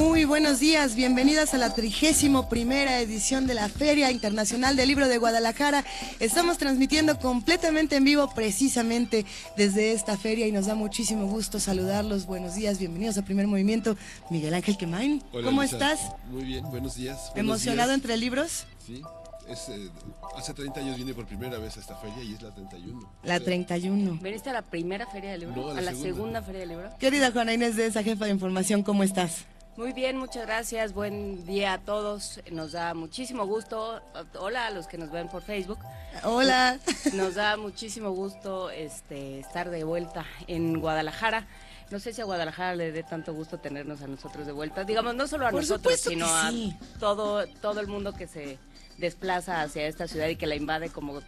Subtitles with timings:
[0.00, 5.08] Muy buenos días, bienvenidas a la trigésimo primera edición de la Feria Internacional del Libro
[5.08, 5.84] de Guadalajara.
[6.20, 9.26] Estamos transmitiendo completamente en vivo precisamente
[9.58, 12.24] desde esta feria y nos da muchísimo gusto saludarlos.
[12.24, 13.94] Buenos días, bienvenidos a Primer Movimiento.
[14.30, 16.00] Miguel Ángel Quemain, ¿cómo estás?
[16.30, 17.30] Muy bien, buenos días.
[17.34, 18.64] ¿Emocionado entre libros?
[18.86, 19.02] Sí.
[19.48, 19.90] Eh,
[20.34, 23.12] hace 30 años vine por primera vez a esta feria y es la 31.
[23.22, 24.18] La 31.
[24.22, 25.72] ¿Veniste a la primera feria del libro?
[25.72, 26.40] a, la, segunda.
[26.40, 26.90] feria del libro?
[26.98, 29.44] Querida Juana Inés de esa jefa de información, ¿cómo estás?
[29.76, 30.92] Muy bien, muchas gracias.
[30.92, 32.40] Buen día a todos.
[32.50, 34.02] Nos da muchísimo gusto.
[34.38, 35.78] Hola a los que nos ven por Facebook.
[36.24, 36.78] Hola.
[37.14, 41.46] Nos da muchísimo gusto este, estar de vuelta en Guadalajara.
[41.90, 44.84] No sé si a Guadalajara le dé tanto gusto tenernos a nosotros de vuelta.
[44.84, 46.50] Digamos, no solo a nosotros, sino a
[46.98, 48.58] todo, todo el mundo que se
[49.00, 51.20] desplaza hacia esta ciudad y que la invade como,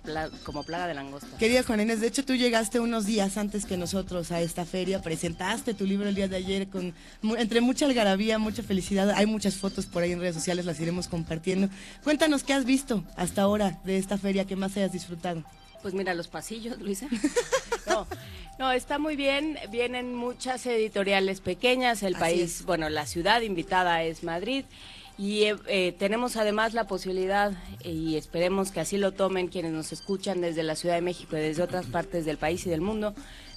[0.45, 1.37] como plaga de langosta.
[1.39, 5.03] Querida Juan Inés, de hecho tú llegaste unos días antes que nosotros a esta feria,
[5.03, 6.95] presentaste tu libro el día de ayer con
[7.39, 9.11] entre mucha algarabía, mucha felicidad.
[9.11, 11.69] Hay muchas fotos por ahí en redes sociales, las iremos compartiendo.
[12.05, 15.43] Cuéntanos qué has visto hasta ahora de esta feria que más hayas disfrutado.
[15.83, 17.09] Pues mira, los pasillos, Luisa.
[17.85, 18.07] No,
[18.61, 19.59] no, está muy bien.
[19.71, 22.05] Vienen muchas editoriales pequeñas.
[22.05, 24.65] El país, bueno, la ciudad invitada es Madrid.
[25.23, 27.53] Y eh, eh, tenemos además la posibilidad,
[27.85, 31.41] y esperemos que así lo tomen quienes nos escuchan desde la Ciudad de México y
[31.41, 33.15] desde otras partes del país y del mundo,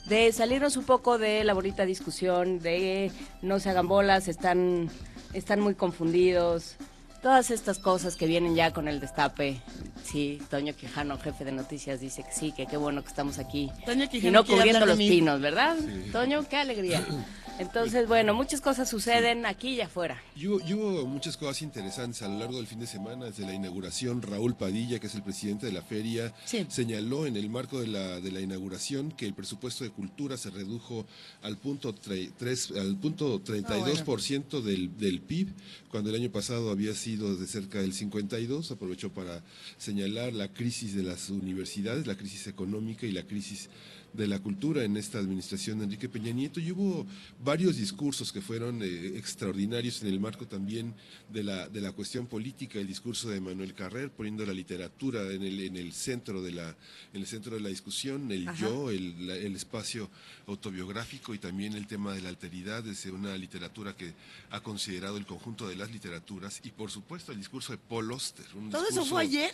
[0.08, 4.92] de salirnos un poco de la bonita discusión, de no se hagan bolas, están,
[5.34, 6.76] están muy confundidos,
[7.24, 9.60] todas estas cosas que vienen ya con el destape.
[10.04, 13.72] Sí, Toño Quijano, jefe de noticias, dice que sí, que qué bueno que estamos aquí.
[13.88, 15.76] Toño y no cubriendo los pinos, ¿verdad?
[16.12, 17.04] Toño, qué alegría.
[17.58, 20.22] Entonces, bueno, muchas cosas suceden aquí y afuera.
[20.36, 24.22] Y hubo, muchas cosas interesantes a lo largo del fin de semana, desde la inauguración,
[24.22, 26.34] Raúl Padilla, que es el presidente de la feria,
[26.68, 30.50] señaló en el marco de la, de la inauguración que el presupuesto de cultura se
[30.50, 31.06] redujo
[31.44, 35.54] al punto, tres, al punto 32% del, del PIB,
[35.90, 39.42] cuando el año pasado había sido de cerca del 52%, aprovechó para
[39.78, 43.70] señalar la crisis de las universidades, la crisis económica y la crisis
[44.16, 47.06] de la cultura en esta administración de Enrique Peña Nieto y hubo
[47.44, 50.94] varios discursos que fueron eh, extraordinarios en el marco también
[51.32, 55.44] de la, de la cuestión política, el discurso de Manuel Carrer poniendo la literatura en
[55.44, 56.76] el, en el, centro, de la,
[57.14, 60.10] en el centro de la discusión, el yo, el, el, espacio
[60.48, 64.14] autobiográfico y también el tema de la alteridad desde una literatura que
[64.52, 68.46] ha considerado el conjunto de las literaturas y por supuesto el discurso de Paul Oster.
[68.72, 69.54] ¿Todo eso fue ayer?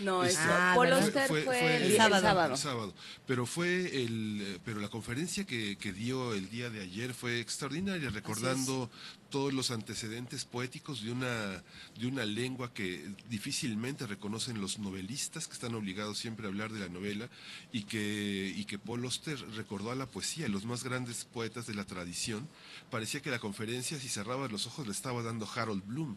[0.00, 2.52] No, eso, ah, Paul Oster fue, el, sábado.
[2.52, 2.94] el, sábado.
[3.26, 8.08] Pero fue el, pero la conferencia que, que, dio el día de ayer fue extraordinaria,
[8.10, 8.90] recordando
[9.30, 11.62] todos los antecedentes poéticos de una,
[11.98, 16.80] de una lengua que difícilmente reconocen los novelistas, que están obligados siempre a hablar de
[16.80, 17.28] la novela,
[17.72, 21.74] y que, y que Paul Oster recordó a la poesía, los más grandes poetas de
[21.74, 22.48] la tradición.
[22.90, 26.16] Parecía que la conferencia, si cerraba los ojos, le estaba dando Harold Bloom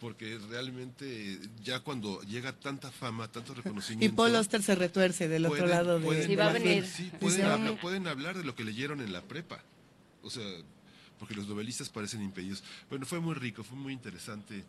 [0.00, 4.04] porque realmente ya cuando llega tanta fama, tanto reconocimiento...
[4.04, 6.86] Y Paul Oster se retuerce del otro lado de, pueden, va a venir.
[6.86, 9.62] Sí, pueden, hablar, de lo que leyeron en la prepa,
[10.22, 10.44] o sea,
[11.18, 12.62] porque los novelistas parecen impedidos.
[12.90, 14.64] Bueno, fue muy rico, fue muy interesante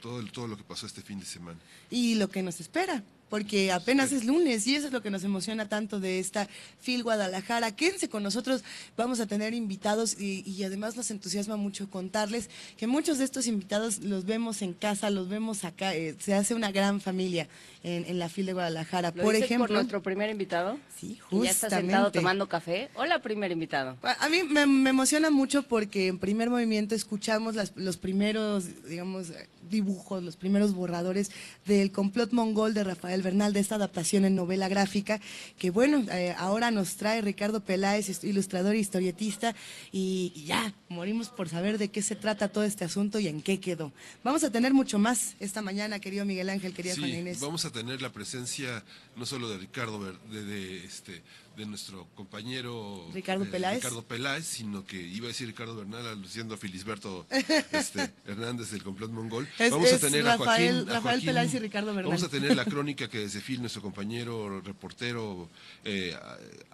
[0.00, 1.58] todo, todo lo que pasó este fin de semana.
[1.90, 5.24] Y lo que nos espera porque apenas es lunes y eso es lo que nos
[5.24, 6.48] emociona tanto de esta
[6.80, 7.74] FIL Guadalajara.
[7.74, 8.62] Quédense con nosotros,
[8.96, 13.98] vamos a tener invitados y, además nos entusiasma mucho contarles que muchos de estos invitados
[13.98, 17.48] los vemos en casa, los vemos acá, eh, se hace una gran familia
[17.82, 19.12] en, la FIL de Guadalajara.
[19.12, 20.78] por ejemplo, por nuestro primer invitado?
[20.96, 21.44] Sí, justamente.
[21.44, 22.88] Ya está sentado tomando café.
[22.94, 23.96] Hola, primer invitado.
[24.02, 29.32] A mí me, emociona mucho porque en primer movimiento escuchamos los primeros, digamos,
[29.68, 31.30] dibujos, los primeros borradores
[31.66, 35.20] del complot mongol de Rafael Bernal, de esta adaptación en novela gráfica,
[35.58, 39.54] que bueno, eh, ahora nos trae Ricardo Peláez, ilustrador e historietista,
[39.90, 43.58] y, ya, morimos por saber de qué se trata todo este asunto y en qué
[43.58, 43.92] quedó.
[44.22, 47.40] Vamos a tener mucho más esta mañana, querido Miguel Ángel, querida sí, Juan Inés.
[47.40, 48.84] Vamos a tener la presencia
[49.16, 49.98] no solo de Ricardo,
[50.30, 51.22] de, de, este,
[51.56, 53.76] de nuestro compañero Ricardo Peláez.
[53.76, 57.26] Ricardo Peláez, sino que iba a decir Ricardo Bernal aluciendo a Felisberto
[57.72, 59.48] este, Hernández del complot mongol.
[59.70, 62.06] vamos a tener a Joaquín, Rafael Peláez y Ricardo Bernal.
[62.06, 65.48] Vamos a tener la crónica que desde FIL nuestro compañero reportero
[65.84, 66.16] eh,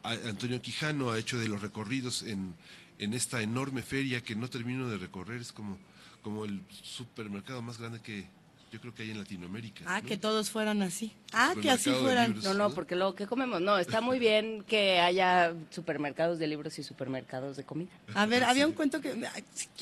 [0.03, 2.55] Antonio Quijano ha hecho de los recorridos en,
[2.99, 5.79] en esta enorme feria que no termino de recorrer, es como,
[6.23, 8.27] como el supermercado más grande que,
[8.71, 9.85] yo creo que hay en Latinoamérica.
[9.87, 11.13] Ah, que todos fueran así.
[11.33, 12.41] Ah, que así fueran.
[12.43, 13.61] no, no, porque luego, ¿qué comemos?
[13.61, 17.91] No, está muy bien que haya supermercados de libros y supermercados de comida.
[18.15, 19.27] A ver, había un cuento que,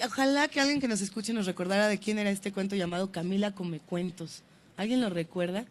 [0.04, 3.54] ojalá que alguien que nos escuche nos recordara de quién era este cuento llamado Camila
[3.54, 4.42] Come Cuentos.
[4.76, 5.66] ¿Alguien lo recuerda?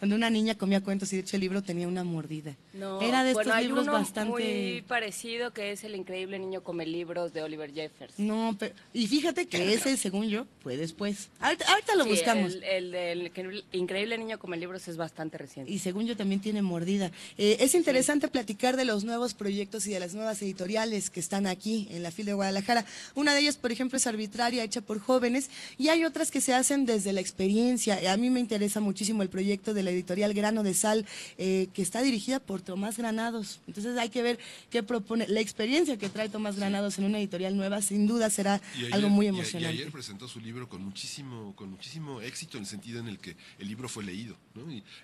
[0.00, 2.56] Cuando una niña comía cuentos y de hecho el libro tenía una mordida.
[2.72, 7.34] No, Era de estos libros bastante muy parecido que es El increíble niño come libros
[7.34, 8.26] de Oliver Jefferson.
[8.26, 11.28] No, pero y fíjate que ese, según yo, fue después.
[11.38, 11.66] Ahorita,
[11.96, 12.56] lo buscamos.
[12.62, 15.70] El, el, increíble niño come libros es bastante reciente.
[15.70, 17.10] Y según yo también tiene mordida.
[17.36, 21.46] Eh, es interesante platicar de los nuevos proyectos y de las nuevas editoriales que están
[21.46, 22.86] aquí en la FIL de Guadalajara.
[23.14, 26.54] Una de ellas, por ejemplo, es arbitraria, hecha por jóvenes, y hay otras que se
[26.54, 28.00] hacen desde la experiencia.
[28.10, 31.06] A mí me interesa muchísimo el proyecto de la editorial Grano de Sal,
[31.38, 33.60] eh, que está dirigida por Tomás Granados.
[33.66, 34.38] Entonces hay que ver
[34.70, 35.26] qué propone.
[35.28, 38.60] La experiencia que trae Tomás Granados en una editorial nueva, sin duda será
[38.92, 39.76] algo muy emocionante.
[39.76, 43.18] Y, ayer presentó su libro con muchísimo, con muchísimo éxito en el sentido en el
[43.18, 44.36] que el libro fue leído.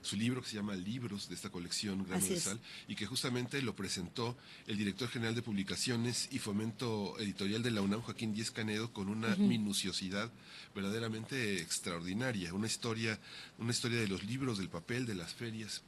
[0.02, 3.60] su libro que se llama Libros de esta colección Grano de Sal, y que justamente
[3.62, 4.36] lo presentó
[4.66, 9.08] el director general de publicaciones y fomento editorial de la UNAM, Joaquín Díez Canedo, con
[9.08, 10.30] una minuciosidad
[10.74, 13.18] verdaderamente extraordinaria, una historia,
[13.58, 15.82] una historia de los libros, del papel, de las ferias,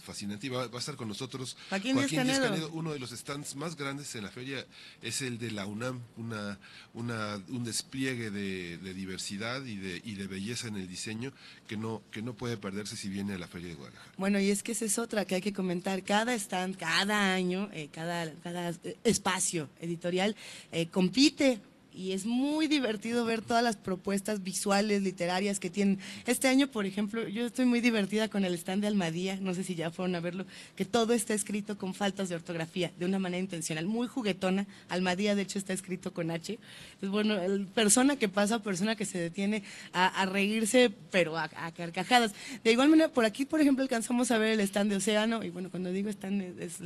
[0.00, 0.46] fascinante.
[0.46, 2.70] Y va, a estar con nosotros Joaquín, Canedo.
[2.72, 4.66] Uno de los stands más grandes en la feria
[5.00, 6.58] es el de la UNAM, una,
[6.94, 11.32] una, un despliegue de, diversidad y de, y de belleza en el diseño
[11.68, 14.12] que no, que no puede perderse si viene a la feria de Guadalajara.
[14.16, 16.02] Bueno, y es que esa es otra que hay que comentar.
[16.02, 20.36] Cada stand, cada año, eh, cada, cada eh, espacio editorial
[20.72, 21.60] eh, compite
[21.94, 25.98] y es muy divertido ver todas las propuestas visuales, literarias que tienen.
[26.26, 29.64] Este año, por ejemplo, yo estoy muy divertida con el stand de Almadía, no sé
[29.64, 30.46] si ya fueron a verlo,
[30.76, 34.66] que todo está escrito con faltas de ortografía, de una manera intencional, muy juguetona.
[34.88, 36.58] Almadía, de hecho, está escrito con H.
[37.00, 39.62] Es bueno, el, persona que pasa, persona que se detiene
[39.92, 42.32] a, reírse, pero a, carcajadas.
[42.64, 45.50] De igual manera, por aquí, por ejemplo, alcanzamos a ver el stand de Océano, y
[45.50, 46.78] bueno, cuando digo stand es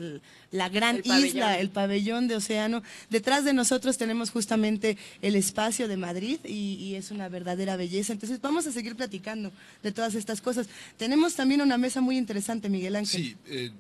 [0.50, 2.82] la gran isla, el pabellón de Océano.
[3.10, 8.12] Detrás de nosotros tenemos justamente el espacio de Madrid y, es una verdadera belleza.
[8.12, 9.52] Entonces vamos a seguir platicando
[9.82, 10.68] de todas estas cosas.
[10.96, 13.22] Tenemos también una mesa muy interesante, Miguel Ángel.
[13.22, 13.72] Sí, eh,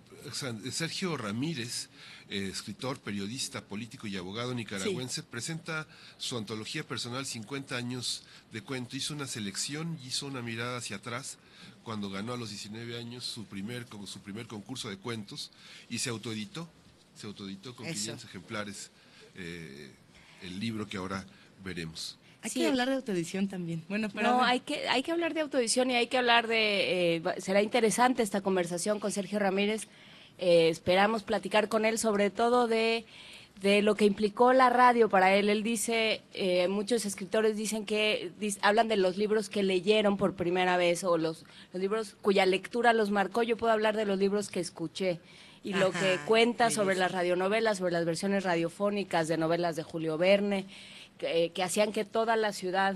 [0.70, 1.88] Sergio Ramírez.
[2.28, 5.86] Eh, escritor, periodista, político y abogado nicaragüense, presenta
[6.18, 8.96] su antología personal 50 años de cuento.
[8.96, 11.38] Hizo una selección, hizo una mirada hacia atrás
[11.86, 15.52] cuando ganó a los 19 años su primer, su primer concurso de cuentos
[15.88, 16.68] y se autoeditó,
[17.16, 18.90] se autoeditó con 500 ejemplares.
[19.36, 19.94] Eh,
[20.46, 21.24] el libro que ahora
[21.64, 22.18] veremos.
[22.42, 23.82] Hay que hablar de autoedición también.
[23.88, 27.16] Bueno, no, hay que, hay que hablar de autoedición y hay que hablar de...
[27.16, 29.88] Eh, será interesante esta conversación con Sergio Ramírez.
[30.38, 33.04] Eh, esperamos platicar con él sobre todo de,
[33.60, 35.48] de, lo que implicó la radio para él.
[35.48, 38.30] Él dice, eh, muchos escritores dicen que
[38.62, 42.92] hablan de los libros que leyeron por primera vez o los, los libros cuya lectura
[42.92, 43.42] los marcó.
[43.42, 45.18] Yo puedo hablar de los libros que escuché
[45.66, 50.16] y lo que cuenta sobre las radionovelas, sobre las versiones radiofónicas de novelas de Julio
[50.16, 50.64] Verne,
[51.18, 52.94] que, hacían que toda la ciudad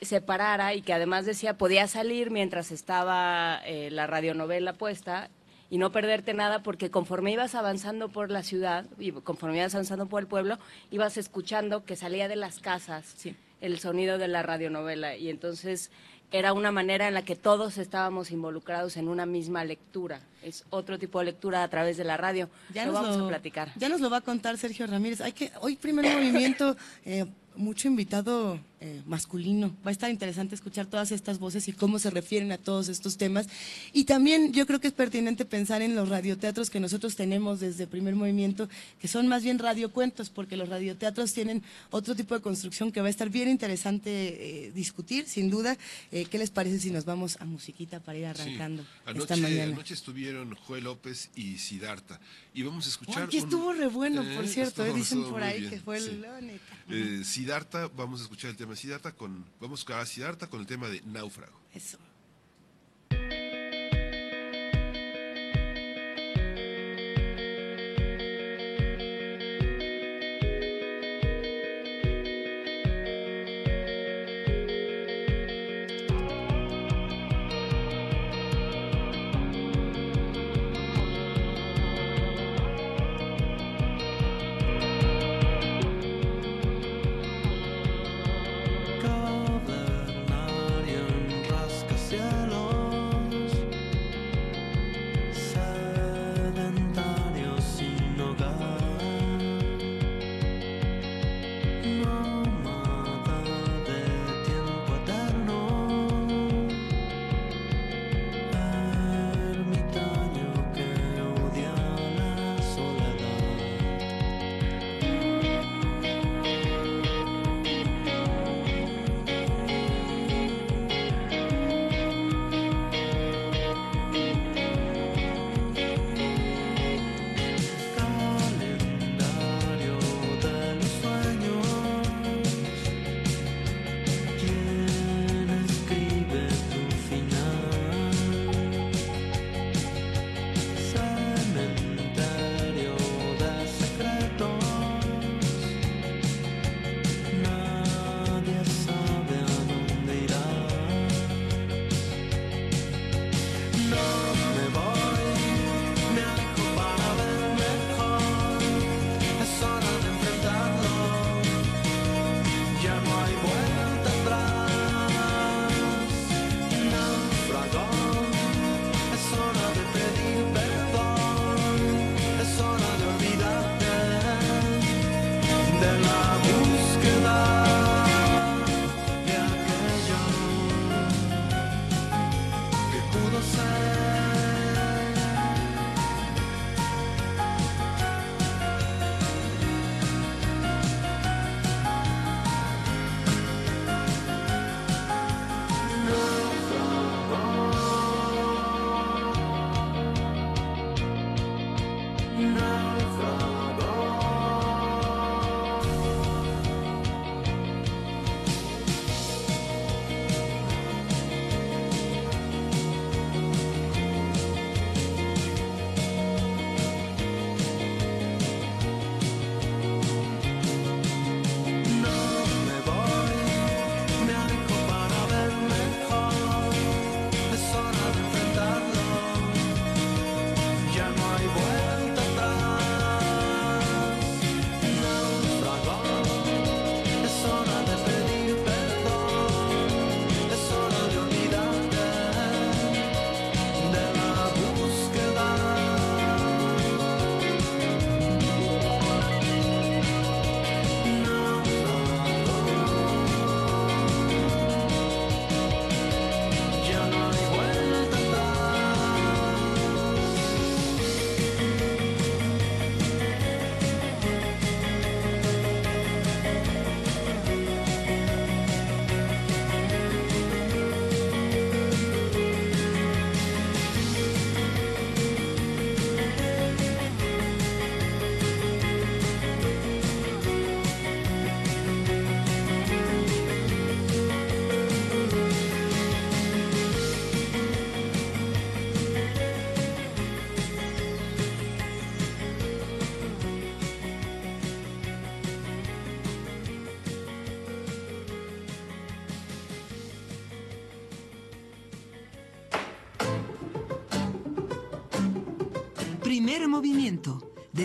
[0.00, 5.30] se parara y que además decía podía salir mientras estaba eh, la radionovela puesta
[5.68, 10.06] y no perderte nada porque conforme ibas avanzando por la ciudad y conforme ibas avanzando
[10.06, 10.58] por el pueblo,
[10.92, 13.16] ibas escuchando que salía de las casas
[13.60, 15.16] el sonido de la radionovela.
[15.16, 15.90] Y entonces
[16.32, 20.20] era una manera en la que todos estábamos involucrados en una misma lectura.
[20.42, 22.48] Es otro tipo de lectura a través de la radio.
[22.72, 23.72] Ya lo vamos a platicar.
[23.76, 25.20] Ya nos lo va a contar Sergio Ramírez.
[25.20, 29.76] Hay que hoy primer movimiento eh, mucho invitado eh, masculino.
[29.84, 33.18] Va a estar interesante escuchar todas estas voces y cómo se refieren a todos estos
[33.18, 33.46] temas.
[33.92, 37.86] Y también yo creo que es pertinente pensar en los radioteatros que nosotros tenemos desde
[37.86, 42.90] primer movimiento, que son más bien radiocuentos, porque los radioteatros tienen otro tipo de construcción
[42.90, 45.76] que va a estar bien interesante eh, discutir, sin duda.
[46.10, 48.82] Eh, ¿Qué les parece si nos vamos a musiquita para ir arrancando
[49.14, 49.74] esta mañana?
[49.74, 52.18] Anoche estuvieron Joel López y Sidarta.
[52.54, 53.24] Y vamos a escuchar...
[53.24, 54.84] Aquí estuvo re bueno, por cierto.
[54.94, 57.24] dicen por ahí que fue el...
[57.24, 61.00] Sidarta, vamos a escuchar el tema Siddhartha con, vamos a Siddhartha con el tema de
[61.02, 61.58] náufrago.
[61.74, 61.98] Eso.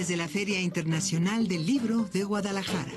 [0.05, 2.91] Desde la Feria Internacional del Libro de Guadalajara.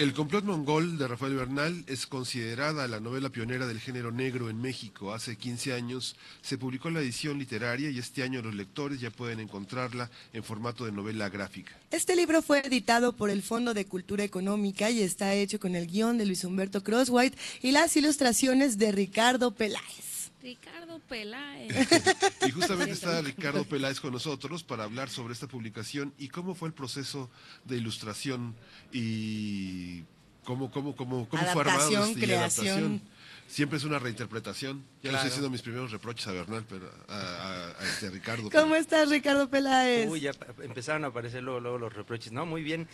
[0.00, 4.58] El complot mongol de Rafael Bernal es considerada la novela pionera del género negro en
[4.58, 5.12] México.
[5.12, 9.40] Hace 15 años se publicó la edición literaria y este año los lectores ya pueden
[9.40, 11.78] encontrarla en formato de novela gráfica.
[11.90, 15.86] Este libro fue editado por el Fondo de Cultura Económica y está hecho con el
[15.86, 20.09] guion de Luis Humberto Crosswhite y las ilustraciones de Ricardo Peláez.
[20.42, 21.70] Ricardo Peláez.
[22.46, 26.68] y justamente está Ricardo Peláez con nosotros para hablar sobre esta publicación y cómo fue
[26.68, 27.30] el proceso
[27.64, 28.54] de ilustración
[28.92, 30.04] y
[30.44, 33.02] cómo, cómo, cómo, cómo fue armado este, creación.
[33.48, 34.84] Siempre es una reinterpretación.
[35.02, 38.48] Ya les he sido mis primeros reproches a Bernal, pero a, este Ricardo.
[38.50, 40.08] ¿Cómo estás, Ricardo Peláez?
[40.08, 40.30] Uy, ya
[40.62, 42.32] empezaron a aparecer luego, los reproches.
[42.32, 42.88] No, muy bien.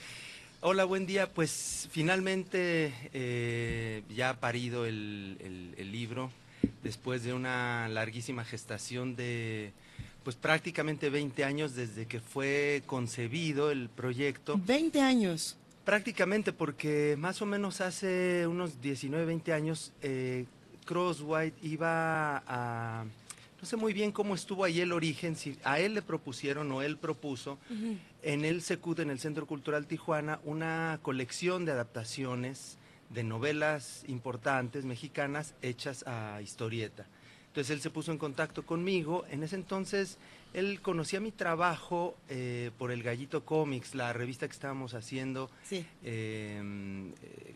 [0.62, 1.30] Hola, buen día.
[1.32, 6.32] Pues finalmente eh, ya ha parido el, el libro
[6.82, 9.72] después de una larguísima gestación de
[10.26, 14.60] pues prácticamente 20 años desde que fue concebido el proyecto.
[14.66, 15.56] 20 años.
[15.84, 20.46] Prácticamente porque más o menos hace unos 19, 20 años eh,
[20.84, 23.04] Crosswhite iba a...
[23.60, 26.82] No sé muy bien cómo estuvo ahí el origen, si a él le propusieron o
[26.82, 27.58] él propuso
[28.22, 32.78] en el SECUD, en el Centro Cultural Tijuana, una colección de adaptaciones
[33.10, 37.06] de novelas importantes mexicanas hechas a historieta.
[37.48, 39.24] Entonces él se puso en contacto conmigo.
[39.30, 40.18] En ese entonces
[40.52, 47.12] él conocía mi trabajo eh, por el Gallito Comics, la revista que estábamos haciendo em,
[47.12, 47.54] eh,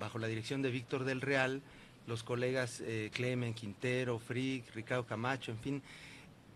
[0.00, 1.62] bajo la dirección de Víctor del Real,
[2.08, 5.82] los colegas eh, Clemen Quintero, Frick, Ricardo Camacho, en fin.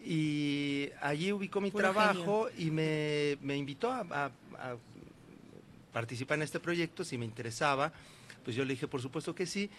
[0.04, 4.30] Y allí ubicó mi trabajo y me, invitó a
[5.92, 7.92] participar en este proyecto si me interesaba.
[8.44, 9.70] Pues yo le dije, por supuesto que sí.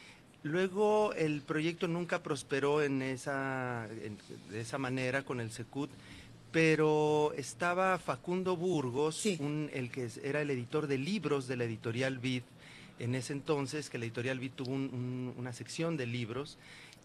[0.43, 3.87] Luego el proyecto nunca prosperó en esa,
[4.49, 5.91] de esa manera con el Secut,
[6.51, 12.41] pero estaba Facundo Burgos, el que era el editor de libros de la editorial Vid,
[12.97, 16.57] en ese entonces, que la editorial Vid tuvo una sección de libros,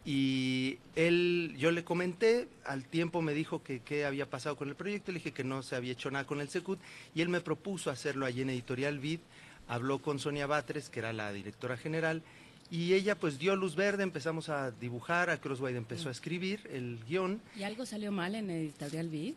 [0.05, 4.77] y él, yo le comenté, al tiempo me dijo que qué había pasado con el
[4.77, 6.81] proyecto, le dije que no se había hecho nada con el Secut,
[7.15, 9.21] y él me propuso hacerlo allí en Editorial Vid,
[9.69, 12.23] habló con Sonia Batres, que era la directora general,
[12.71, 16.99] y ella pues dio luz verde, empezamos a dibujar, a Crosswhite empezó a escribir el
[17.07, 17.41] guion.
[17.57, 19.35] ¿Y algo salió mal en Editorial Vid?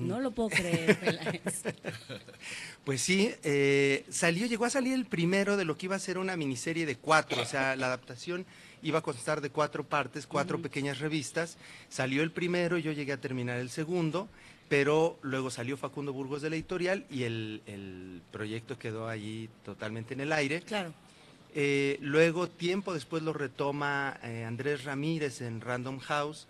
[0.00, 1.42] no lo puedo creer,
[2.84, 6.18] Pues sí, eh, salió, llegó a salir el primero de lo que iba a ser
[6.18, 8.46] una miniserie de cuatro, o sea, la adaptación
[8.82, 11.56] iba a constar de cuatro partes, cuatro pequeñas revistas.
[11.88, 14.28] Salió el primero, yo llegué a terminar el segundo,
[14.72, 20.22] pero luego salió Facundo Burgos de la editorial y el, proyecto quedó allí totalmente en
[20.22, 20.62] el aire.
[20.62, 20.94] Claro.
[21.54, 26.48] Eh, luego, tiempo después lo retoma eh, Andrés Ramírez en Random House,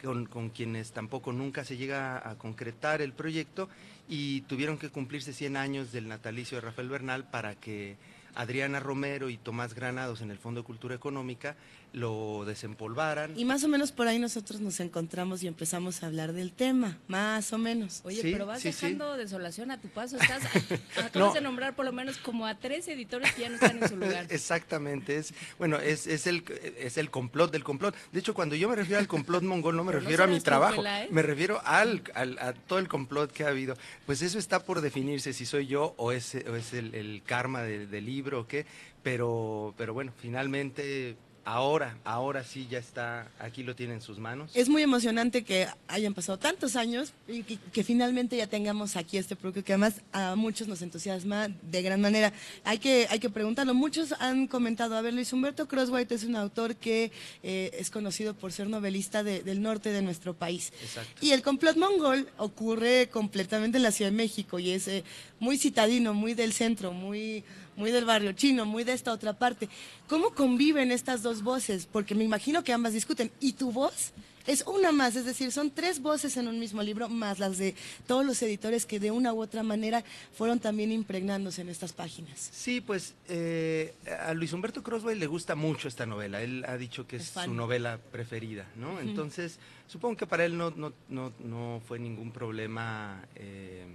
[0.00, 3.68] con, con, quienes tampoco nunca se llega a concretar el proyecto
[4.08, 7.96] y tuvieron que cumplirse 100 años del natalicio de Rafael Bernal para que
[8.34, 11.56] Adriana Romero y Tomás Granados en el Fondo de Cultura Económica
[11.94, 13.38] lo desempolvaran.
[13.38, 16.98] Y más o menos por ahí nosotros nos encontramos y empezamos a hablar del tema,
[17.06, 18.00] más o menos.
[18.04, 20.16] Oye, pero vas dejando desolación a tu paso.
[20.16, 20.42] Estás,
[21.04, 23.88] acabas de nombrar por lo menos como a tres editores que ya no están en
[23.88, 24.26] su lugar.
[24.30, 26.44] Exactamente, es bueno, es, es, el,
[26.78, 27.94] es el complot del complot.
[28.10, 30.82] De hecho, cuando yo me refiero al complot mongol, no me refiero a mi trabajo,
[31.10, 33.76] me refiero al, a todo el complot que ha habido.
[34.04, 38.23] Pues eso está por definirse si soy yo o es, es el, karma del libro
[38.32, 38.66] o qué.
[39.02, 44.50] Pero, pero bueno, finalmente ahora, ahora sí ya está, aquí lo tiene en sus manos.
[44.54, 49.36] Es muy emocionante que hayan pasado tantos años y que, finalmente ya tengamos aquí este
[49.36, 52.32] producto que además a muchos nos entusiasma de gran manera.
[52.64, 56.36] Hay que, hay que preguntarlo, muchos han comentado, a ver, Luis Humberto Crosswhite es un
[56.36, 60.72] autor que eh, es conocido por ser novelista del norte de nuestro país.
[60.82, 61.24] Exacto.
[61.24, 65.04] Y el complot mongol ocurre completamente en la Ciudad de México y es eh,
[65.40, 67.44] muy citadino, muy del centro, muy
[67.76, 69.68] muy del barrio chino, muy de esta otra parte.
[70.08, 71.86] ¿Cómo conviven estas dos voces?
[71.90, 73.30] Porque me imagino que ambas discuten.
[73.40, 74.12] ¿Y tu voz?
[74.46, 77.74] Es una más, es decir, son tres voces en un mismo libro, más las de
[78.06, 82.50] todos los editores que de una u otra manera fueron también impregnándose en estas páginas.
[82.52, 86.42] Sí, pues eh, a Luis Humberto Croswell le gusta mucho esta novela.
[86.42, 89.00] Él ha dicho que es, su novela preferida, ¿no?
[89.00, 89.58] Entonces,
[89.88, 93.86] supongo que para él no, no, no, no fue ningún problema eh,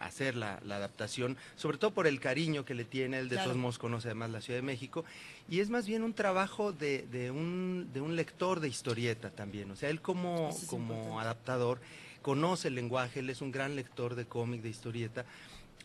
[0.00, 3.78] hacer la, adaptación, sobre todo por el cariño que le tiene, él de todos modos
[3.78, 5.04] conoce además la Ciudad de México,
[5.48, 9.70] y es más bien un trabajo de, de, un, de un lector de historieta también,
[9.70, 11.80] o sea, él como, como adaptador
[12.22, 15.24] conoce el lenguaje, él es un gran lector de cómic, de historieta,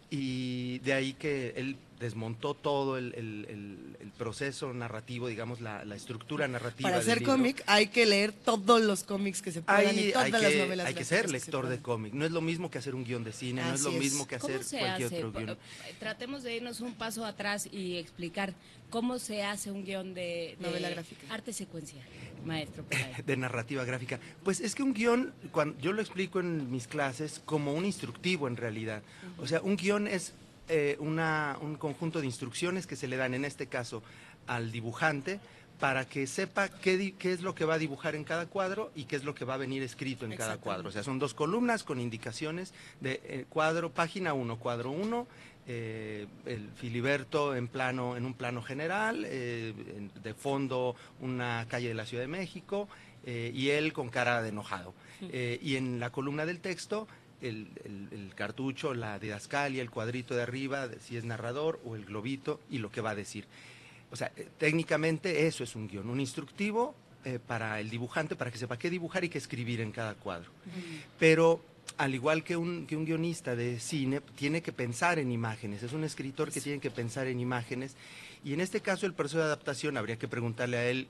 [0.09, 6.89] y de ahí que él desmontó todo el, proceso narrativo, digamos, la, estructura narrativa.
[6.89, 10.55] Para hacer cómic hay que leer todos los cómics que se puedan y todas las
[10.55, 10.87] novelas.
[10.87, 12.13] Hay que ser lector de cómic.
[12.13, 14.35] No es lo mismo que hacer un guion de cine, no es lo mismo que
[14.35, 15.49] hacer cualquier otro guion.
[15.51, 18.53] Eh, tratemos de irnos un paso atrás y explicar
[18.89, 21.21] cómo se hace un guion de, novela gráfica.
[21.29, 22.01] Arte secuencia,
[22.45, 22.85] maestro.
[23.25, 24.19] de narrativa gráfica.
[24.43, 28.47] Pues es que un guion, cuando yo lo explico en mis clases como un instructivo
[28.47, 29.01] en realidad.
[29.37, 30.33] O sea, un guion es
[30.67, 34.01] eh, un conjunto de instrucciones que se le dan, en este caso,
[34.47, 35.39] al dibujante
[35.79, 39.17] para que sepa qué, es lo que va a dibujar en cada cuadro y qué
[39.17, 40.89] es lo que va a venir escrito en cada cuadro.
[40.89, 45.27] O sea, son dos columnas con indicaciones de eh, cuadro, página 1, cuadro 1,
[45.67, 52.05] eh, el Filiberto en, plano, en un plano general, de fondo una calle de la
[52.05, 52.87] Ciudad de México
[53.25, 54.93] y él con cara de enojado.
[55.21, 57.07] y en la columna del texto
[57.49, 62.79] el, cartucho, la didascalia, el cuadrito de arriba, si es narrador, o el globito y
[62.79, 63.45] lo que va a decir.
[64.11, 68.51] O sea, eh, técnicamente eso es un guion, un instructivo eh, para el dibujante, para
[68.51, 70.51] que sepa qué dibujar y qué escribir en cada cuadro.
[71.17, 71.61] Pero
[71.97, 75.93] al igual que un, que un guionista de cine, tiene que pensar en imágenes, es
[75.93, 77.95] un escritor que tiene que pensar en imágenes.
[78.43, 81.07] Y en este caso el proceso de adaptación, habría que preguntarle a él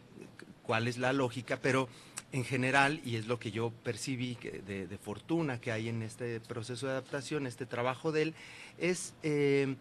[0.63, 1.89] cuál es la lógica, pero
[2.31, 6.87] en general, y es lo que yo percibí de, fortuna que hay en este proceso
[6.87, 8.33] de adaptación, este trabajo de él,
[8.77, 9.75] es eh,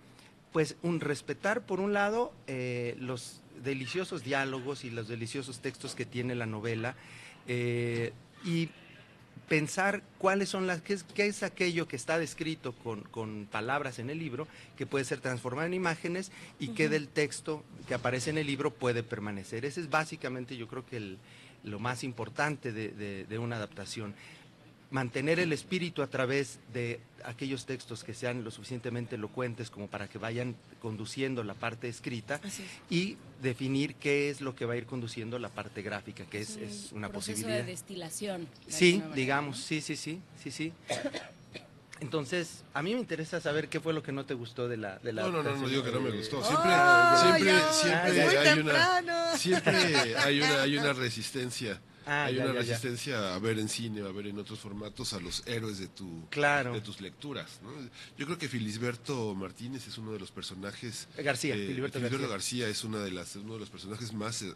[0.52, 6.04] pues un respetar por un lado eh, los deliciosos diálogos y los deliciosos textos que
[6.04, 6.94] tiene la novela
[7.48, 8.12] eh,
[8.44, 8.68] y
[9.48, 14.46] pensar cuáles son las, qué es, aquello que está descrito con, palabras en el libro,
[14.76, 18.72] que puede ser transformado en imágenes y que del texto que aparece en el libro
[18.72, 19.64] puede permanecer.
[19.64, 21.18] Ese es básicamente yo creo que el,
[21.64, 24.14] lo más importante de, una adaptación.
[24.90, 30.08] Mantener el espíritu a través de aquellos textos que sean lo suficientemente elocuentes como para
[30.08, 32.40] que vayan conduciendo la parte escrita
[32.90, 36.56] y definir qué es lo que va a ir conduciendo la parte gráfica, que es,
[36.56, 37.56] es una posibilidad.
[37.56, 38.46] de destilación.
[38.68, 40.72] Sí, digamos, sí, sí, sí, sí, sí.
[42.04, 44.98] Entonces, a mí me interesa saber qué fue lo que no te gustó de la...
[44.98, 46.44] De la no, no, no, no digo que no me gustó.
[46.44, 46.70] Siempre,
[47.22, 51.80] siempre, siempre, hay una, siempre hay una, hay una resistencia.
[52.04, 55.42] Ah, hay una resistencia a ver en cine, a ver en otros formatos a los
[55.46, 57.60] héroes de tu de tus lecturas.
[57.62, 57.70] ¿no?
[58.18, 61.08] Yo creo que Filisberto Martínez es uno de los personajes.
[61.16, 62.68] García, eh, Filiberto, García.
[62.68, 64.54] es una de las, uno de los personajes más eh,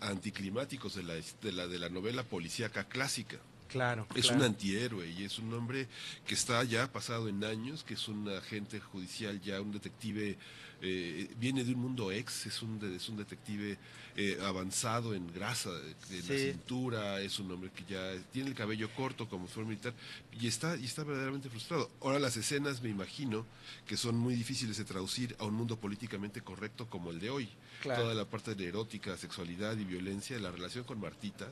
[0.00, 3.38] anticlimáticos de la, de la, de la novela policíaca clásica.
[3.72, 4.06] Claro.
[4.14, 5.88] Es un antihéroe y es un hombre
[6.26, 10.36] que está ya pasado en años, que es un agente judicial, ya un detective,
[10.82, 13.78] eh, viene de un mundo ex, es un, es un detective
[14.14, 15.70] eh, avanzado en grasa
[16.10, 19.94] en la cintura, es un hombre que ya tiene el cabello corto como fue militar
[20.38, 21.90] y está, y está verdaderamente frustrado.
[22.02, 23.46] Ahora las escenas me imagino
[23.86, 27.48] que son muy difíciles de traducir a un mundo políticamente correcto como el de hoy.
[27.82, 31.48] Toda la parte de erótica, sexualidad y violencia, la relación con Martita,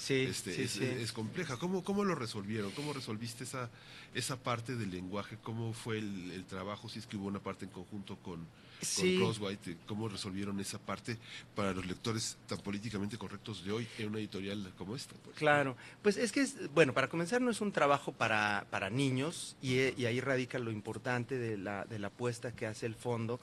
[0.00, 1.58] Sí, este, es, compleja.
[1.58, 2.70] ¿Cómo, ¿Cómo lo resolvieron?
[2.70, 3.68] ¿Cómo resolviste esa,
[4.14, 5.36] esa parte del lenguaje?
[5.42, 6.88] ¿Cómo fue el, trabajo?
[6.88, 8.46] Si es que hubo una parte en conjunto con,
[8.80, 11.18] Crosswhite, ¿cómo resolvieron esa parte
[11.54, 15.14] para los lectores tan políticamente correctos de hoy en una editorial como esta?
[15.36, 19.54] Claro, pues es que, es, bueno, para comenzar no es un trabajo para, para niños
[19.60, 23.38] y, y ahí radica lo importante de la, de la apuesta que hace el fondo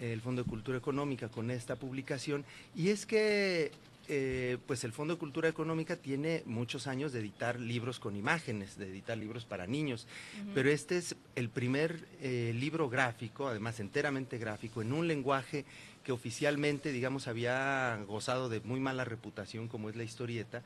[0.00, 2.44] el Fondo de Cultura Económica con esta publicación,
[2.76, 3.72] y es que
[4.08, 8.78] eh, pues el Fondo de Cultura Económica tiene muchos años de editar libros con imágenes,
[8.78, 10.06] de editar libros para niños,
[10.54, 15.64] pero este es el primer eh, libro gráfico, además enteramente gráfico, en un lenguaje
[16.04, 20.62] que oficialmente, digamos, había gozado de muy mala reputación como es la historieta,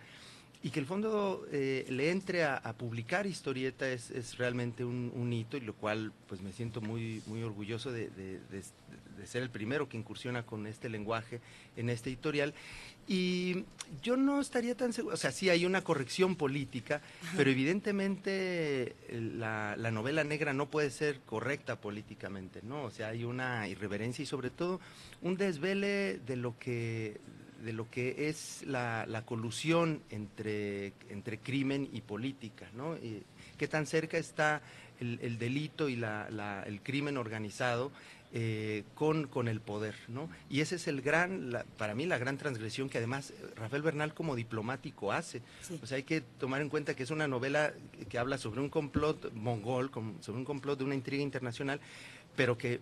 [0.65, 5.61] y que el fondo eh, le entre a, publicar historieta es, realmente un, hito y
[5.61, 8.09] lo cual pues me siento muy, muy orgulloso de,
[9.25, 11.41] ser el primero que incursiona con este lenguaje
[11.77, 12.55] en este editorial.
[13.09, 13.65] Y
[14.03, 17.03] yo no estaría tan seguro, o sea, sí hay una corrección política,
[17.37, 22.85] pero evidentemente la, la, novela negra no puede ser correcta políticamente, ¿no?
[22.85, 24.81] O sea, hay una irreverencia y sobre todo
[25.21, 27.21] un desvele de lo que
[27.63, 32.97] de lo que es la, colusión entre, entre crimen y política, ¿no?
[33.57, 34.63] ¿Qué tan cerca está
[35.01, 37.93] el, delito y el crimen organizado
[38.35, 40.31] eh, con, con el poder, ¿no?
[40.49, 44.37] Y ese es el gran, para mí la gran transgresión que además Rafael Bernal como
[44.37, 45.43] diplomático hace.
[45.83, 47.75] O sea, hay que tomar en cuenta que es una novela
[48.09, 49.91] que habla sobre un complot mongol,
[50.21, 51.81] sobre un complot de una intriga internacional,
[52.35, 52.81] pero que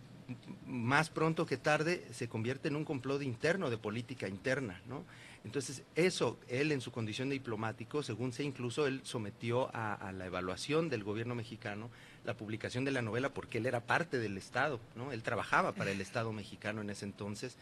[0.67, 5.05] más pronto que tarde se convierte en un complot interno de política interna, ¿no?
[5.45, 10.27] Entonces, eso, él en su condición de diplomático, según se incluso, él sometió a, la
[10.27, 11.91] evaluación del gobierno mexicano
[12.25, 15.13] la publicación de la novela porque él era parte del Estado, ¿no?
[15.13, 17.57] Él trabajaba para el Estado mexicano en ese entonces.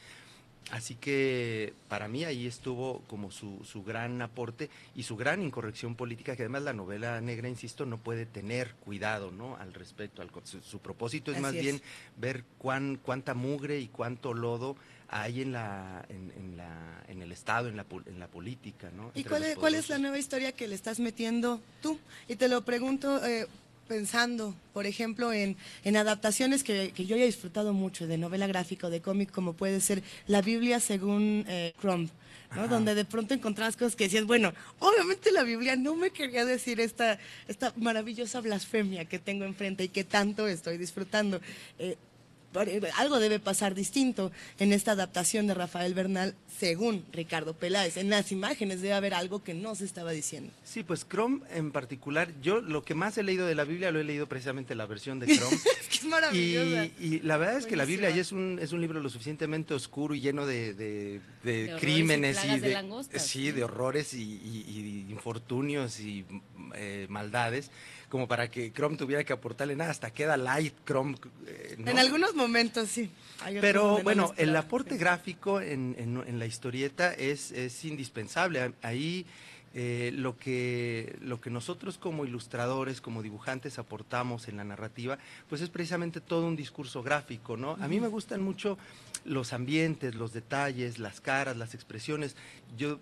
[0.70, 5.94] Así que para mí ahí estuvo como su, su, gran aporte y su gran incorrección
[5.94, 9.56] política, que además la novela negra, insisto, no puede tener cuidado ¿no?
[9.56, 10.20] al respecto.
[10.20, 11.80] Al, su, propósito es más bien
[12.18, 14.76] ver cuán, cuánta mugre y cuánto lodo
[15.08, 18.90] hay en, la, en, la, en el Estado, en la, en la política.
[18.94, 19.10] ¿no?
[19.14, 21.98] ¿Y cuál es, cuál es, la nueva historia que le estás metiendo tú?
[22.28, 23.24] Y te lo pregunto...
[23.24, 23.46] Eh,
[23.88, 28.86] pensando, por ejemplo, en, en adaptaciones que, que, yo he disfrutado mucho de novela gráfica
[28.86, 32.10] o de cómic, como puede ser La Biblia según eh, Crumb.
[32.54, 32.66] ¿no?
[32.66, 36.80] donde de pronto encontrabas cosas que decías, bueno, obviamente la Biblia no me quería decir
[36.80, 41.42] esta, esta maravillosa blasfemia que tengo enfrente y que tanto estoy disfrutando.
[41.78, 41.98] Eh,
[42.96, 47.96] algo debe pasar distinto en esta adaptación de Rafael Bernal, según Ricardo Peláez.
[47.96, 50.52] En las imágenes debe haber algo que no se estaba diciendo.
[50.64, 54.00] Sí, pues Chrome en particular, yo lo que más he leído de la Biblia lo
[54.00, 55.56] he leído precisamente la versión de Chrome.
[55.80, 56.86] es que es maravillosa.
[56.98, 59.74] Y, la verdad es que la Biblia ya es un, es un libro lo suficientemente
[59.74, 66.24] oscuro y lleno de, de, crímenes y, de, sí, de horrores y, infortunios y
[66.74, 67.70] eh, maldades
[68.08, 71.16] como para que Chrome tuviera que aportarle nada, hasta queda light Chrome.
[71.46, 73.10] Eh, en algunos momentos sí.
[73.60, 78.72] Pero bueno, el aporte gráfico en, en, la historieta es, es indispensable.
[78.82, 79.26] Ahí
[79.74, 85.18] eh, lo, que, lo que nosotros como ilustradores, como dibujantes aportamos en la narrativa,
[85.48, 87.76] pues es precisamente todo un discurso gráfico, ¿no?
[87.80, 88.78] A mí me gustan mucho
[89.24, 92.34] los ambientes, los detalles, las caras, las expresiones.
[92.76, 92.98] Yo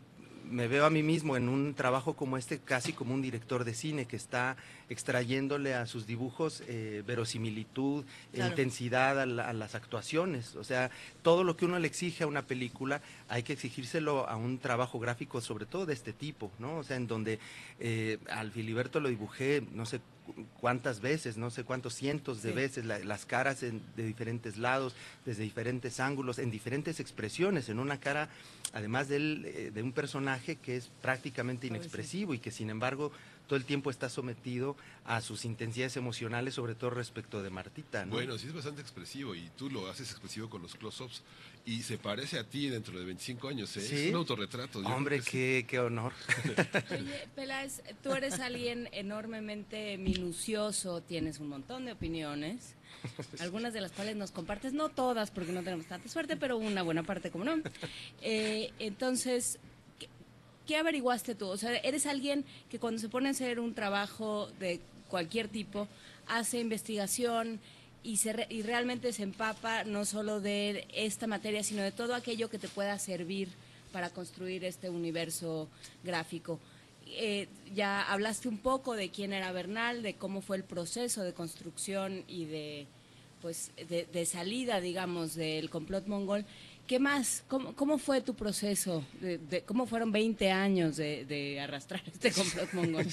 [0.51, 3.75] me veo a mí mismo en un trabajo como este casi como un director de
[3.75, 4.57] cine que está
[4.89, 10.55] extrayéndole a sus dibujos eh, verosimilitud, intensidad a, las actuaciones.
[10.57, 10.91] O sea,
[11.23, 14.99] todo lo que uno le exige a una película hay que exigírselo a un trabajo
[14.99, 16.79] gráfico, sobre todo de este tipo, ¿no?
[16.79, 17.39] O sea, en donde
[17.81, 20.01] eh, al Filiberto lo dibujé, no sé
[20.61, 24.95] cuántas veces, no sé cuántos cientos de veces, las caras de diferentes lados,
[25.25, 28.29] desde diferentes ángulos, en diferentes expresiones, en una cara,
[28.73, 33.13] además de, eh, de un personaje que es prácticamente inexpresivo y que sin embargo
[33.47, 38.05] todo el tiempo está sometido a sus intensidades emocionales, sobre todo respecto de Martita.
[38.05, 38.13] ¿no?
[38.13, 41.23] Bueno, sí es bastante expresivo y tú lo haces expresivo con los close-ups
[41.65, 44.07] y se parece a ti dentro de 25 años, ¿eh?
[44.07, 44.79] Es un autorretrato.
[44.81, 46.13] Hombre, qué, qué, honor.
[46.91, 52.77] Oye, Peláez, tú eres alguien enormemente minucioso, tienes un montón de opiniones,
[53.41, 56.83] algunas de las cuales nos compartes, no todas porque no tenemos tanta suerte, pero una
[56.83, 57.57] buena parte como no.
[58.23, 59.59] Eh, entonces,
[60.67, 61.47] ¿qué averiguaste tú?
[61.47, 65.89] O sea, eres alguien que cuando se pone a hacer un trabajo de cualquier tipo,
[66.27, 67.61] hace investigación
[68.03, 72.51] y, se y realmente se empapa no solo de esta materia, sino de todo aquello
[72.51, 73.49] que te pueda servir
[73.93, 75.69] para construir este universo
[76.05, 76.59] gráfico.
[77.09, 81.33] Eh, ya hablaste un poco de quién era Bernal, de cómo fue el proceso de
[81.33, 82.87] construcción y de,
[83.41, 86.45] pues, de salida, digamos, del complot mongol.
[86.87, 87.43] ¿Qué más?
[87.49, 89.05] ¿Cómo, fue tu proceso?
[89.21, 93.07] De, ¿Cómo fueron 20 años de, arrastrar este complot mongol?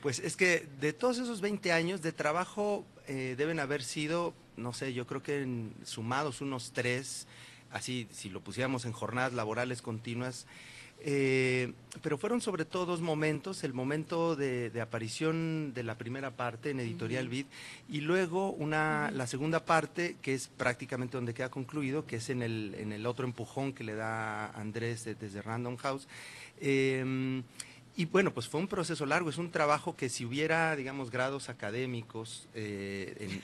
[0.00, 4.72] Pues es que de todos esos 20 años de trabajo eh, deben haber sido, no
[4.72, 5.46] sé, yo creo que
[5.84, 7.26] sumados unos tres,
[7.70, 10.46] así si lo pusiéramos en jornadas laborales continuas,
[11.06, 16.70] eh, pero fueron sobre todo dos momentos, el momento de, aparición de la primera parte
[16.70, 17.44] en Editorial Vid
[17.90, 22.40] y luego una, la segunda parte que es prácticamente donde queda concluido, que es en
[22.40, 26.08] el, en el otro empujón que le da Andrés desde Random House.
[26.58, 27.42] Em,
[27.96, 31.48] y bueno, pues fue un proceso largo, es un trabajo que si hubiera, digamos, grados
[31.48, 33.40] académicos eh,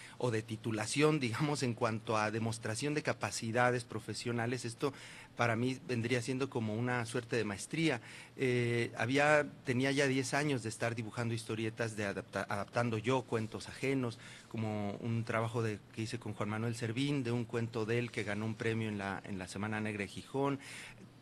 [0.18, 4.94] o de titulación, digamos, en cuanto a demostración de capacidades profesionales, esto
[5.36, 8.00] para mí vendría siendo como una suerte de maestría.
[8.36, 14.18] Eh, había, tenía ya 10 años de estar dibujando historietas, de adaptando yo cuentos ajenos,
[14.48, 18.10] como un trabajo de, que hice con Juan Manuel Servín, de un cuento de él
[18.10, 20.58] que ganó un premio en la, en la Semana Negra de Gijón,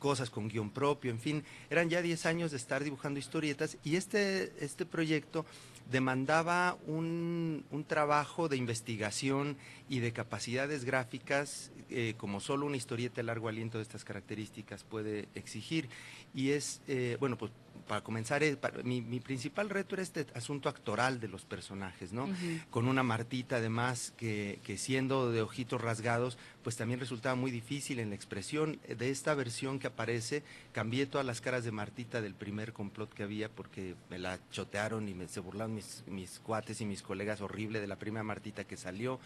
[0.01, 3.95] cosas con guion propio, en fin, eran ya 10 años de estar dibujando historietas y
[3.95, 5.47] este, este proyecto
[5.93, 9.57] demandaba un, un, trabajo de investigación
[9.89, 14.85] y de capacidades gráficas eh, como solo una historieta de largo aliento de estas características
[14.85, 15.89] puede exigir.
[16.33, 17.51] Y es, eh, bueno, pues
[17.91, 22.29] para comenzar, eh, mi, mi, principal reto era este asunto actoral de los personajes, ¿no?
[22.71, 27.99] Con una Martita además que, que siendo de ojitos rasgados, pues también resultaba muy difícil
[27.99, 28.79] en la expresión.
[28.87, 33.25] De esta versión que aparece, cambié todas las caras de Martita del primer complot que
[33.25, 37.41] había porque me la chotearon y me, se burlaron mis, mis cuates y mis colegas
[37.41, 39.19] horrible de la primera Martita que salió.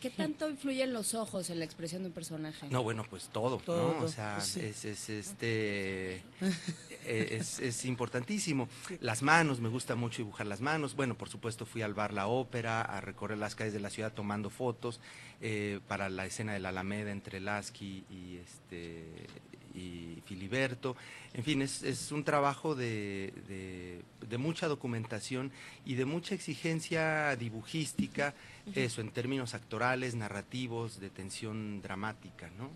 [0.00, 2.66] ¿Qué tanto influyen los ojos en la expresión de un personaje?
[2.70, 3.98] No, bueno, pues todo, ¿no?
[4.02, 6.22] O sea, pues es, es, este,
[7.04, 8.68] e, es, importantísimo.
[9.00, 10.96] Las manos, me gusta mucho dibujar las manos.
[10.96, 14.12] Bueno, por supuesto fui al bar La Ópera, a recorrer las calles de la ciudad
[14.14, 15.00] tomando fotos
[15.42, 19.26] eh, para la escena de la Alameda entre Lasky y, este,
[19.74, 20.96] y Filiberto.
[21.32, 25.52] En fin, es, un trabajo de, de, mucha documentación
[25.84, 28.34] y de mucha exigencia dibujística,
[28.74, 32.70] eso en términos actorales, narrativos, de tensión dramática, ¿no?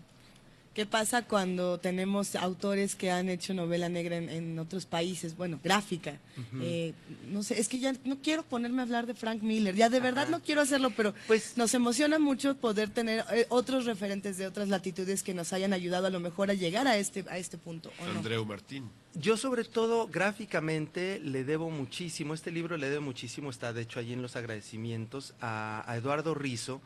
[0.75, 5.37] ¿Qué pasa cuando tenemos autores que han hecho novela negra en, otros países?
[5.37, 6.19] Bueno, gráfica.
[6.59, 6.93] Eh,
[7.29, 9.73] no sé, es que ya no quiero ponerme a hablar de Frank Miller.
[9.73, 13.85] Ya de verdad no quiero hacerlo, pero pues nos emociona mucho poder tener eh, otros
[13.85, 17.23] referentes de otras latitudes que nos hayan ayudado a lo mejor a llegar a este,
[17.29, 17.89] a este punto.
[18.13, 18.89] Andreu Martín.
[19.13, 24.01] Yo sobre todo gráficamente le debo muchísimo, este libro le debo muchísimo, está de hecho
[24.01, 26.81] allí en los agradecimientos, a, a Eduardo Rizo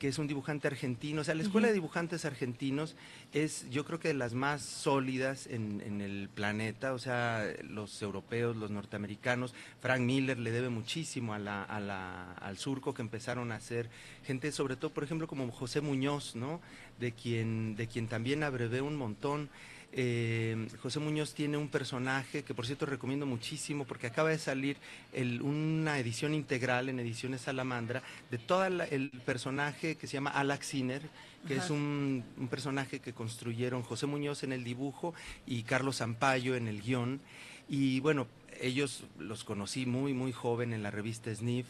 [0.00, 1.20] que es un dibujante argentino.
[1.20, 2.96] O sea, la Escuela de Dibujantes Argentinos
[3.34, 6.94] es, yo creo que de las más sólidas en, el planeta.
[6.94, 9.54] O sea, los europeos, los norteamericanos.
[9.80, 13.90] Frank Miller le debe muchísimo a la, al surco que empezaron a hacer
[14.24, 16.62] gente, sobre todo, por ejemplo, como José Muñoz, ¿no?
[16.98, 19.50] De quien, de quien también abrevé un montón.
[19.92, 24.76] Eh, José Muñoz tiene un personaje que por cierto recomiendo muchísimo porque acaba de salir
[25.42, 31.02] una edición integral en Ediciones Salamandra de todo el personaje que se llama Alex Sinner,
[31.46, 35.14] que es un, personaje que construyeron José Muñoz en el dibujo
[35.46, 37.20] y Carlos Zampayo en el guion.
[37.68, 38.26] Y bueno,
[38.60, 41.66] ellos los conocí muy, muy joven en la revista Sniff.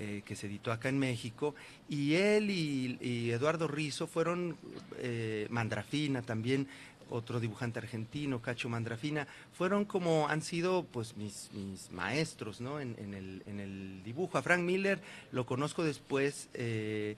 [0.00, 1.56] Eh, que se editó acá en México,
[1.88, 4.56] y él y, Eduardo Rizo fueron
[4.98, 6.68] eh, Mandrafina también,
[7.10, 12.80] otro dibujante argentino, Cacho Mandrafina, fueron como han sido pues mis, mis maestros ¿no?
[12.80, 14.38] en, el, en el dibujo.
[14.38, 15.00] A Frank Miller
[15.32, 16.48] lo conozco después.
[16.54, 17.16] Eh,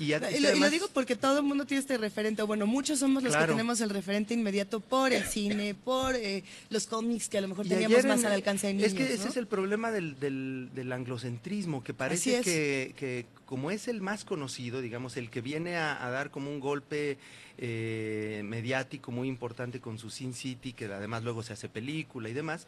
[0.00, 0.14] y,
[0.58, 3.82] lo, digo porque todo el mundo tiene este referente, bueno, muchos somos los que tenemos
[3.82, 8.06] el referente inmediato por el cine, por eh, los cómics que a lo mejor teníamos
[8.06, 8.92] más al alcance de niños.
[8.92, 13.88] Es que ese es el problema del, del, anglocentrismo, que parece que, que, como es
[13.88, 17.18] el más conocido, digamos, el que viene a, a dar como un golpe
[17.62, 22.32] eh, mediático muy importante con su Sin City, que además luego se hace película y
[22.32, 22.66] demás,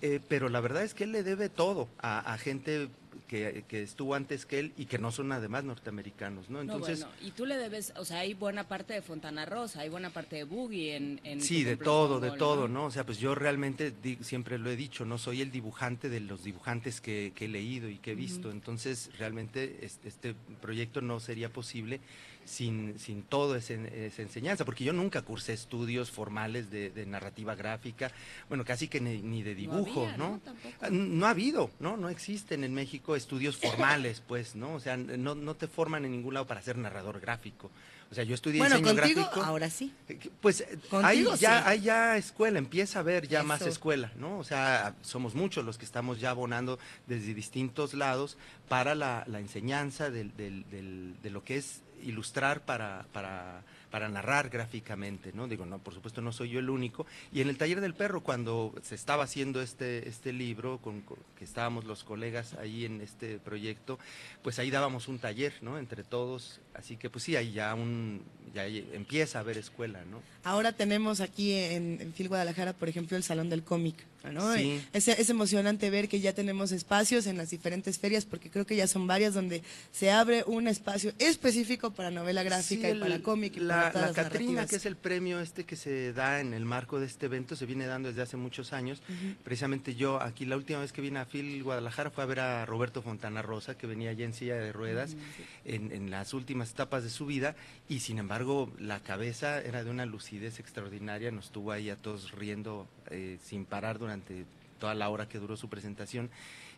[0.00, 2.88] eh, pero la verdad es que él le debe todo a, gente
[3.28, 6.62] que, estuvo antes que él y que no son además norteamericanos, ¿no?
[6.62, 10.08] Entonces, y tú le debes, o sea, hay buena parte de Fontana Rosa, hay buena
[10.08, 11.20] parte de Boogie en...
[11.24, 12.86] en sí, de todo, de todo, ¿no?
[12.86, 16.42] O sea, pues yo realmente siempre lo he dicho, no soy el dibujante de los
[16.42, 22.00] dibujantes que, he leído y que he visto, entonces realmente este proyecto no sería posible
[22.44, 28.10] sin, sin todo esa enseñanza, porque yo nunca cursé estudios formales de, narrativa gráfica,
[28.48, 30.40] bueno, casi que ni, de dibujo, ¿no?
[30.80, 31.26] Ah, ¿no?
[31.26, 31.96] ha habido, ¿no?
[31.96, 34.74] No existen en México estudios formales, pues, ¿no?
[34.74, 37.70] O sea, no, no te forman en ningún lado para ser narrador gráfico.
[38.12, 39.42] O sea, yo estudié bueno, diseño contigo, gráfico.
[39.42, 39.90] Ahora sí.
[40.06, 40.64] Eh, pues
[41.02, 44.38] hay ya, hay ya escuela, empieza a haber ya más escuela, ¿no?
[44.38, 48.36] O sea, somos muchos los que estamos ya abonando desde distintos lados
[48.68, 53.62] para la, enseñanza de lo que es ilustrar para, para,
[53.92, 55.46] para, narrar gráficamente, ¿no?
[55.46, 57.06] Digo, no, por supuesto no soy yo el único.
[57.32, 61.02] Y en el taller del perro, cuando se estaba haciendo este, este libro, con,
[61.38, 63.98] que estábamos los colegas ahí en este proyecto,
[64.42, 65.78] pues ahí dábamos un taller, ¿no?
[65.78, 66.60] Entre todos.
[66.74, 68.22] Así que pues sí, ahí ya un,
[68.54, 70.22] ya empieza a haber escuela, ¿no?
[70.42, 74.54] Ahora tenemos aquí en, en Phil Guadalajara, por ejemplo, el Salón del Cómic, ¿no?
[74.54, 78.76] Es, es, emocionante ver que ya tenemos espacios en las diferentes ferias, porque creo que
[78.76, 83.56] ya son varias donde se abre un espacio específico para novela gráfica y para cómic.
[83.56, 87.06] la, la Catrina, que es el premio este que se da en el marco de
[87.06, 89.02] este evento, se viene dando desde hace muchos años.
[89.42, 92.66] Precisamente yo, aquí la última vez que vine a Phil Guadalajara fue a ver a
[92.66, 95.16] Roberto Fontana Rosa, que venía ya en silla de ruedas
[95.64, 97.56] en, en las últimas etapas de su vida,
[97.88, 102.32] y sin embargo la cabeza era de una lucidez extraordinaria, nos tuvo ahí a todos
[102.32, 104.44] riendo eh, sin parar durante
[104.78, 106.30] toda la hora que duró su presentación.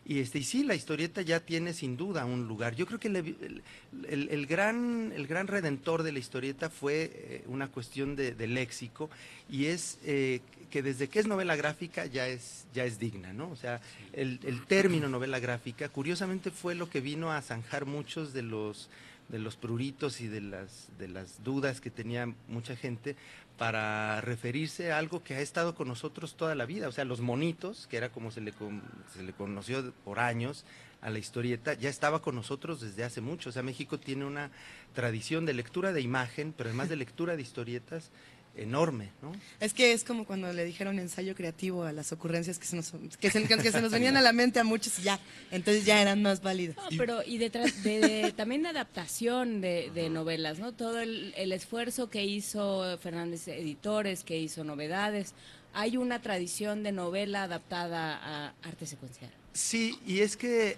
[0.07, 2.75] Y, este, y sí, la historieta ya tiene sin duda un lugar.
[2.75, 8.15] Yo creo que el, gran, el gran redentor de la historieta fue eh, una cuestión
[8.15, 9.09] de, léxico
[9.49, 13.49] y es eh, que desde que es novela gráfica ya es, ya es digna, ¿no?
[13.49, 13.81] O sea,
[14.13, 18.89] el, el término novela gráfica, curiosamente fue lo que vino a zanjar muchos de los
[19.29, 23.15] de los pruritos y de las, de las dudas que tenía mucha gente
[23.57, 27.21] para referirse a algo que ha estado con nosotros toda la vida, o sea, los
[27.21, 28.53] monitos, que era como se le,
[29.13, 30.65] se le conoció por años
[31.01, 34.51] a la historieta, ya estaba con nosotros desde hace mucho, o sea, México tiene una
[34.93, 38.11] tradición de lectura de imagen, pero además de lectura de historietas
[38.57, 39.31] enorme, ¿no?
[39.59, 42.93] Es que es como cuando le dijeron ensayo creativo a las ocurrencias que se nos,
[43.19, 45.19] que se, nos venían a la mente a muchos y ya,
[45.51, 46.75] entonces ya eran más válidas.
[46.77, 50.73] No, pero y detrás de, también de adaptación de, novelas, ¿no?
[50.73, 55.33] Todo el, esfuerzo que hizo Fernández Editores, que hizo novedades,
[55.73, 59.31] hay una tradición de novela adaptada a arte secuencial.
[59.53, 60.77] Sí, y es que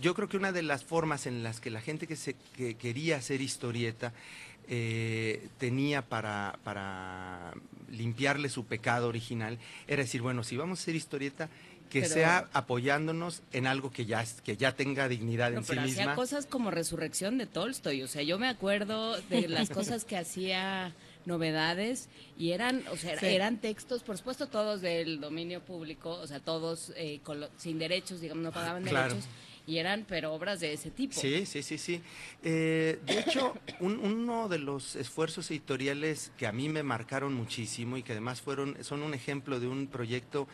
[0.00, 2.74] yo creo que una de las formas en las que la gente que, se, que
[2.74, 4.12] quería hacer historieta
[4.72, 7.52] eh, tenía para, para
[7.90, 11.48] limpiarle su pecado original era decir, bueno, si vamos a hacer historieta,
[11.90, 16.02] que sea apoyándonos en algo que ya que ya tenga dignidad en sí pero misma.
[16.02, 20.16] Hacía cosas como Resurrección de Tolstoy, o sea, yo me acuerdo de las cosas que
[20.16, 20.94] hacía
[21.26, 26.38] novedades y eran, o sea, eran textos, por supuesto todos del dominio público, o sea,
[26.38, 27.20] todos eh,
[27.56, 29.26] sin derechos, digamos, no pagaban derechos
[29.66, 31.14] y eran pero obras de ese tipo.
[31.14, 32.02] Sí, sí, sí, sí.
[32.42, 38.02] Eh, de hecho, uno de los esfuerzos editoriales que a mí me marcaron muchísimo y
[38.02, 40.48] que además fueron, son un ejemplo de un proyecto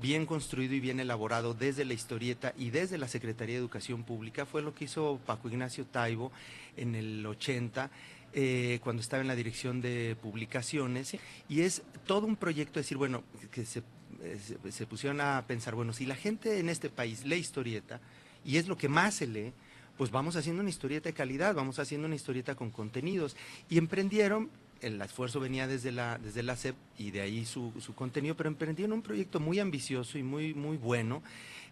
[0.00, 4.46] bien construido y bien elaborado desde la historieta y desde la Secretaría de Educación Pública
[4.46, 6.32] fue lo que hizo Paco Ignacio Taibo
[6.76, 7.90] en el 80.
[8.34, 11.18] Eh, cuando estaba en la dirección de publicaciones,
[11.50, 13.82] y es todo un proyecto, decir, bueno, que se,
[14.22, 14.38] eh,
[14.70, 18.00] se pusieron a pensar, bueno, si la gente en este país lee historieta,
[18.44, 19.52] y es lo que más se lee,
[19.96, 23.36] pues vamos haciendo una historieta de calidad, vamos haciendo una historieta con contenidos.
[23.68, 28.36] Y emprendieron, el esfuerzo venía desde la, desde la SEP y de ahí su, contenido,
[28.36, 31.22] pero emprendieron un proyecto muy ambicioso y muy, muy bueno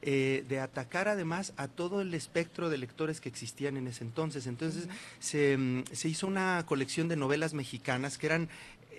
[0.03, 4.47] eh, de atacar además a todo el espectro de lectores que existían en ese entonces.
[4.47, 8.49] Entonces se, mm, se, hizo una colección de novelas mexicanas que eran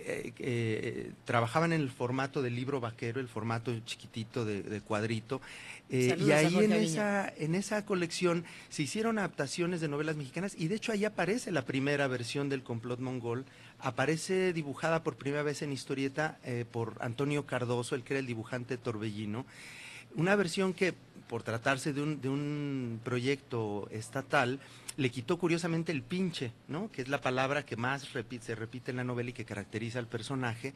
[0.05, 5.41] eh, eh, trabajaban en el formato del libro vaquero, el formato chiquitito de, cuadrito,
[5.89, 10.67] eh, y ahí en esa, en esa colección se hicieron adaptaciones de novelas mexicanas, y
[10.67, 13.45] de hecho ahí aparece la primera versión del complot mongol,
[13.79, 16.39] aparece dibujada por primera vez en historieta
[16.71, 19.45] por Antonio Cardoso, el que era el dibujante Torbellino,
[20.15, 20.93] una versión que
[21.27, 24.59] por tratarse de un, de un proyecto estatal,
[24.97, 26.91] le quitó curiosamente el pinche, ¿no?
[26.91, 28.07] Que es la palabra que más
[28.41, 30.73] se repite en la novela y que caracteriza al personaje.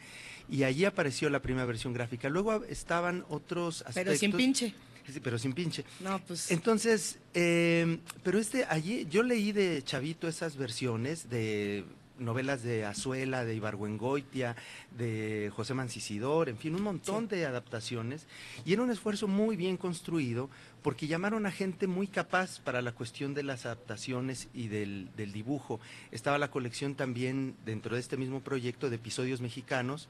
[0.49, 2.30] Y allí apareció la primera versión gráfica.
[2.30, 4.03] Luego estaban otros aspectos.
[4.03, 4.74] Pero sin pinche.
[5.11, 5.86] Sí, pero sin pinche.
[5.99, 6.49] No, pues.
[6.49, 11.86] Entonces, eh, pero este, allí, yo leí de Chavito esas versiones de
[12.20, 14.55] novelas de Azuela, de Ibargüengoitia,
[14.97, 18.28] de José Mancisidor, en fin, un montón de adaptaciones.
[18.66, 20.49] Y era un esfuerzo muy bien construido
[20.82, 25.32] porque llamaron a gente muy capaz para la cuestión de las adaptaciones y del, del
[25.32, 25.80] dibujo.
[26.11, 30.07] Estaba la colección también dentro de este mismo proyecto de episodios mexicanos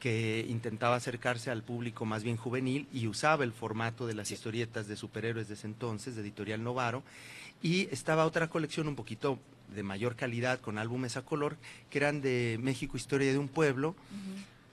[0.00, 4.86] que intentaba acercarse al público más bien juvenil y usaba el formato de las historietas
[4.86, 7.02] de superhéroes de ese entonces, de Editorial Novaro,
[7.62, 9.38] y estaba otra colección un poquito
[9.74, 11.56] de mayor calidad con álbumes a color,
[11.90, 13.94] que eran de México Historia de un Pueblo.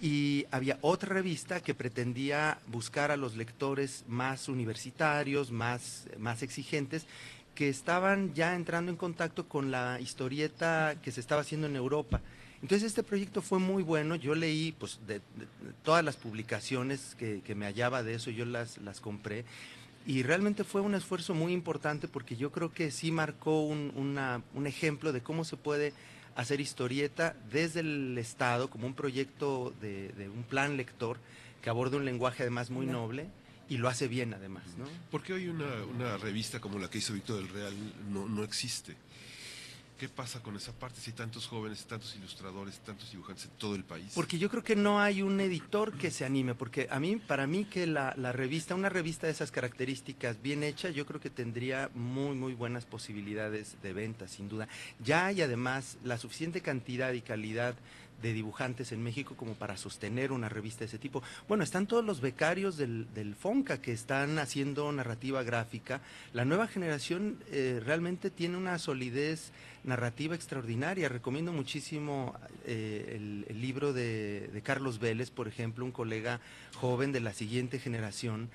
[0.02, 7.06] Y había otra revista que pretendía buscar a los lectores más universitarios, más, más exigentes,
[7.54, 12.22] que estaban ya entrando en contacto con la historieta que se estaba haciendo en Europa.
[12.62, 15.22] Entonces este proyecto fue muy bueno, yo leí pues de,
[15.84, 19.45] todas las publicaciones que, que, me hallaba de eso, yo las, las compré
[20.06, 23.93] y realmente fue un esfuerzo muy importante porque yo creo que sí marcó un,
[24.54, 25.93] un ejemplo de cómo se puede
[26.36, 31.18] hacer historieta desde el Estado como un proyecto de, un plan lector
[31.62, 33.28] que aborda un lenguaje además muy noble
[33.70, 34.64] y lo hace bien además.
[34.78, 34.86] ¿no?
[35.10, 37.74] ¿Por qué hoy una, una revista como la que hizo Víctor del Real
[38.10, 38.95] no, no existe?
[40.02, 43.84] ¿Qué pasa con esa parte si tantos jóvenes, tantos ilustradores, tantos dibujantes en todo el
[43.84, 44.14] país?
[44.16, 47.45] Porque yo creo que no hay un editor que se anime, porque a mí, para
[47.45, 51.30] mí que la, la, revista, una revista de esas características bien hecha, yo creo que
[51.30, 54.68] tendría muy, muy buenas posibilidades de venta, sin duda.
[55.04, 57.76] Ya hay además la suficiente cantidad y calidad
[58.22, 61.24] de dibujantes en México como para sostener una revista de ese tipo.
[61.47, 66.01] Bueno, están todos los becarios del, del FONCA que están haciendo narrativa gráfica.
[66.34, 69.51] La nueva generación eh, realmente tiene una solidez
[69.84, 71.09] narrativa extraordinaria.
[71.09, 76.39] Recomiendo muchísimo eh, el, libro de, de Carlos Vélez, por ejemplo, un colega
[76.76, 78.49] joven de la siguiente generación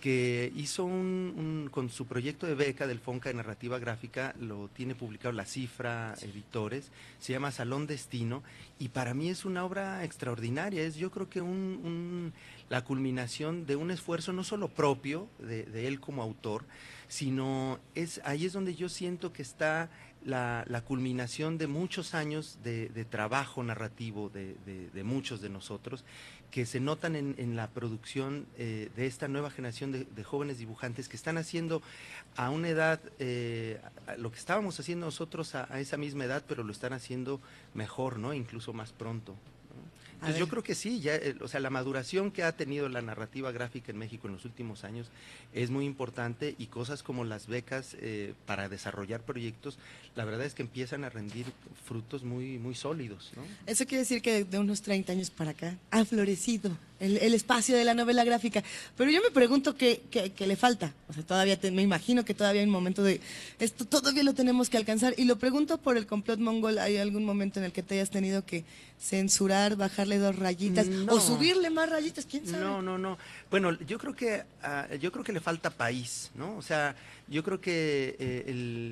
[0.00, 4.94] que hizo un, con su proyecto de beca del FONCA de Narrativa Gráfica, lo tiene
[4.94, 6.90] publicado La Cifra Editores,
[7.20, 8.42] se llama Salón Destino,
[8.78, 12.32] y para mí es una obra extraordinaria, es yo creo que un,
[12.70, 16.64] la culminación de un esfuerzo no solo propio de, él como autor,
[17.08, 19.90] sino es ahí es donde yo siento que está
[20.24, 26.04] la, culminación de muchos años de, trabajo narrativo de, muchos de nosotros
[26.50, 31.16] que se notan en, la producción eh, de esta nueva generación de, jóvenes dibujantes que
[31.16, 31.82] están haciendo
[32.36, 33.80] a una edad eh,
[34.18, 37.40] lo que estábamos haciendo nosotros a, a, esa misma edad, pero lo están haciendo
[37.74, 38.34] mejor, ¿no?
[38.34, 39.36] Incluso más pronto.
[40.20, 43.02] Pues yo creo que sí, ya, eh, o sea, la maduración que ha tenido la
[43.02, 45.08] narrativa gráfica en México en los últimos años
[45.52, 49.78] es muy importante y cosas como las becas eh, para desarrollar proyectos,
[50.16, 51.46] la verdad es que empiezan a rendir
[51.84, 53.32] frutos muy, muy sólidos.
[53.36, 53.42] ¿no?
[53.66, 57.84] Eso quiere decir que de unos 30 años para acá ha florecido el, espacio de
[57.84, 58.62] la novela gráfica.
[58.96, 60.92] Pero yo me pregunto qué, qué, le falta.
[61.08, 63.20] O sea, todavía me imagino que todavía hay un momento de
[63.58, 65.14] esto todavía lo tenemos que alcanzar.
[65.16, 66.78] Y lo pregunto por el complot mongol.
[66.78, 68.64] ¿Hay algún momento en el que te hayas tenido que
[69.00, 72.26] censurar, bajarle dos rayitas o subirle más rayitas?
[72.26, 72.62] ¿Quién sabe?
[72.62, 73.18] No, no, no.
[73.50, 76.56] Bueno, yo creo que ah, yo creo que le falta país, ¿no?
[76.56, 76.94] O sea,
[77.28, 78.89] yo creo que eh, el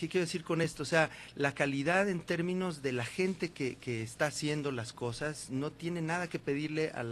[0.00, 0.82] ¿qué quiero decir con esto?
[0.82, 5.70] O sea, la calidad en términos de la gente que, está haciendo las cosas no
[5.70, 7.04] tiene nada que pedirle a,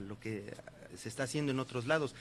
[0.00, 0.54] lo que
[0.96, 2.14] se está haciendo en otros lados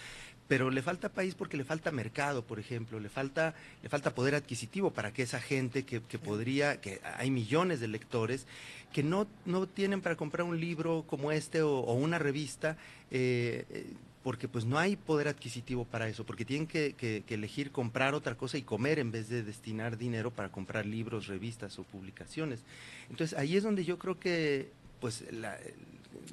[0.49, 4.35] pero le falta país porque le falta mercado, por ejemplo, le falta, le falta poder
[4.35, 8.47] adquisitivo para que esa gente que, podría, que hay millones de lectores
[8.91, 12.75] que no, no tienen para comprar un libro como este o, una revista,
[13.11, 13.93] eh, eh,
[14.23, 18.57] porque pues no hay poder adquisitivo para eso, porque tienen que, elegir comprar otra cosa
[18.57, 22.61] y comer en vez de destinar dinero para comprar libros, revistas o publicaciones.
[23.09, 25.57] Entonces ahí es donde yo creo que pues la,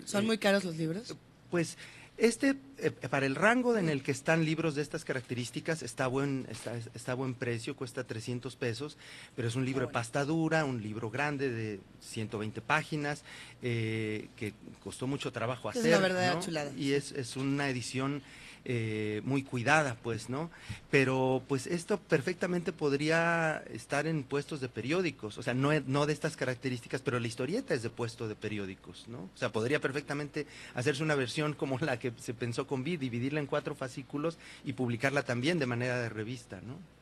[0.05, 1.16] ¿Son muy caros los libros?
[1.51, 1.78] Pues
[2.18, 6.46] este, eh, para el rango en el que están libros de estas características, está buen,
[6.50, 8.98] está, está buen precio, cuesta 300 pesos,
[9.36, 13.22] pero es un libro de pasta dura, un libro grande de 120 páginas,
[13.62, 14.52] eh, que
[14.82, 15.86] costó mucho trabajo hacer.
[15.86, 16.72] Es una verdadera chulada.
[16.76, 18.22] Y es, es una edición
[18.64, 20.50] eh, muy cuidada, pues, ¿no?
[20.90, 26.12] Pero pues esto perfectamente podría estar en puestos de periódicos, o sea, no, no de
[26.12, 29.18] estas características, pero la historieta es de puesto de periódicos, ¿no?
[29.18, 33.40] O sea, podría perfectamente hacerse una versión como la que se pensó con Vid, dividirla
[33.40, 36.97] en cuatro fascículos y publicarla también de manera de revista, ¿no?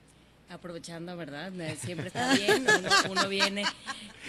[0.48, 1.52] Aprovechando, ¿verdad?
[1.80, 2.64] Siempre está bien,
[3.10, 3.64] uno, viene.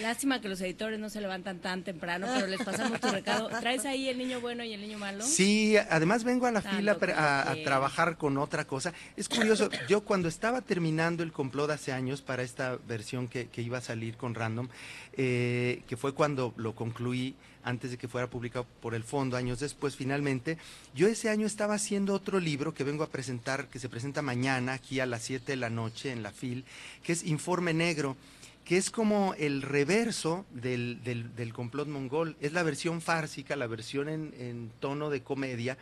[0.01, 3.49] Lástima que los editores no se levantan tan temprano, pero les pasamos tu recado.
[3.59, 5.23] ¿Traes ahí el niño bueno y el niño malo?
[5.23, 8.93] Sí, además vengo a la fila a, trabajar con otra cosa.
[9.15, 13.61] Es curioso, yo cuando estaba terminando el complot hace años para esta versión que, que
[13.61, 14.69] iba a salir con Random,
[15.13, 17.35] eh, que fue cuando lo concluí
[17.67, 20.57] antes de que fuera publicado por el fondo, años después finalmente.
[20.95, 24.73] Yo ese año estaba haciendo otro libro que vengo a presentar, que se presenta mañana
[24.73, 26.63] aquí a las 7 de la noche en la FIL,
[27.03, 28.15] que es Informe Negro
[28.63, 32.35] que es como el reverso del, del, complot mongol.
[32.41, 35.77] Es la versión fársica, la versión en, en tono de comedia,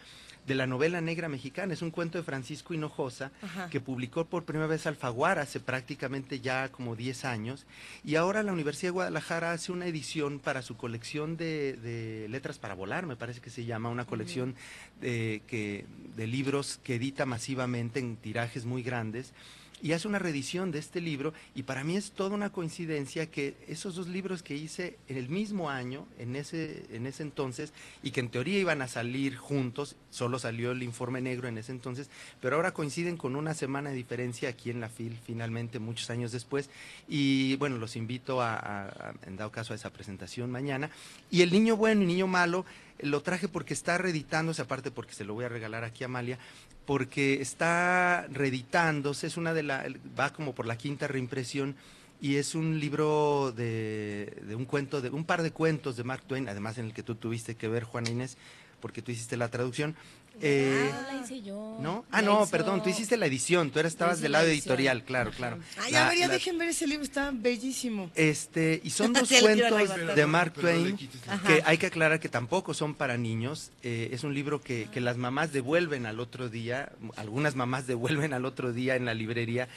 [0.45, 1.73] de la novela negra mexicana.
[1.73, 3.31] Es un cuento de Francisco Hinojosa
[3.71, 7.65] que publicó por primera vez Alfaguara hace prácticamente ya como 10 años.
[8.03, 12.75] Y ahora la Universidad de Guadalajara hace una edición para su colección de, letras para
[12.75, 14.55] volar, me parece que se llama, una colección
[15.01, 15.85] de, que,
[16.15, 19.33] de libros que edita masivamente en tirajes muy grandes
[19.81, 23.55] y hace una reedición de este libro y para mí es toda una coincidencia que
[23.67, 28.11] esos dos libros que hice en el mismo año, en ese, en ese entonces, y
[28.11, 32.09] que en teoría iban a salir juntos, solo salió el informe negro en ese entonces,
[32.41, 36.31] pero ahora coinciden con una semana de diferencia aquí en la FIL, finalmente, muchos años
[36.31, 36.69] después,
[37.07, 40.89] y bueno, los invito a, en dado caso a esa presentación mañana.
[41.29, 42.65] Y el niño bueno y niño malo,
[42.99, 46.39] lo traje porque está reeditándose, aparte porque se lo voy a regalar aquí a Amalia,
[46.85, 49.85] porque está reeditándose, es una de la,
[50.17, 51.75] va como por la quinta reimpresión
[52.21, 56.23] y es un libro de, de, un cuento, de un par de cuentos de Mark
[56.27, 58.37] Twain, además en el que tú tuviste que ver, Juana Inés,
[58.79, 59.95] porque tú hiciste la traducción.
[60.41, 61.77] Eh, ah, la hice yo.
[61.79, 62.05] ¿No?
[62.11, 65.59] Ah, no, perdón, tú hiciste la edición, tú estabas del lado editorial, claro, claro.
[65.77, 68.09] Ay, a ver, ya dejen ver ese libro, está bellísimo.
[68.15, 70.97] Este, y son dos cuentos de Mark Twain
[71.45, 73.71] que hay que aclarar que tampoco son para niños.
[73.83, 78.33] Eh, es un libro que, que las mamás devuelven al otro día, algunas mamás devuelven
[78.33, 79.67] al otro día en la librería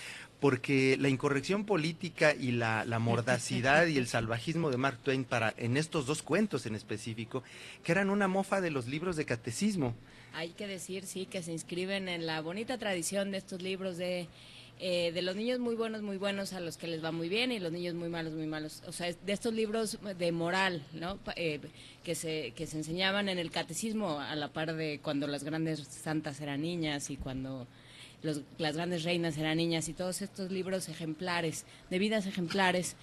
[0.41, 5.77] porque la incorrección política y la, mordacidad y el salvajismo de Mark Twain para en
[5.77, 7.43] estos dos cuentos en específico,
[7.83, 9.95] que eran una mofa de los libros de catecismo.
[10.39, 14.29] Hay que decir, sí, que se inscriben en la bonita tradición de estos libros de,
[14.79, 17.51] eh, de los niños muy buenos, muy buenos a los que les va muy bien
[17.51, 18.85] y los niños muy malos, muy malos.
[18.87, 21.19] O sea, de estos libros de moral, ¿no?
[21.35, 21.59] Eh,
[22.05, 25.81] que, se, que se enseñaban en el catecismo a la par de cuando las grandes
[25.81, 27.67] santas eran niñas y cuando
[28.59, 32.95] las grandes reinas eran niñas y todos estos libros ejemplares, de vidas ejemplares,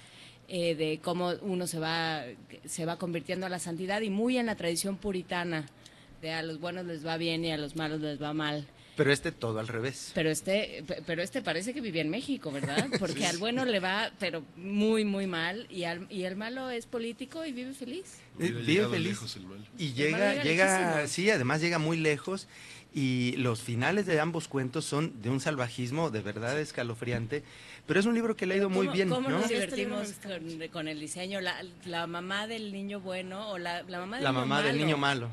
[0.48, 2.24] eh, de cómo uno se va,
[2.64, 5.66] se va convirtiendo a la santidad y muy en la tradición puritana,
[6.22, 8.68] de a los buenos les va bien y a los malos les va mal.
[8.96, 10.12] Pero este todo al revés.
[10.16, 12.88] Pero este, pero este parece que vivía en México, ¿verdad?
[13.00, 16.86] Porque al bueno le va, pero muy, muy mal, y, al, y el malo es
[16.86, 18.20] político y vive feliz.
[18.38, 19.20] vive feliz.
[19.78, 22.48] Y llega, llega, sí, además llega muy lejos.
[22.98, 27.44] Y los finales de ambos cuentos son de un salvajismo de verdad escalofriante.
[27.86, 29.10] Pero es un libro que le ha ido muy bien.
[29.10, 30.14] ¿Cómo nos este divertimos
[30.72, 31.42] con, el diseño?
[31.42, 34.68] La, mamá del niño bueno o la, mamá del la niño mamá malo.
[34.68, 35.30] del niño malo.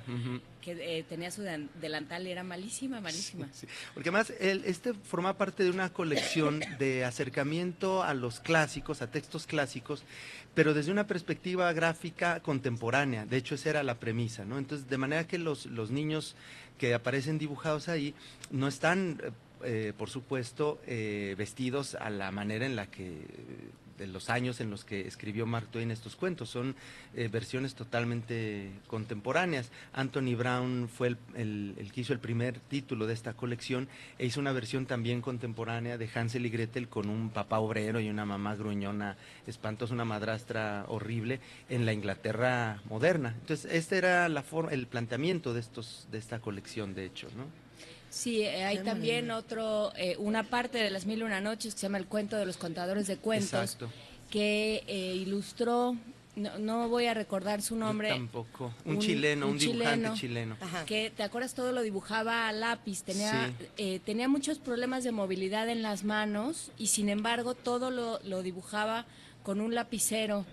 [0.63, 3.49] Que eh, tenía su delantal y era malísima, malísima.
[3.93, 9.11] Porque además el, este forma parte de una colección de acercamiento a los clásicos, a
[9.11, 10.05] textos clásicos,
[10.55, 13.27] pero desde una perspectiva gráfica contemporánea.
[13.27, 14.57] De hecho, esa era la premisa, ¿no?
[14.57, 16.37] Entonces, de manera que los, los niños
[16.79, 18.15] que aparecen dibujados ahí
[18.51, 19.31] no están eh,
[19.65, 23.27] eh, por supuesto, eh, vestidos a la manera en la que
[23.99, 26.51] de los años en los que escribió Mark Twain estos cuentos.
[26.51, 26.77] Son
[27.15, 29.71] eh, versiones totalmente contemporáneas.
[29.93, 33.89] Anthony Brown fue el, que hizo el primer título de esta colección
[34.19, 38.09] e hizo una versión también contemporánea de Hansel y Gretel con un papá obrero y
[38.09, 39.17] una mamá gruñona
[39.47, 43.35] espantosa, una madrastra horrible en la Inglaterra moderna.
[43.41, 47.62] Entonces, este era la el planteamiento de, estos, de esta colección, de hecho, ¿no?
[48.13, 51.81] Sí, eh, hay también otro, eh, una parte de las mil y una noches que
[51.81, 53.79] se llama El cuento de los contadores de cuentos,
[54.31, 55.97] que eh, ilustró,
[56.37, 58.11] no, voy a recordar su nombre.
[58.11, 60.59] tampoco, un, chileno, un, dibujante chileno.
[60.87, 61.55] Que, ¿te acuerdas?
[61.55, 63.51] Todo lo dibujaba a lápiz, tenía,
[64.05, 69.07] tenía muchos problemas de movilidad en las manos y sin embargo todo lo, lo dibujaba
[69.43, 70.45] con un lapicero.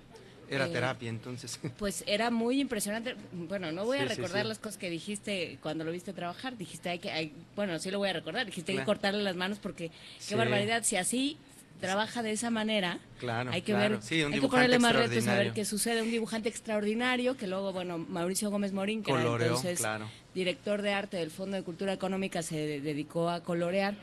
[0.49, 1.59] Era eh, terapia, entonces.
[1.77, 3.15] Pues era muy impresionante.
[3.31, 6.57] Bueno, no voy a recordar las cosas que dijiste cuando lo viste trabajar.
[6.57, 8.45] Dijiste, hay que, bueno, sí lo voy a recordar.
[8.45, 9.91] Dijiste, hay que cortarle las manos porque
[10.27, 10.83] qué barbaridad.
[10.83, 11.37] Si así
[11.79, 15.53] trabaja de esa manera, claro, hay que ver, hay que ponerle más retos a ver
[15.53, 16.01] qué sucede.
[16.01, 19.81] Un dibujante extraordinario que luego, bueno, Mauricio Gómez Morín, que era entonces
[20.33, 23.95] director de arte del Fondo de Cultura Económica, se dedicó a colorear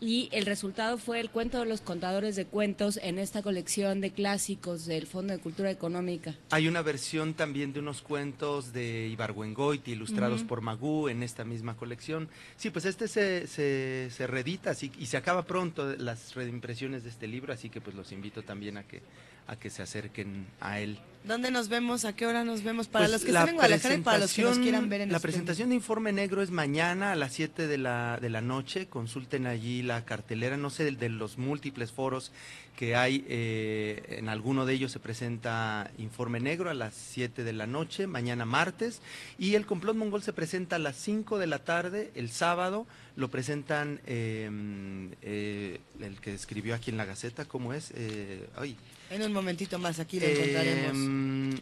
[0.00, 4.10] y el resultado fue el cuento de los contadores de cuentos en esta colección de
[4.10, 6.34] clásicos del Fondo de Cultura Económica.
[6.50, 11.76] Hay una versión también de unos cuentos de Ibargüengoiti ilustrados por Magú en esta misma
[11.76, 12.28] colección.
[12.56, 17.10] Sí, pues este se, se, se reedita así, y se acaba pronto las reimpresiones de
[17.10, 19.02] este libro, así que pues los invito también a que,
[19.50, 20.96] a que se acerquen a él.
[21.24, 22.04] ¿Dónde nos vemos?
[22.04, 22.86] ¿A qué hora nos vemos?
[22.86, 25.10] Para pues los que están en Guadalajara y para los que nos quieran ver en
[25.12, 28.86] La presentación de Informe Negro es mañana a las 7 de la, de la noche.
[28.86, 32.30] Consulten allí la cartelera, no sé, de, de los múltiples foros
[32.76, 33.24] que hay.
[33.28, 38.06] Eh, en alguno de ellos se presenta Informe Negro a las 7 de la noche,
[38.06, 39.00] mañana martes.
[39.38, 42.86] Y el Complot Mongol se presenta a las 5 de la tarde, el sábado.
[43.16, 47.92] Lo presentan em, eh, el que escribió aquí en la Gaceta, ¿cómo es?
[47.94, 48.76] Eh, ay.
[49.10, 51.60] En un momentito más, aquí lo encontraremos.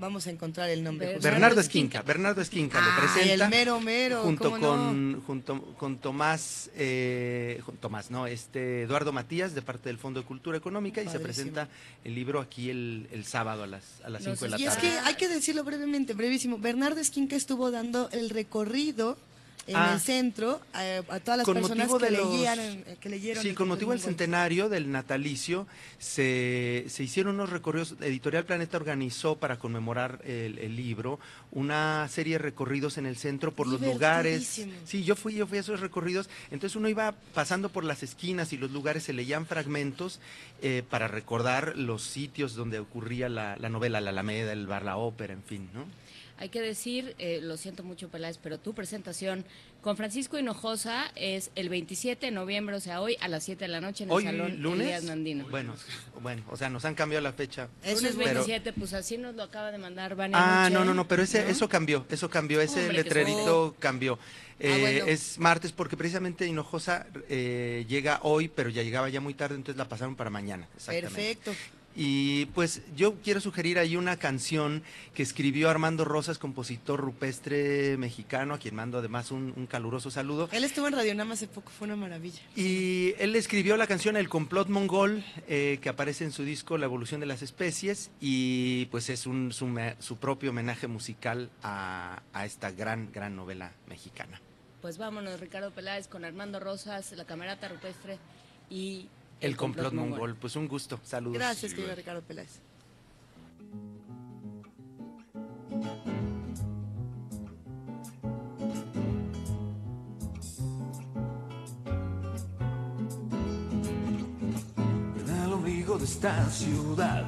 [0.00, 1.18] Vamos a encontrar el nombre.
[1.18, 2.02] Bernardo Esquinca.
[2.02, 3.44] Bernardo Esquinca lo presenta.
[3.44, 4.22] el mero mero.
[4.22, 10.20] Junto con, junto con Tomás, eh, Tomás, no, este Eduardo Matías de parte del Fondo
[10.20, 11.68] de Cultura Económica y se presenta
[12.02, 14.64] el libro aquí el, el sábado a las, a las 5 de la tarde.
[14.64, 16.58] Y es que hay que decirlo brevemente, brevísimo.
[16.58, 19.18] Bernardo Esquinca estuvo dando el recorrido
[19.70, 19.98] en el ah.
[19.98, 23.42] centro a, todas las personas que, leyeron, que leyeron.
[23.42, 25.66] Sí, con motivo del centenario del natalicio
[25.98, 27.94] se, se, hicieron unos recorridos.
[28.00, 31.18] Editorial Planeta organizó para conmemorar el, libro
[31.50, 34.66] una serie de recorridos en el centro por los lugares.
[34.84, 36.28] Sí, yo fui, yo fui a esos recorridos.
[36.50, 40.20] Entonces uno iba pasando por las esquinas y los lugares se leían fragmentos
[40.62, 44.96] eh, para recordar los sitios donde ocurría la, la novela, la Alameda, el bar, la
[44.96, 45.84] ópera, en fin, ¿no?
[46.40, 49.44] Hay que decir, eh, lo siento mucho Peláez, pero tu presentación
[49.82, 53.68] con Francisco Hinojosa es el 27 de noviembre, o sea, hoy a las 7 de
[53.68, 55.04] la noche en el Salón lunes?
[55.04, 55.46] Nandino.
[55.50, 55.74] Bueno,
[56.22, 57.68] bueno, o sea, nos han cambiado la fecha.
[57.84, 61.06] Eso es 27, pues así nos lo acaba de mandar Vania Ah, no, no, no,
[61.06, 64.14] pero ese, eso cambió, eso cambió, ese letrerito cambió.
[64.14, 69.34] Ah, eh, es martes porque precisamente Hinojosa eh, llega hoy, pero ya llegaba ya muy
[69.34, 70.68] tarde, entonces la pasaron para mañana.
[70.86, 71.52] Perfecto.
[71.96, 74.82] Y pues yo quiero sugerir ahí una canción
[75.12, 80.48] que escribió Armando Rosas, compositor rupestre mexicano, a quien mando además un, caluroso saludo.
[80.52, 82.40] Él estuvo en Radio Nama hace poco, fue una maravilla.
[82.54, 86.86] Y él escribió la canción El complot mongol, eh, que aparece en su disco La
[86.86, 92.70] evolución de las especies, y pues es un, su, propio homenaje musical a, a esta
[92.70, 94.40] gran, gran novela mexicana.
[94.80, 98.18] Pues vámonos, Ricardo Peláez, con Armando Rosas, la camerata rupestre
[98.70, 99.08] y
[99.40, 100.36] el, complot, mongol.
[100.36, 101.00] Pues un gusto.
[101.02, 101.38] Saludos.
[101.38, 102.60] Gracias, querido Ricardo Peláez.
[115.16, 117.26] En el ombligo de esta ciudad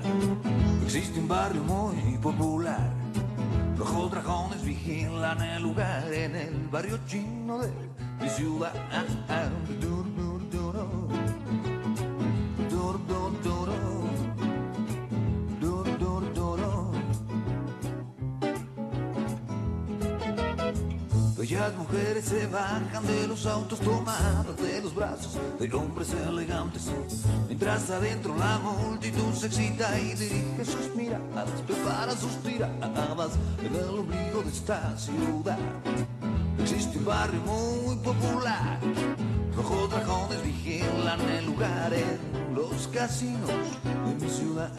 [0.84, 2.90] existe un barrio muy popular.
[3.78, 7.70] Los dragones vigilan el lugar en el barrio chino de
[8.20, 8.72] mi ciudad.
[21.42, 26.90] Bellas mujeres se bajan de los autos tomadas de los brazos de hombres elegantes.
[27.48, 33.98] Mientras adentro la multitud se excita y dirige sus miradas, prepara sus tiradas en el
[33.98, 35.58] ombligo de esta ciudad.
[36.60, 38.78] Existe un barrio muy popular,
[39.56, 44.70] rojos dragones vigilan el lugar en los casinos de mi ciudad.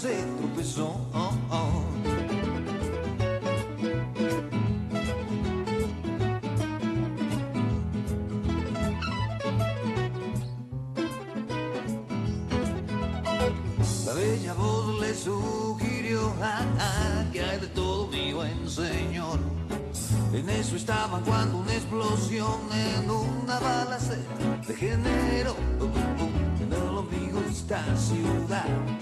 [0.00, 0.96] Se tropezó.
[1.12, 1.84] Oh, oh.
[14.06, 19.38] La bella voz le sugirió ah, ah, que hay de todo mi buen señor.
[20.32, 25.54] En eso estaban cuando una explosión en una balacera degeneró
[26.58, 28.99] en el ombligo de esta ciudad.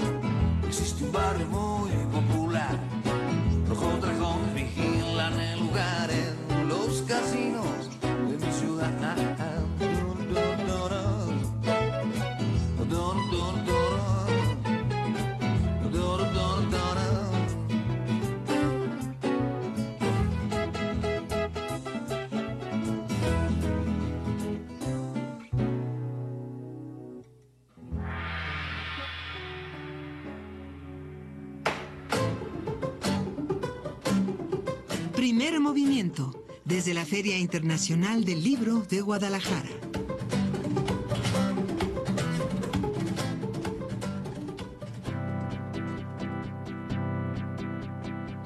[35.18, 39.68] Primer movimiento desde la Feria Internacional del Libro de Guadalajara.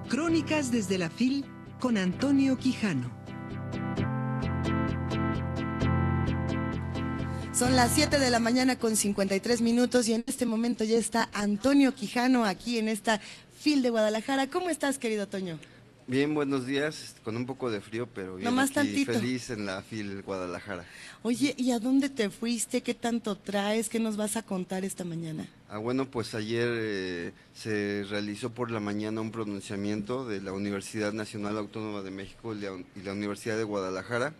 [0.09, 1.45] Crónicas desde la FIL
[1.79, 3.11] con Antonio Quijano.
[7.53, 11.29] Son las 7 de la mañana con 53 minutos y en este momento ya está
[11.35, 13.20] Antonio Quijano aquí en esta
[13.61, 14.47] FIL de Guadalajara.
[14.47, 15.59] ¿Cómo estás, querido Toño?
[16.13, 19.15] Bien, buenos días, con un poco de frío, pero bien Nomás aquí, tantito.
[19.15, 20.85] feliz en la FIL Guadalajara.
[21.23, 22.83] Oye, ¿y a dónde te fuiste?
[22.83, 23.89] ¿Qué tanto traes?
[23.89, 25.49] ¿Qué nos vas a contar esta mañana?
[25.71, 31.15] Ah, bueno, pues ayer eh, se realizó por la mañana un pronunciamiento de la Universidad
[31.15, 34.35] Nacional Autónoma de México y la Universidad de Guadalajara.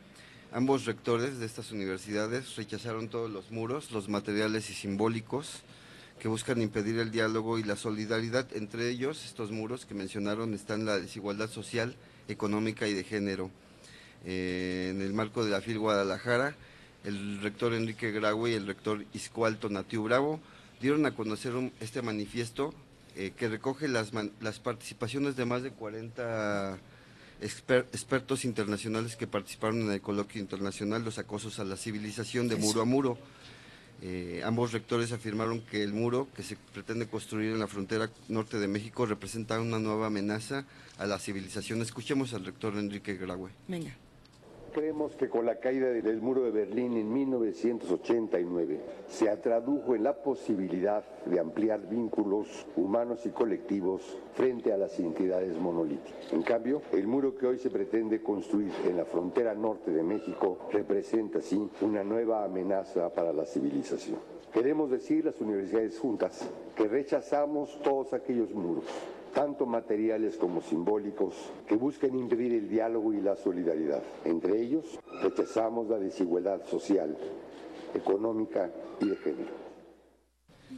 [0.53, 5.63] Ambos rectores de estas universidades rechazaron todos los muros, los materiales y simbólicos
[6.23, 8.47] que buscan impedir el diálogo y la solidaridad.
[8.55, 11.97] Entre ellos, estos muros que mencionaron están la desigualdad social,
[12.29, 13.51] económica y de género.
[14.25, 16.55] Eh, en el marco de la FIL Guadalajara,
[17.03, 20.39] el rector Enrique Graue y el rector Iscualto Natiu Bravo
[20.81, 22.73] dieron a conocer un- este manifiesto
[23.17, 26.79] eh, que recoge las, man- las participaciones de más de 40
[27.43, 32.55] exper- expertos internacionales que participaron en el coloquio internacional Los acosos a la civilización de
[32.55, 33.19] muro a muro.
[34.05, 38.59] Eh, ambos rectores afirmaron que el muro que se pretende construir en la frontera norte
[38.59, 40.65] de México representa una nueva amenaza
[40.99, 41.81] a la civilización.
[41.83, 43.51] Escuchemos al rector Enrique Graue.
[43.69, 43.97] Venga.
[44.73, 50.15] Creemos que con la caída del muro de Berlín en 1989 se tradujo en la
[50.15, 56.33] posibilidad de ampliar vínculos humanos y colectivos frente a las entidades monolíticas.
[56.33, 60.57] En cambio, el muro que hoy se pretende construir en la frontera norte de México
[60.73, 64.21] representa así una nueva amenaza para la civilización.
[64.55, 68.85] Queremos decir las universidades juntas que rechazamos todos aquellos muros
[69.35, 71.35] tanto materiales como simbólicos,
[71.67, 74.03] que busquen impedir el diálogo y la solidaridad.
[74.25, 74.85] Entre ellos,
[75.23, 77.17] rechazamos la desigualdad social,
[77.95, 78.71] económica
[79.01, 79.63] y de género.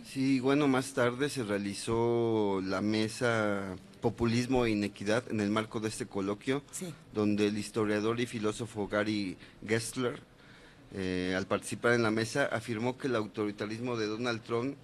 [0.05, 5.89] Sí, bueno, más tarde se realizó la mesa Populismo e Inequidad en el marco de
[5.89, 6.93] este coloquio, Sí.
[7.15, 9.37] donde el historiador y filósofo Gary
[9.67, 10.21] Gessler,
[10.93, 14.77] eh, al participar en la mesa, afirmó que el autoritarismo de Donald Trump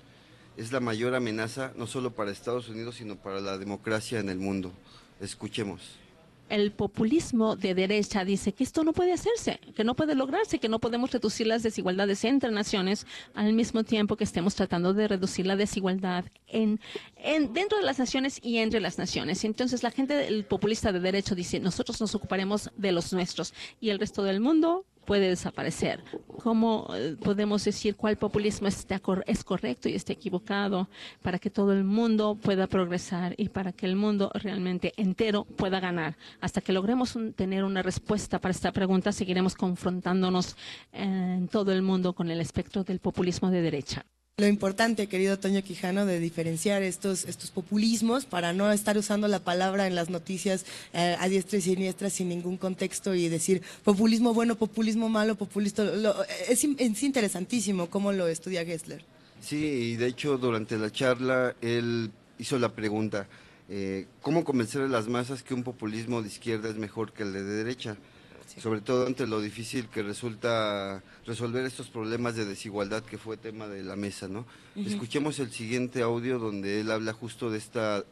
[0.57, 4.39] es la mayor amenaza no solo para Estados Unidos, sino para la democracia en el
[4.39, 4.73] mundo.
[5.21, 5.81] Escuchemos.
[6.49, 10.69] el populismo de derecha dice que esto no puede hacerse, que no puede lograrse, que
[10.69, 15.47] no podemos reducir las desigualdades entre naciones al mismo tiempo que estemos tratando de reducir
[15.47, 16.81] la desigualdad en,
[17.17, 19.45] en dentro de las naciones y entre las naciones.
[19.45, 23.91] Entonces la gente, el populista de derecho dice, nosotros nos ocuparemos de los nuestros y
[23.91, 26.05] el resto del mundo puede desaparecer.
[26.39, 30.89] ¿Cómo eh, podemos decir cuál populismo está, es correcto y está equivocado
[31.21, 35.81] para que todo el mundo pueda progresar y para que el mundo realmente entero pueda
[35.81, 36.17] ganar?
[36.41, 40.57] Hasta que logremos tener una respuesta para esta pregunta, seguiremos confrontándonos
[40.93, 44.07] en todo el mundo con el espectro del populismo de derecha
[44.41, 49.39] lo importante, querido Toño Quijano, de diferenciar estos, estos populismos para no estar usando la
[49.39, 54.35] palabra en las noticias eh, a diestra y siniestra sin ningún contexto y decir populismo
[54.35, 55.85] bueno, populismo malo, populista.
[56.49, 59.05] es, es, interesantísimo cómo lo estudia Gessler.
[59.41, 63.29] Sí, y de hecho durante la charla él hizo la pregunta,
[63.69, 67.33] eh, ¿cómo convencer a las masas que un populismo de izquierda es mejor que el
[67.33, 67.97] de derecha?
[68.59, 73.69] Sobre todo ante lo difícil que resulta resolver estos problemas de desigualdad que fue tema
[73.69, 74.47] de la mesa, ¿no?
[74.75, 78.05] Escuchemos el siguiente audio donde él habla justo de esta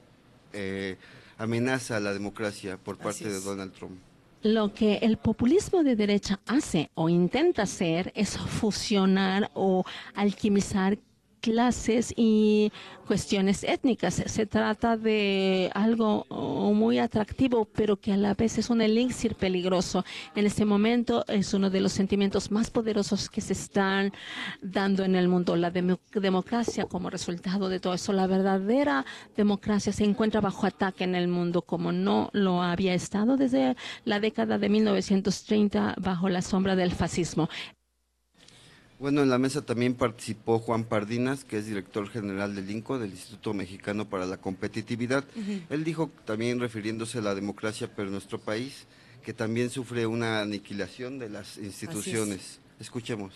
[0.53, 0.97] eh,
[1.39, 3.99] amenaza a la democracia por parte de Donald Trump.
[4.43, 9.85] Lo que el populismo de derecha hace o intenta hacer es fusionar o
[10.15, 10.99] alquimizar
[11.41, 12.73] clases y
[13.07, 14.23] cuestiones étnicas.
[14.27, 19.35] Se trata de algo oh, muy atractivo, pero que a la vez es un elixir
[19.35, 20.05] peligroso.
[20.35, 24.13] En este momento es uno de los sentimientos más poderosos que se están
[24.61, 25.57] dando en el mundo.
[25.57, 29.05] La democracia como resultado de todo eso, la verdadera
[29.37, 34.21] democracia se encuentra bajo ataque en el mundo como no lo había estado desde la
[34.21, 37.49] década de 1930 bajo la sombra del fascismo.
[38.99, 43.13] Bueno, en la mesa también participó Juan Pardinas, que es director general del INCO, del
[43.13, 45.23] Instituto Mexicano para la Competitividad.
[45.71, 48.87] Él dijo también refiriéndose a la democracia, pero en nuestro país,
[49.23, 52.59] que también sufre una aniquilación de las instituciones.
[52.81, 53.35] Escuchemos.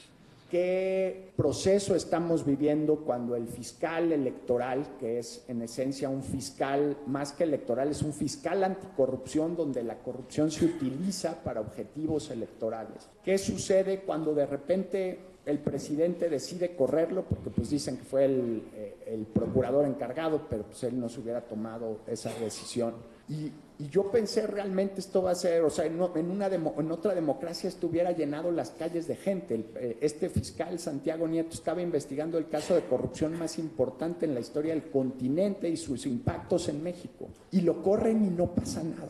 [0.50, 7.32] ¿Qué proceso estamos viviendo cuando el fiscal electoral, que es en esencia un fiscal más
[7.32, 13.08] que electoral, es un fiscal anticorrupción donde la corrupción se utiliza para objetivos electorales?
[13.24, 18.62] ¿Qué sucede cuando de repente el presidente decide correrlo, porque pues dicen que fue el,
[18.74, 22.94] eh, procurador encargado, pero pues él no se hubiera tomado esa decisión.
[23.28, 23.52] Y,
[23.90, 28.12] yo pensé realmente esto va a ser, o sea, en, una en otra democracia estuviera
[28.12, 29.64] llenado las calles de gente.
[29.74, 34.40] Eh, este fiscal Santiago Nieto estaba investigando el caso de corrupción más importante en la
[34.40, 37.28] historia del continente y sus impactos en México.
[37.50, 39.08] Y lo corren y no pasa nada.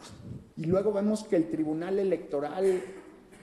[0.56, 2.80] Y luego vemos que el Tribunal Electoral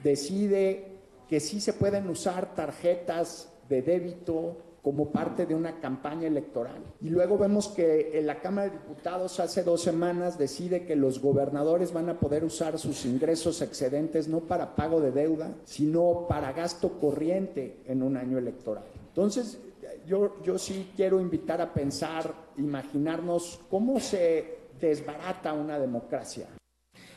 [0.02, 0.89] decide
[1.30, 6.82] que sí se pueden usar tarjetas de débito como parte de una campaña electoral.
[7.00, 11.20] Y luego vemos que en la Cámara de Diputados hace dos semanas decide que los
[11.20, 16.52] gobernadores van a poder usar sus ingresos excedentes no para pago de deuda, sino para
[16.52, 18.84] gasto corriente en un año electoral.
[19.06, 19.60] Entonces,
[20.08, 26.48] yo, yo sí quiero invitar a pensar, imaginarnos cómo se desbarata una democracia.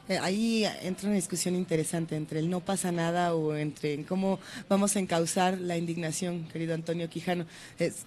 [0.09, 4.37] Eh, ahí entra una discusión interesante entre el no pasa nada o entre cómo
[4.67, 7.45] vamos a encauzar la indignación, querido Antonio Quijano.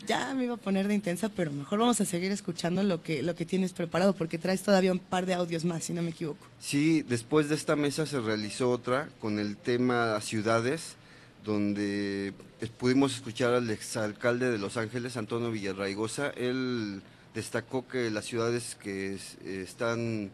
[0.06, 3.22] ya me iba a poner de intensa, pero mejor vamos a seguir escuchando lo que,
[3.22, 6.10] lo que tienes preparado, porque traes todavía un par de audios más, si no me
[6.10, 6.46] equivoco.
[6.60, 10.96] Sí, después de esta mesa se realizó otra con el tema ciudades,
[11.44, 12.34] donde
[12.78, 16.28] pudimos escuchar al exalcalde de Los Ángeles, Antonio Villarraigosa.
[16.30, 17.00] Él
[17.34, 20.30] destacó que las ciudades que están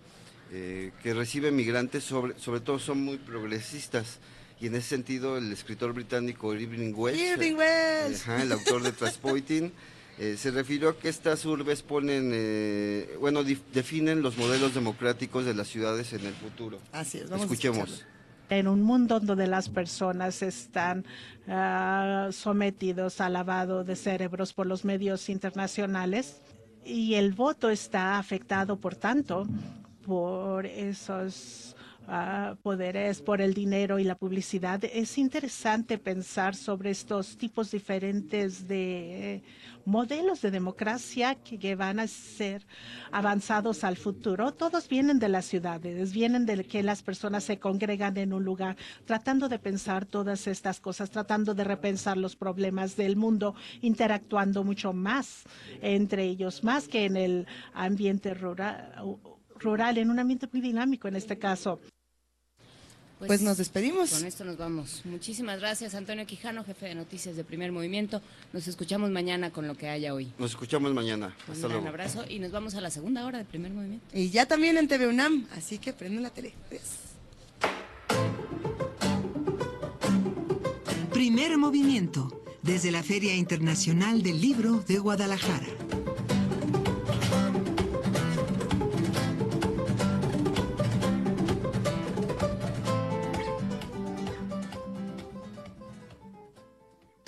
[0.55, 4.19] eh, que reciben migrantes, sobre, sobre todo son muy progresistas.
[4.61, 8.29] Y en ese sentido, el escritor británico Irving Welsh, Irving Welsh.
[8.29, 9.73] el autor de Transpoiting,
[10.19, 15.55] eh, se refirió a que estas urbes ponen, eh, bueno, definen los modelos democráticos de
[15.55, 16.79] las ciudades en el futuro.
[16.93, 18.05] Así es, vamos Escuchemos.
[18.51, 21.07] en un mundo donde las personas están
[21.49, 26.43] ah, sometidos al lavado de cerebros por los medios internacionales
[26.85, 29.47] y el voto está afectado, por tanto,
[30.07, 31.77] por esos
[32.07, 34.83] ah, poderes, por el dinero y la publicidad.
[34.85, 39.43] Es interesante pensar sobre estos tipos diferentes de
[39.85, 42.67] modelos de democracia que, van a ser
[43.11, 44.53] avanzados al futuro.
[44.53, 48.77] Todos vienen de las ciudades, vienen de que las personas se congregan en un lugar,
[49.05, 54.93] tratando de pensar todas estas cosas, tratando de repensar los problemas del mundo, interactuando mucho
[54.93, 55.45] más
[55.81, 58.93] entre ellos, más que en el ambiente rural
[59.63, 61.81] rural, en un ambiente muy dinámico en este caso.
[63.19, 64.11] pues, pues, nos despedimos.
[64.11, 65.03] Con esto nos vamos.
[65.05, 68.21] Muchísimas gracias, Antonio Quijano, jefe de noticias de Primer Movimiento.
[68.53, 70.33] Nos escuchamos mañana con lo que haya hoy.
[70.39, 71.35] Nos escuchamos mañana.
[71.51, 71.83] Hasta luego.
[71.83, 74.05] Un abrazo y nos vamos a la segunda hora de Primer Movimiento.
[74.13, 76.53] Y ya también en TV UNAM, así que prenden la tele.
[81.13, 85.67] Primer Movimiento, desde la Feria Internacional del Libro de Guadalajara.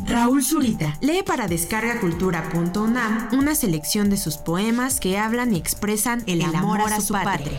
[0.08, 6.44] Raúl Zurita lee para descargacultura.unam una selección de sus poemas que hablan y expresan el,
[6.44, 7.58] amor, a su, padre.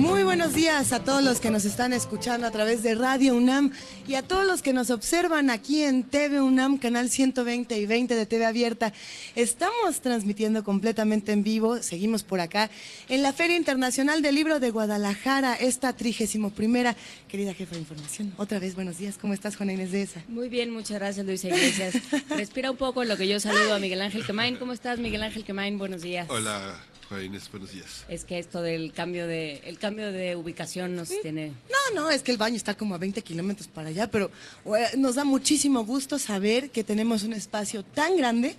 [0.00, 3.70] Muy buenos días a todos los que nos están escuchando a través de Radio UNAM
[4.08, 8.14] y a todos los que nos observan aquí en TV UNAM, canal 120 y 20
[8.14, 8.94] de TV Abierta.
[9.36, 12.70] Estamos transmitiendo completamente en vivo, seguimos por acá,
[13.10, 16.96] en la Feria Internacional del Libro de Guadalajara, esta trigésimo primera.
[17.28, 20.24] Querida jefa de información, otra vez buenos días, ¿cómo estás, Juana Inés de esa?
[20.28, 21.96] Muy bien, muchas gracias, Luisa Iglesias.
[22.30, 24.56] Respira un poco lo que yo saludo a Miguel Ángel Quemain.
[24.56, 25.76] ¿Cómo estás, Miguel Ángel Quemain?
[25.76, 26.26] Buenos días.
[26.30, 26.74] Hola,
[27.18, 28.04] Inés, buenos días.
[28.08, 31.52] Es que esto del cambio de, el cambio de ubicación nos tiene...
[31.94, 34.30] No, no, es que el baño está como a 20 kilómetros para allá, pero
[34.66, 38.54] eh, nos da muchísimo gusto saber que tenemos un espacio tan grande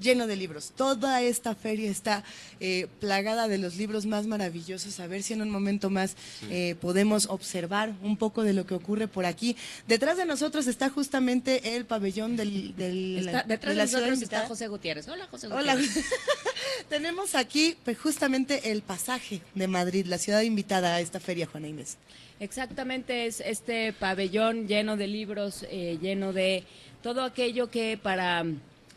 [0.00, 0.72] lleno de libros.
[0.76, 2.24] Toda esta feria está
[2.60, 5.00] eh, plagada de los libros más maravillosos.
[5.00, 6.16] A ver si en un momento más
[6.50, 9.56] eh, podemos observar un poco de lo que ocurre por aquí.
[9.86, 12.74] Detrás de nosotros está justamente el pabellón del...
[12.76, 15.08] detrás de, nosotros está José Gutiérrez.
[15.08, 15.96] Hola, José Gutiérrez.
[15.96, 16.04] Hola.
[16.88, 21.68] Tenemos aquí pues, justamente el pasaje de Madrid, la ciudad invitada a esta feria, Juana
[21.68, 21.96] Inés.
[22.38, 26.64] Exactamente, es este pabellón lleno de libros, eh, lleno de
[27.02, 28.44] todo aquello que para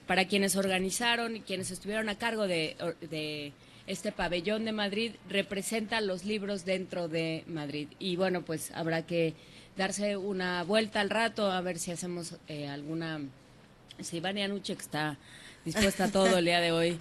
[0.10, 3.54] para quienes organizaron y quienes estuvieron a cargo de,
[3.86, 7.90] este pabellón de Madrid, representa los libros dentro de Madrid.
[8.00, 9.36] Y bueno, pues habrá que
[9.78, 13.22] darse una vuelta al rato a ver si hacemos eh, alguna...
[14.00, 15.20] Si Iván Anuche, que está
[15.64, 17.00] dispuesta todo el día de hoy,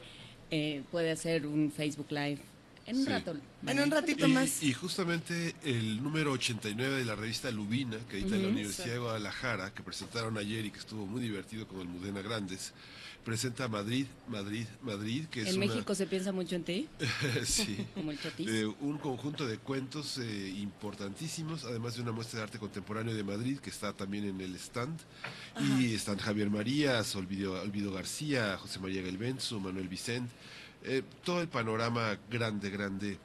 [0.50, 2.40] eh, puede hacer un Facebook Live
[2.88, 3.36] En un rato.
[3.66, 4.62] En un ratito más.
[4.62, 9.74] Y justamente el número 89 de la revista Lubina, que edita la Universidad de Guadalajara,
[9.74, 12.72] que presentaron ayer y que estuvo muy divertido con el Mudena Grandes,
[13.24, 16.88] presenta Madrid, Madrid, Madrid, que es En México se piensa mucho en ti.
[17.44, 17.86] sí.
[17.94, 18.48] Como el chotis.
[18.48, 23.22] Eh, un conjunto de cuentos eh, importantísimos, además de una muestra de arte contemporáneo de
[23.22, 24.98] Madrid, que está también en el stand.
[25.78, 30.32] Y están Javier Marías, Olvido, Olvido García, José María Gelbenzo, Manuel Vicente.
[30.84, 33.18] Eh, todo el panorama grande, grande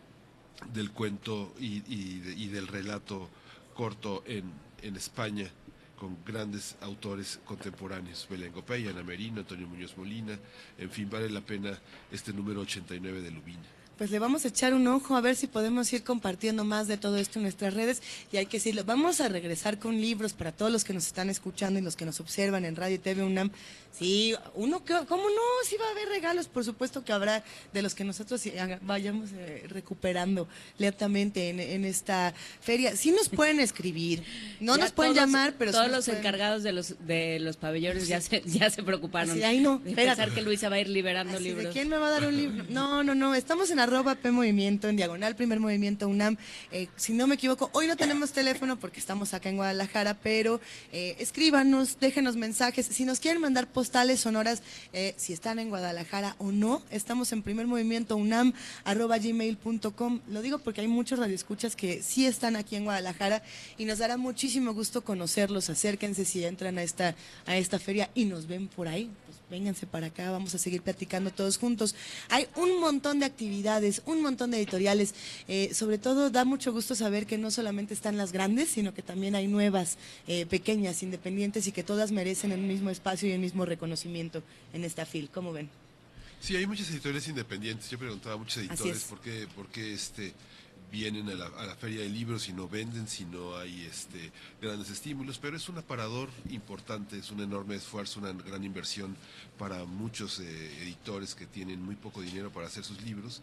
[0.74, 3.30] del cuento y, y de- y del relato
[3.76, 4.52] corto en,
[4.82, 5.50] en España
[5.98, 10.38] con grandes autores contemporáneos, Belén Gopey, Ana Merino, Antonio Muñoz Molina,
[10.78, 11.78] en fin, vale la pena
[12.12, 13.62] este número 89 de Lubina.
[13.98, 16.98] Pues le vamos a echar un ojo a ver si podemos ir compartiendo más de
[16.98, 18.02] todo esto en nuestras redes.
[18.32, 21.30] Y hay que decirlo, vamos a regresar con libros para todos los que nos están
[21.30, 23.52] escuchando y los que nos observan en Radio y TV UNAM.
[23.98, 25.42] Sí, uno, que- ¿cómo no?
[25.68, 28.80] Sí va a haber regalos, por supuesto que habrá de los que nosotros sí haga-
[28.82, 30.48] vayamos eh, recuperando
[30.80, 32.96] lentamente en, en esta feria.
[32.96, 34.24] Sí nos pueden escribir,
[34.60, 37.40] no Ya nos pueden todos- llamar, pero sí todos los pueden- encargados de los de
[37.40, 39.30] los pabellones ya se ya se preocuparon.
[39.32, 41.74] Así, ay, no, de pensar que Luisa va a ir liberando Así de, libros.
[41.74, 42.66] ¿Quién me va a dar un libro?
[42.70, 43.36] No, no, no.
[43.36, 46.38] Estamos en arroba P Movimiento, en diagonal Primer Movimiento UNAM.
[46.72, 50.60] Eh, si no me equivoco, hoy no tenemos teléfono porque estamos acá en Guadalajara, pero
[50.92, 52.88] eh, escríbanos, déjenos mensajes.
[52.88, 54.62] Si nos quieren mandar postales sonoras,
[54.94, 58.54] eh, si están en Guadalajara o no, estamos en Primer Movimiento UNAM,
[58.86, 60.22] arroba gmail.com.
[60.30, 63.44] Lo digo porque hay muchos radioescuchas que sí están aquí en Guadalajara
[63.78, 65.70] y nos dará muchísimo gusto conocerlos.
[65.70, 67.14] Acérquense si entran a esta,
[67.46, 69.10] a esta feria y nos ven por ahí.
[69.54, 71.94] Vénganse para acá, vamos a seguir platicando todos juntos.
[72.30, 75.14] Hay un montón de actividades, un montón de editoriales.
[75.48, 79.04] Eh, sobre todo da mucho gusto saber que no solamente están las grandes, sino que
[79.04, 83.42] también hay nuevas, eh, pequeñas, independientes y que todas merecen el mismo espacio y el
[83.42, 84.42] mismo reconocimiento
[84.74, 85.30] en esta FIL.
[85.30, 85.70] ¿Cómo ven?
[86.42, 87.92] Sí, hay muchas editoriales independientes.
[87.92, 89.04] Yo preguntaba a muchos editores es.
[89.04, 90.34] por qué, por qué este,
[90.94, 94.32] vienen a la, feria de libros y no venden, si no hay este,
[94.62, 99.18] grandes estímulos, pero es un aparador importante, es un enorme esfuerzo, una gran inversión
[99.58, 103.42] para muchos eh, editores que tienen muy poco dinero para hacer sus libros,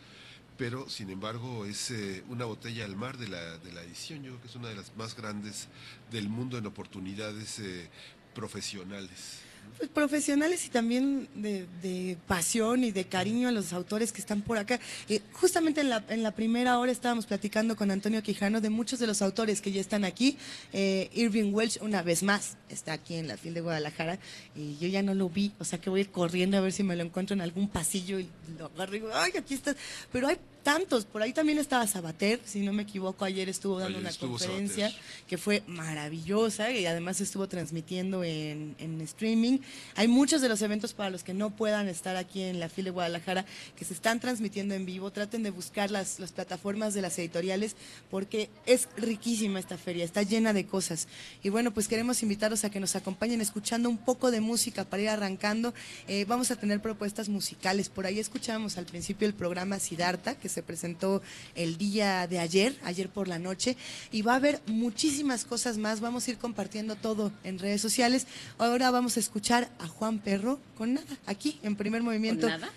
[0.57, 4.31] pero sin embargo es eh, una botella al mar de la, de la edición, yo
[4.31, 5.67] creo que es una de las más grandes
[6.13, 7.89] del mundo en oportunidades eh,
[8.33, 9.41] profesionales.
[9.81, 14.59] Pues profesionales y también de, pasión y de cariño a los autores que están por
[14.59, 14.79] acá.
[15.09, 18.99] Eh, justamente en la, en la primera hora estábamos platicando con Antonio Quijano de muchos
[18.99, 20.37] de los autores que ya están aquí.
[20.75, 24.19] Eh, Irving Welsh, una vez más, está aquí en la FIL de Guadalajara
[24.55, 26.95] y yo ya no lo vi, o sea que voy corriendo a ver si me
[26.95, 29.77] lo encuentro en algún pasillo y lo agarro y digo, ay, aquí estás.
[30.13, 33.99] Pero hay tantos, por ahí también estaba Sabater, si no me equivoco, ayer estuvo dando
[33.99, 35.27] Ayer una estuvo conferencia Sabater.
[35.27, 39.59] que fue maravillosa y además estuvo transmitiendo en, en streaming.
[39.97, 42.87] Hay muchos de los eventos para los que no puedan estar aquí en la FIL
[42.87, 43.45] de Guadalajara
[43.77, 45.11] que se están transmitiendo en vivo.
[45.11, 47.77] Traten de buscar las, las plataformas de las editoriales
[48.11, 51.09] porque es riquísima esta feria, está llena de cosas.
[51.43, 55.03] Y bueno, pues queremos invitarlos a que nos acompañen escuchando un poco de música para
[55.03, 55.75] ir arrancando.
[56.07, 57.89] Eh, vamos a tener propuestas musicales.
[57.89, 61.23] Por ahí escuchamos al principio el programa Sidarta que se presentó
[61.55, 63.77] el día de ayer, ayer por la noche,
[64.11, 66.01] y va a haber muchísimas cosas más.
[66.01, 68.27] Vamos a ir compartiendo todo en redes sociales.
[68.59, 72.49] Ahora vamos a escuchar a Juan Perro con nada, aquí en primer movimiento.
[72.49, 72.73] ¿Con nada?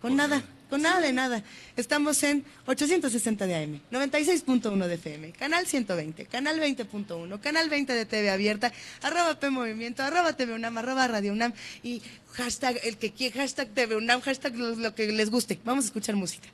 [0.00, 1.42] Con nada, con nada de nada.
[1.76, 8.06] Estamos en 860 de AM, 96.1 de FM, canal 120, canal 20.1, canal 20 de
[8.06, 8.72] TV abierta,
[9.02, 11.52] arroba P Movimiento, arroba TV UNAM, arroba Radio UNAM
[11.82, 12.00] y
[12.32, 15.58] hashtag el que quiera, hashtag TV UNAM, hashtag lo, lo que les guste.
[15.64, 16.48] Vamos a escuchar música.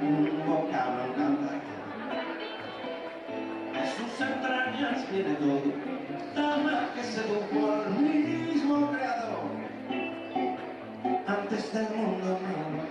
[0.00, 1.60] Un vocablo encantador.
[3.72, 5.62] De sus entrañas viene todo,
[6.34, 9.44] dama que sedujo al mismo creador.
[11.26, 12.85] Antes del mundo no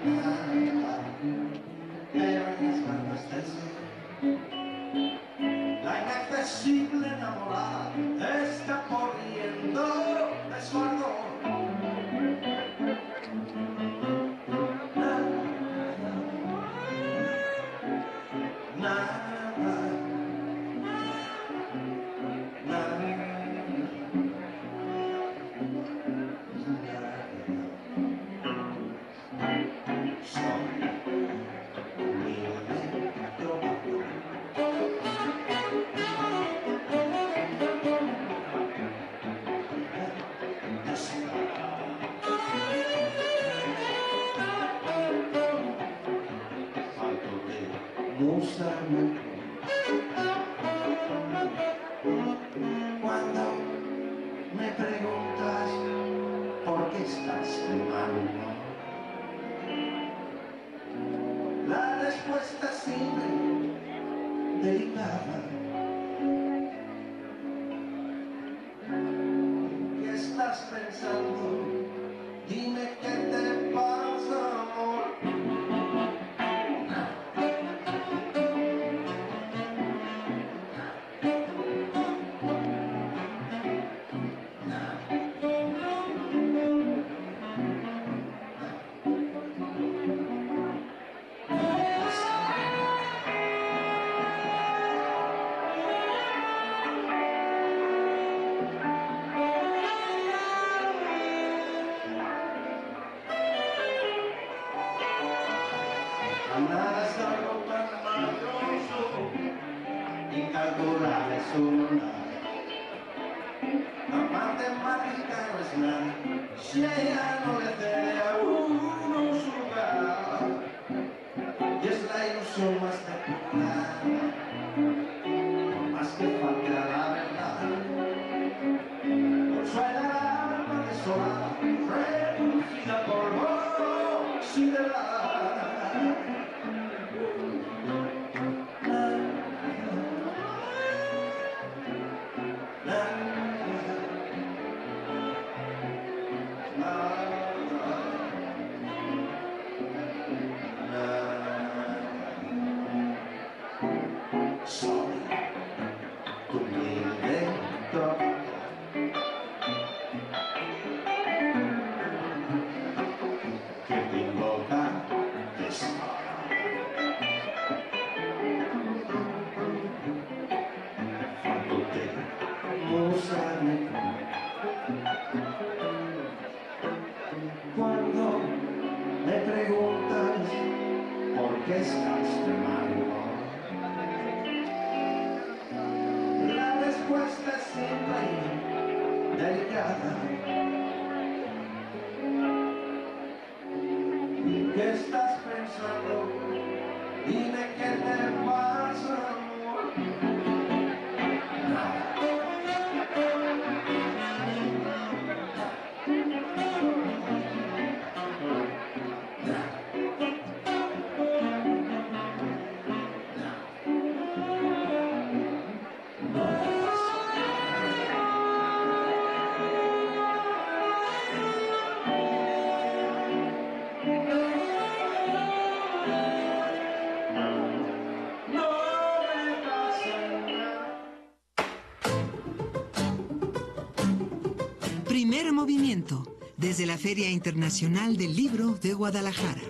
[236.76, 239.62] desde la Feria Internacional del Libro de Guadalajara.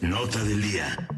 [0.00, 1.08] Nota del día.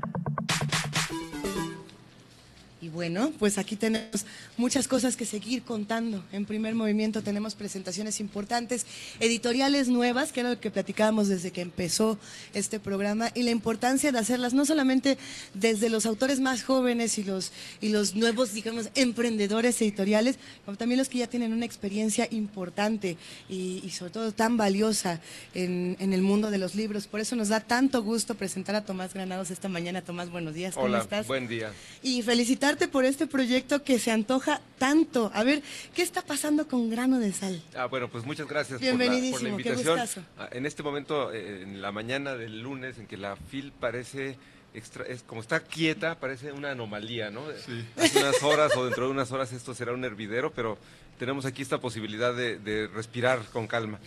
[2.81, 4.27] Y bueno, pues aquí tenemos
[4.61, 6.23] muchas cosas que seguir contando.
[6.33, 8.87] En primer movimiento tenemos presentaciones importantes,
[9.19, 12.19] editoriales nuevas, que era lo que platicábamos desde que empezó
[12.55, 15.17] este programa, y la importancia de hacerlas no solamente
[15.55, 20.99] desde los autores más jóvenes y los, y los nuevos, digamos, emprendedores editoriales, como también
[20.99, 23.17] los que ya tienen una experiencia importante
[23.49, 25.21] y, y sobre todo tan valiosa
[25.55, 27.07] en, en el mundo de los libros.
[27.07, 30.03] Por eso nos da tanto gusto presentar a Tomás Granados esta mañana.
[30.03, 30.75] Tomás, buenos días.
[30.75, 31.27] ¿Cómo Hola, estás?
[31.27, 31.73] buen día.
[32.03, 35.31] y felicitarte por este proyecto que se antoja tanto.
[35.35, 35.63] A ver,
[35.95, 37.63] ¿qué está pasando con Grano de Sal?
[37.77, 39.99] Ah, bueno, pues muchas gracias por la, por la Bienvenidísimo, qué invitación.
[40.01, 40.23] gustazo.
[40.39, 44.37] Ah, En este momento, eh, en la mañana del lunes, en que la FIL parece,
[44.75, 47.43] extra- es, como está quieta, parece una anomalía, ¿no?
[47.97, 50.79] Hace unas horas o dentro de unas horas esto será un hervidero, pero
[51.19, 53.99] tenemos aquí esta posibilidad de, de respirar con calma.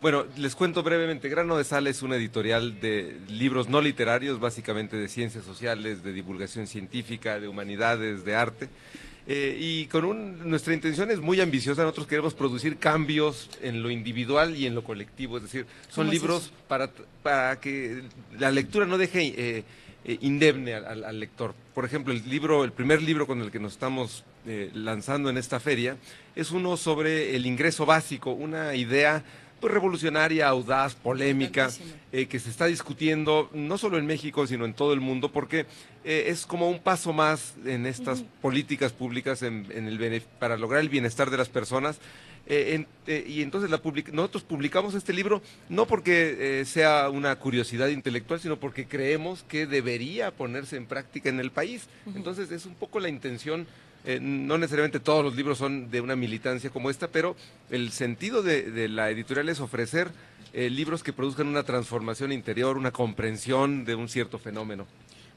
[0.00, 1.28] Bueno, les cuento brevemente.
[1.28, 6.12] Grano de Sal es una editorial de libros no literarios, básicamente de ciencias sociales, de
[6.12, 8.68] divulgación científica, de humanidades, de arte.
[9.26, 11.82] Eh, y con un, nuestra intención es muy ambiciosa.
[11.82, 15.36] Nosotros queremos producir cambios en lo individual y en lo colectivo.
[15.36, 16.90] Es decir, son ¿Cómo es libros para,
[17.22, 18.02] para que
[18.38, 19.64] la lectura no deje eh,
[20.04, 21.54] eh, indemne al, al- al lector.
[21.74, 25.36] Por ejemplo, el libro, el primer libro con el que nos estamos eh, lanzando en
[25.38, 25.96] esta feria
[26.34, 29.22] es uno sobre el ingreso básico, una idea
[29.62, 31.70] pues, revolucionaria, audaz, polémica,
[32.12, 35.66] eh, que se está discutiendo no solo en México, sino en todo el mundo, porque
[36.04, 40.56] eh, es como un paso más en estas políticas públicas en- en el bene- para
[40.56, 41.98] lograr el bienestar de las personas.
[42.48, 43.80] Eh, eh, y entonces la
[44.12, 49.64] nosotros publicamos este libro no porque eh, sea una curiosidad intelectual, sino porque creemos que
[49.66, 51.86] debería ponerse en práctica en el país.
[52.16, 53.68] Entonces es un poco la intención
[54.20, 57.36] no necesariamente todos los libros son de una militancia como esta, pero
[57.70, 60.10] el sentido de, la editorial es ofrecer
[60.52, 64.86] libros que produzcan una transformación interior, una comprensión de un cierto fenómeno.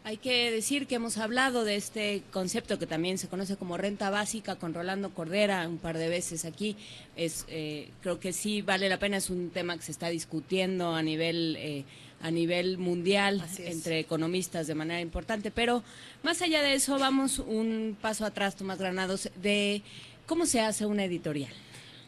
[0.07, 4.11] Hay que decir que hemos hablado de este concepto que también se conoce como renta
[4.11, 6.77] básica con Rolando Cordera un par de veces aquí.
[7.15, 10.93] Es, eh, creo que sí vale la pena, es un tema que se está discutiendo
[10.93, 11.85] a nivel, eh,
[12.21, 15.51] a nivel mundial entre economistas de manera importante.
[15.51, 15.83] Pero
[16.23, 19.81] más allá de eso, vamos un paso atrás, Tomás Granados, de
[20.25, 21.53] cómo se hace una editorial.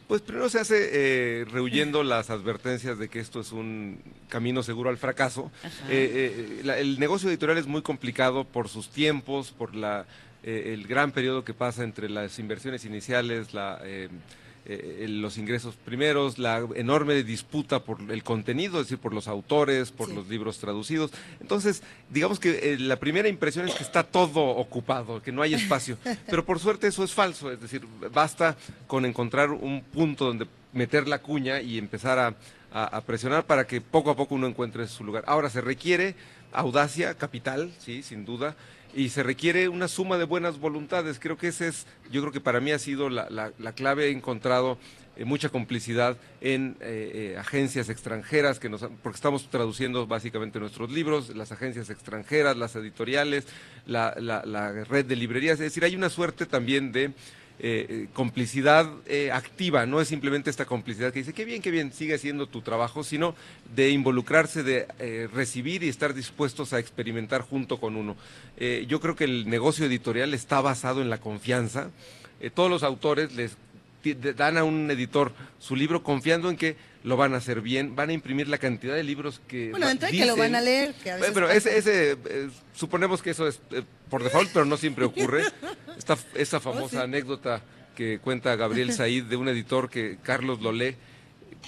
[0.08, 4.88] Pues primero se hace eh, rehuyendo las advertencias de que esto es un camino seguro
[4.88, 5.52] al fracaso.
[5.90, 10.06] Eh, eh, el negocio editorial es muy complicado por sus tiempos, por la,
[10.42, 13.82] el gran periodo que pasa entre las inversiones iniciales, la
[14.70, 19.90] eh, los ingresos primeros, la enorme disputa por el contenido, es decir, por los autores,
[19.92, 21.10] por los libros traducidos.
[21.40, 25.54] Entonces, digamos que eh, la primera impresión es que está todo ocupado, que no hay
[25.54, 25.96] espacio.
[26.28, 31.08] Pero por suerte eso es falso, es decir, basta con encontrar un punto donde meter
[31.08, 32.34] la cuña y empezar a,
[32.70, 35.24] a presionar para que poco a poco uno encuentre su lugar.
[35.26, 36.14] Ahora se requiere
[36.52, 38.54] audacia, capital, sí, sin duda,
[38.94, 41.18] y se requiere una suma de buenas voluntades.
[41.18, 44.10] Creo que ese es, yo creo que para mí ha sido la, la, clave, he
[44.10, 44.78] encontrado
[45.16, 50.90] eh, mucha complicidad en eh, eh, agencias extranjeras, que nos, porque estamos traduciendo básicamente nuestros
[50.90, 53.46] libros, las agencias extranjeras, las editoriales,
[53.86, 57.12] la, la red de librerías, es decir, hay una suerte también de
[57.60, 61.72] eh, eh, complicidad eh, activa, no es simplemente esta complicidad que dice, qué bien, qué
[61.72, 63.34] bien, sigue haciendo tu trabajo, sino
[63.74, 64.86] de involucrarse, de
[65.32, 68.16] recibir y estar dispuestos a experimentar junto con uno.
[68.86, 71.90] yo creo que el negocio editorial está basado en la confianza.
[72.54, 73.56] todos los autores les
[74.36, 76.76] dan a un editor su libro confiando en que
[77.08, 80.10] lo van a hacer bien, van a imprimir la cantidad de libros que Bueno, entre
[80.10, 83.48] que lo van a leer, que a veces Pero ese, ese eh, suponemos que eso
[83.48, 85.42] es eh, por default, pero no siempre ocurre.
[85.96, 87.62] Esta, esa famosa anécdota
[87.96, 90.96] que cuenta Gabriel Said de un editor que Carlos Lolé,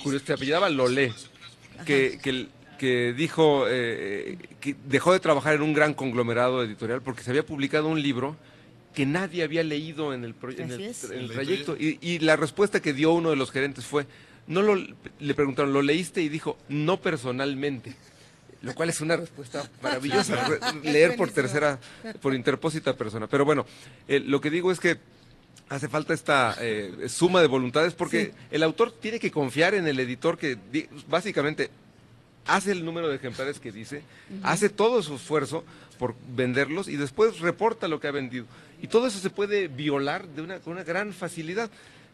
[0.02, 1.10] curioso, se apellidaba Lolé,
[1.86, 2.48] que, que,
[2.78, 7.46] que dijo eh, que dejó de trabajar en un gran conglomerado editorial porque se había
[7.46, 8.36] publicado un libro
[8.94, 11.76] que nadie había leído en el, en el, trayecto.
[11.78, 14.04] Y, y, la respuesta que dio uno de los gerentes fue,
[14.50, 16.20] no lo, le preguntaron, ¿lo leíste?
[16.22, 17.94] Y dijo, no personalmente.
[18.62, 20.36] Lo cual es una respuesta maravillosa,
[20.82, 21.78] leer por tercera,
[22.20, 23.26] por interpósita persona.
[23.28, 23.64] Pero bueno,
[24.08, 24.98] eh, lo que digo es que
[25.68, 29.98] hace falta esta eh, suma de voluntades porque el autor tiene que confiar en el
[30.00, 30.58] editor que
[31.08, 31.70] básicamente
[32.44, 34.02] hace el número de ejemplares que dice,
[34.42, 35.64] hace todo su esfuerzo
[35.98, 38.46] por venderlos y después reporta lo que ha vendido.
[38.82, 41.70] Y todo eso se puede violar de una, con una gran facilidad.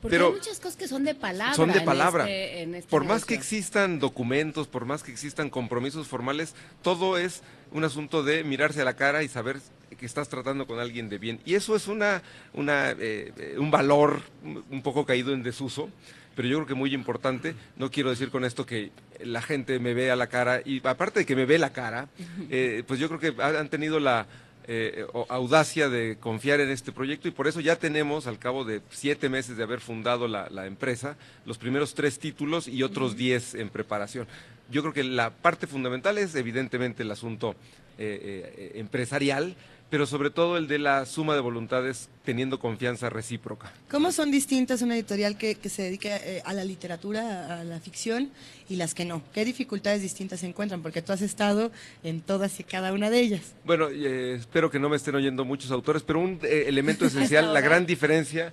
[0.09, 1.55] Porque hay muchas cosas que son de palabra.
[1.55, 2.25] Son de palabra.
[2.29, 7.43] Este, este por más que existan documentos, por más que existan compromisos formales, todo es
[7.73, 9.59] un asunto de mirarse a la cara y saber
[9.99, 11.41] que estás tratando con alguien de bien.
[11.45, 12.23] Y eso es una,
[12.53, 15.89] una eh, un valor un poco caído en desuso,
[16.35, 17.55] pero yo creo que muy importante.
[17.77, 18.91] No quiero decir con esto que
[19.25, 22.09] la gente me vea la cara, y aparte de que me ve la cara,
[22.51, 24.27] eh, pues yo creo que han tenido la
[24.69, 28.83] eh, audacia de confiar en este proyecto y por eso ya tenemos, al cabo de
[28.91, 33.69] siete meses de haber fundado la, empresa, los primeros tres títulos y otros diez en
[33.69, 34.27] preparación.
[34.69, 37.55] Yo creo que la parte fundamental es evidentemente el asunto
[37.99, 39.55] eh, eh, empresarial,
[39.89, 43.73] pero sobre todo el de la suma de voluntades teniendo confianza recíproca.
[43.89, 48.31] ¿Cómo son distintas una editorial que, se dedique eh, a la literatura, a la ficción,
[48.69, 49.23] y las que no?
[49.33, 50.83] ¿Qué dificultades distintas se encuentran?
[50.83, 51.71] Porque tú has estado
[52.03, 53.55] en todas y cada una de ellas.
[53.65, 57.55] Bueno, eh, espero que no me estén oyendo muchos autores, pero un eh, elemento esencial,
[57.55, 58.53] la gran diferencia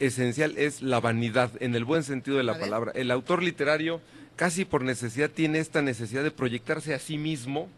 [0.00, 2.92] esencial es la vanidad, en el buen sentido de la palabra.
[2.94, 4.00] El autor literario
[4.36, 7.68] casi por necesidad tiene esta necesidad de proyectarse a sí mismo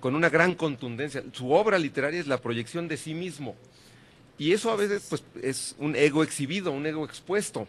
[0.00, 1.22] con una gran contundencia.
[1.32, 3.56] Su obra literaria es la proyección de sí mismo.
[4.38, 7.66] Y eso a veces pues, es un ego exhibido, un ego expuesto.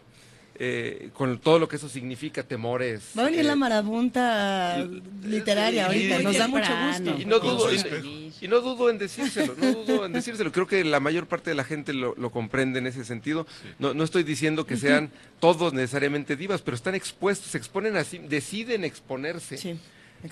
[0.60, 3.12] Eh, con todo lo que eso significa, temores.
[3.16, 4.84] Va a venir la eh, marabunta
[5.22, 7.16] literaria ahorita, nos da mucho gusto.
[7.16, 10.50] Y no, dudo, y, no dudo en decírselo, no dudo en decírselo.
[10.50, 13.46] Creo que la mayor parte de la gente lo, comprende en ese sentido.
[13.78, 18.18] No, no, estoy diciendo que sean todos necesariamente divas, pero están expuestos, se exponen así,
[18.18, 19.58] deciden exponerse.
[19.58, 19.78] Sí.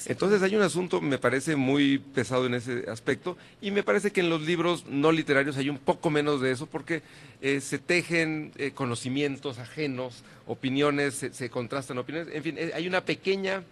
[0.07, 4.21] Entonces hay un asunto, me parece, muy pesado en ese aspecto y me parece que
[4.21, 7.03] en los libros no literarios hay un poco menos de eso porque
[7.41, 13.05] eh, se tejen eh, conocimientos ajenos, opiniones, se, contrastan opiniones, en fin, eh, hay una
[13.05, 13.63] pequeña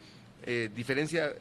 [0.77, 1.33] diferencia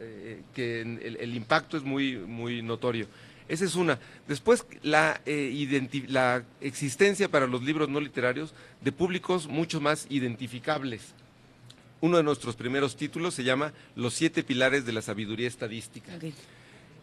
[0.56, 3.06] que el, impacto es muy, muy notorio.
[3.50, 4.00] Esa es una.
[4.30, 5.20] Después, la,
[6.08, 11.14] la existencia para los libros no literarios de públicos mucho más identificables.
[12.04, 16.12] Uno de nuestros primeros títulos se llama Los siete pilares de la sabiduría estadística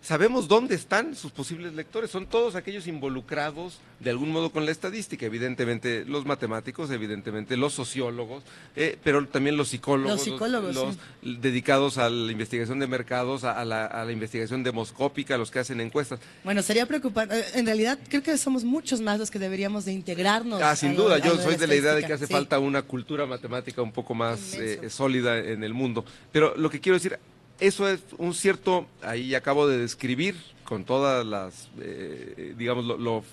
[0.02, 2.10] sabemos dónde están sus posibles lectores.
[2.10, 7.74] Son todos aquellos involucrados de algún modo con la estadística, evidentemente los matemáticos, evidentemente los
[7.74, 8.42] sociólogos,
[8.74, 10.26] eh, pero también los psicólogos,
[10.74, 16.18] los, dedicados a la investigación de mercados, a, la, investigación demoscópica, los que hacen encuestas.
[16.44, 17.38] Bueno, sería preocupante.
[17.38, 20.62] Eh, en realidad, creo que somos muchos más los que deberíamos de integrarnos.
[20.62, 23.82] Ah, sin duda, yo soy de la idea de que hace falta una cultura matemática
[23.82, 26.04] un poco más eh, sólida en el mundo.
[26.32, 27.18] Pero lo que quiero decir,
[27.60, 33.24] eso es un cierto, ahí acabo de describir con todas las, eh, digamos, lo,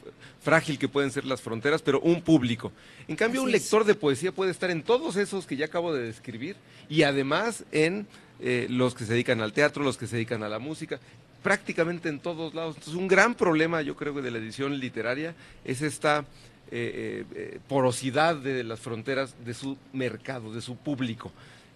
[0.41, 2.72] frágil que pueden ser las fronteras, pero un público.
[3.08, 6.04] En cambio, un lector de poesía puede estar en todos esos que ya acabo de
[6.04, 6.56] describir
[6.90, 8.08] y además en
[8.40, 10.99] eh, los que se dedican al teatro, los que se dedican a la música,
[11.44, 12.76] prácticamente en todos lados.
[12.78, 16.26] Entonces, un gran problema, yo creo, de la edición literaria es esta
[16.72, 21.32] eh, porosidad de las fronteras de su mercado, de su público.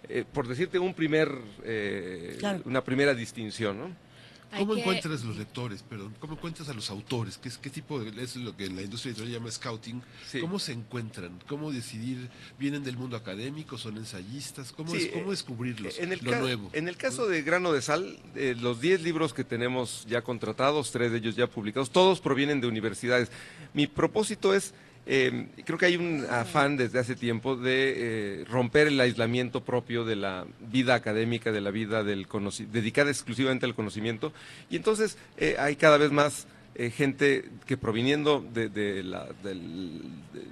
[0.08, 1.30] Eh, por decirte un primer,
[1.64, 4.12] eh, una primera distinción, ¿no?
[4.58, 5.82] ¿Cómo encuentras los lectores?
[5.82, 7.38] Perdón, ¿Cómo encuentras a los autores?
[7.38, 10.02] ¿Qué, qué tipo de, es lo que en la industria editorial llama scouting?
[10.40, 11.38] ¿Cómo se encuentran?
[11.48, 12.28] ¿Cómo decidir?
[12.58, 13.78] ¿Vienen del mundo académico?
[13.78, 14.72] ¿Son ensayistas?
[14.72, 15.98] ¿Cómo, es, cómo descubrirlos?
[15.98, 16.70] En el lo nuevo.
[16.74, 20.92] En el caso de Grano de Sal, eh, los 10 libros que tenemos ya contratados,
[20.92, 23.30] tres de ellos ya publicados, todos provienen de universidades.
[23.72, 24.74] Mi propósito es
[25.04, 27.94] eh, creo que hay un afán desde hace tiempo de
[28.42, 32.26] eh, romper el aislamiento propio de la vida académica, de la vida del
[32.70, 34.32] dedicada exclusivamente al conocimiento.
[34.70, 36.46] Y entonces eh, hay cada vez más
[36.94, 40.00] gente que proviniendo de, la, del,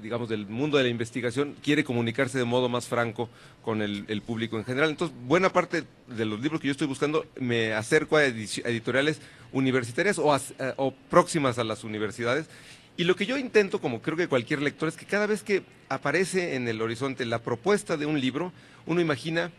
[0.02, 3.30] digamos, del mundo de la investigación quiere comunicarse de modo más franco
[3.62, 4.90] con el, público en general.
[4.90, 9.18] Entonces, buena parte de los libros que yo estoy buscando me acerco a editoriales
[9.52, 10.38] universitarias o,
[10.76, 12.50] o próximas a las universidades
[12.96, 15.62] y lo que yo intento, como creo que cualquier lector, es que cada vez que
[15.88, 18.52] aparece en el horizonte la propuesta de un libro,
[18.86, 19.50] uno imagina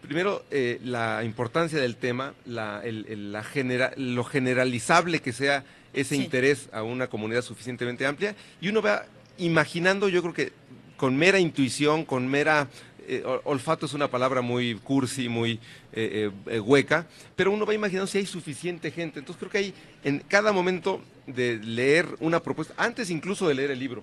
[0.00, 7.08] primero eh, la importancia del tema, la, lo generalizable que sea ese interés a una
[7.08, 9.04] comunidad suficientemente amplia, y uno va
[9.38, 10.52] imaginando, yo creo que
[10.96, 12.68] con mera intuición, con mera
[13.08, 15.58] eh, olfato es una palabra muy cursi, muy
[15.92, 16.30] eh,
[16.62, 19.18] hueca, pero uno va imaginando si hay suficiente gente.
[19.18, 21.00] Entonces creo que hay en cada momento
[21.34, 24.02] de leer una propuesta, antes incluso de leer el libro,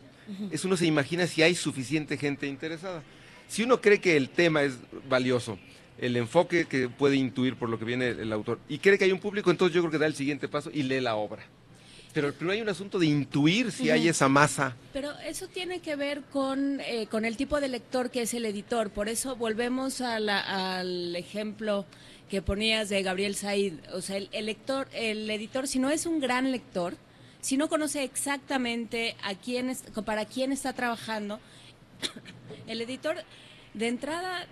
[0.51, 3.03] es uno se imagina si hay suficiente gente interesada.
[3.47, 4.77] Si uno cree que el tema es
[5.07, 5.57] valioso,
[5.97, 9.11] el enfoque que puede intuir por lo que viene el autor, y cree que hay
[9.11, 11.43] un público, entonces yo creo que da el siguiente paso y lee la obra.
[12.13, 14.75] Pero primero hay un asunto de intuir si hay esa masa.
[14.91, 18.45] Pero eso tiene que ver con, eh, con el tipo de lector que es el
[18.45, 18.89] editor.
[18.89, 21.85] Por eso volvemos al ejemplo
[22.27, 23.73] que ponías de Gabriel Said.
[23.93, 26.95] O sea, el, lector, el editor, si no es un gran lector,
[27.41, 31.39] si no conoce exactamente a quién es, para quién está trabajando,
[32.67, 33.17] el editor
[33.73, 34.47] de entrada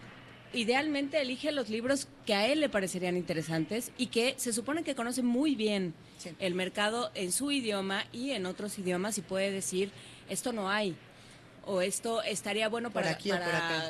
[0.54, 4.96] idealmente elige los libros que a él le parecerían interesantes y que se supone que
[4.96, 5.94] conoce muy bien
[6.40, 9.92] el mercado en su idioma y en otros idiomas y puede decir,
[10.30, 10.96] esto no hay
[11.66, 13.18] o esto estaría bueno para,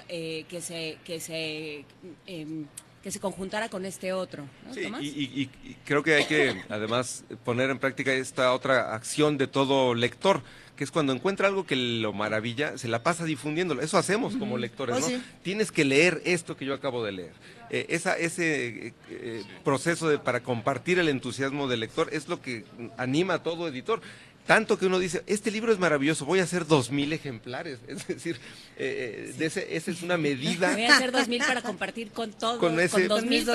[0.09, 1.85] eh, que se que se
[2.25, 2.67] em,
[3.05, 4.49] que se conjuntara con este otro.
[4.73, 5.45] Sí, y,
[5.85, 10.41] creo que hay que además poner en práctica esta otra acción de todo lector,
[10.75, 13.83] que es cuando encuentra algo que lo maravilla, se la pasa difundiéndolo.
[13.83, 15.21] Eso hacemos como lectores, oh, ¿no?
[15.43, 17.33] Tienes que leer esto que yo acabo de leer.
[17.69, 22.65] Eh, esa, ese eh, proceso de, para compartir el entusiasmo del lector es lo que
[22.97, 24.01] anima a todo editor.
[24.45, 27.79] Tanto que uno dice, este libro es maravilloso, voy a hacer dos mil ejemplares.
[27.87, 28.39] Es decir,
[28.77, 30.71] eh, esa es una medida.
[30.73, 32.75] Voy a hacer dos mil para compartir con todos, con,
[33.07, 33.45] dos mil,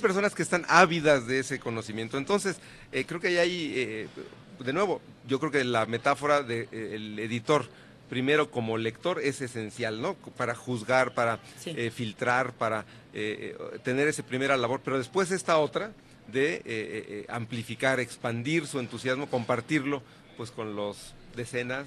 [0.00, 2.18] personas que están ávidas de ese conocimiento.
[2.18, 2.56] Entonces,
[3.06, 4.08] creo que hay,
[4.60, 7.68] de nuevo, yo creo que la metáfora del editor
[8.08, 10.14] primero como lector es esencial, ¿no?
[10.14, 12.80] Para juzgar, para eh, filtrar, para
[13.12, 15.92] eh, eh, tener esa primera labor, pero después esta otra
[16.32, 20.02] de amplificar, expandir su entusiasmo, compartirlo
[20.36, 21.86] pues con los decenas,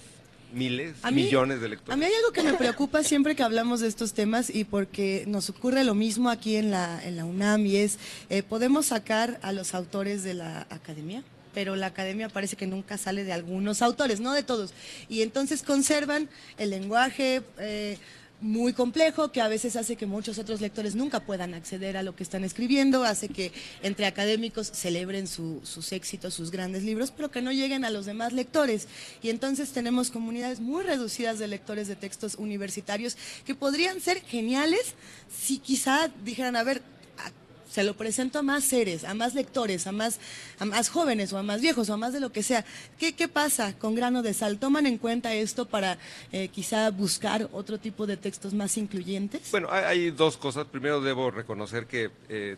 [0.53, 1.93] miles, millones de lectores.
[1.93, 5.25] A mí hay algo que me preocupa siempre que hablamos de estos temas y porque
[5.27, 7.99] nos ocurre lo mismo aquí en la, en la UNAM y es,
[8.47, 11.23] ¿podemos sacar a los autores de la academia?
[11.57, 14.75] pero la academia parece que nunca sale de algunos autores, no de todos.
[15.09, 17.97] Y entonces conservan el lenguaje eh,
[18.39, 22.15] muy complejo que a veces hace que muchos otros lectores nunca puedan acceder a lo
[22.15, 23.51] que están escribiendo, hace que
[23.81, 28.33] entre académicos celebren sus éxitos, sus grandes libros, pero que no lleguen a los demás
[28.33, 28.87] lectores.
[29.23, 34.93] Y entonces tenemos comunidades muy reducidas de lectores de textos universitarios que podrían ser geniales
[35.35, 36.81] si quizá dijeran, a ver,
[37.77, 40.19] se lo presento a más seres, a más lectores, a más,
[40.57, 42.65] a más jóvenes o a más viejos o a más de lo que sea.
[42.97, 44.57] ¿Qué, qué pasa con grano de sal?
[44.57, 45.99] ¿Toman en cuenta esto para
[46.31, 49.51] eh, quizá buscar otro tipo de textos más incluyentes?
[49.51, 50.65] Bueno, hay, hay dos cosas.
[50.65, 52.57] Primero debo reconocer que eh,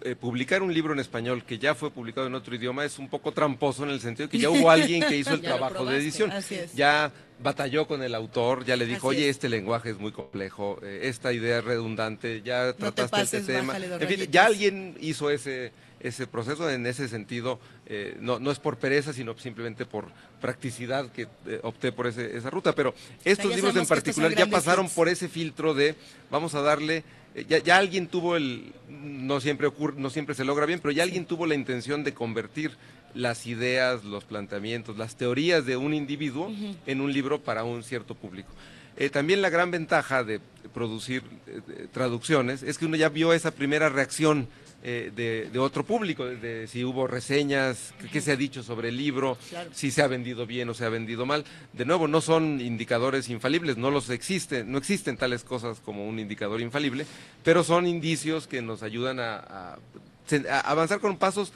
[0.00, 3.10] eh, publicar un libro en español que ya fue publicado en otro idioma es un
[3.10, 6.30] poco tramposo en el sentido que ya hubo alguien que hizo el trabajo de edición.
[6.32, 6.72] así es.
[6.72, 9.36] Ya batalló con el autor, ya le dijo, Así oye, es.
[9.36, 13.52] este lenguaje es muy complejo, eh, esta idea es redundante, ya te trataste pases, este
[13.54, 13.76] tema.
[13.76, 18.60] En fin, ya alguien hizo ese ese proceso en ese sentido eh, no, no es
[18.60, 20.04] por pereza sino simplemente por
[20.40, 22.94] practicidad que eh, opté por ese- esa ruta pero
[23.24, 24.94] estos libros en particular ya pasaron hits.
[24.94, 25.96] por ese filtro de
[26.30, 27.02] vamos a darle
[27.48, 31.02] ya, ya alguien tuvo el no siempre ocurre no siempre se logra bien pero ya
[31.02, 32.76] alguien tuvo la intención de convertir
[33.14, 36.50] las ideas los planteamientos las teorías de un individuo
[36.86, 38.50] en un libro para un cierto público
[39.00, 40.40] Eh, también la gran ventaja de
[40.74, 44.48] producir eh, traducciones es que uno ya vio esa primera reacción
[44.82, 48.88] eh, de, de otro público, de, de si hubo reseñas, qué, se ha dicho sobre
[48.90, 49.70] el libro, Claro.
[49.72, 51.44] si se ha vendido bien o se ha vendido mal.
[51.72, 56.18] De nuevo, no son indicadores infalibles, no los existen, no existen tales cosas como un
[56.18, 57.06] indicador infalible,
[57.44, 59.78] pero son indicios que nos ayudan a, a-
[60.50, 61.52] a avanzar con pasos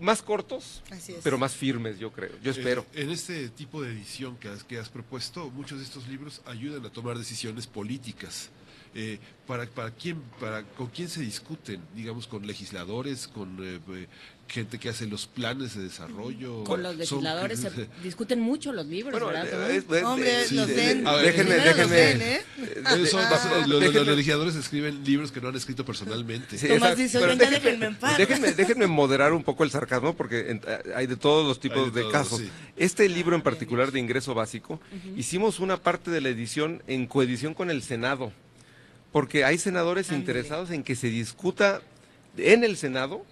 [0.00, 1.20] más cortos, Así es.
[1.22, 2.86] pero más firmes, yo creo, yo espero.
[2.94, 6.42] Eh, en este tipo de edición que has, que has propuesto, muchos de estos libros
[6.46, 8.50] ayudan a tomar decisiones políticas.
[8.94, 11.82] Eh, para, para quién, para, ¿Con quién se discuten?
[11.94, 14.06] Digamos, con legisladores, con eh,
[14.48, 16.62] gente que hace los planes de desarrollo.
[16.64, 17.70] Con los Son- legisladores se
[18.02, 19.70] discuten mucho los libros, Bueno, ¿verdad?
[19.70, 21.04] eh, eh, Hombre, Sí, los de- den.
[21.04, 21.96] ver, déjenme, déjenme.
[21.96, 22.40] den, ¿eh?
[22.58, 22.96] Eh, Ah.
[23.66, 26.58] los, legisladores escriben libros que no han escrito personalmente.
[26.58, 28.18] Sí, Tomás dice, Pero "Oigan, ya déjenme en paz".
[28.18, 30.60] déjenme, déjenme moderar un poco el sarcasmo porque en-
[30.94, 32.38] hay de todos los tipos Hay de de, todo, casos.
[32.40, 32.50] sí.
[32.76, 34.80] Este libro en particular de ingreso básico,
[35.16, 38.32] hicimos una parte de la edición en coedición con el Senado,
[39.12, 41.80] porque hay senadores interesados en que se discuta
[42.36, 43.31] en el Senado eh,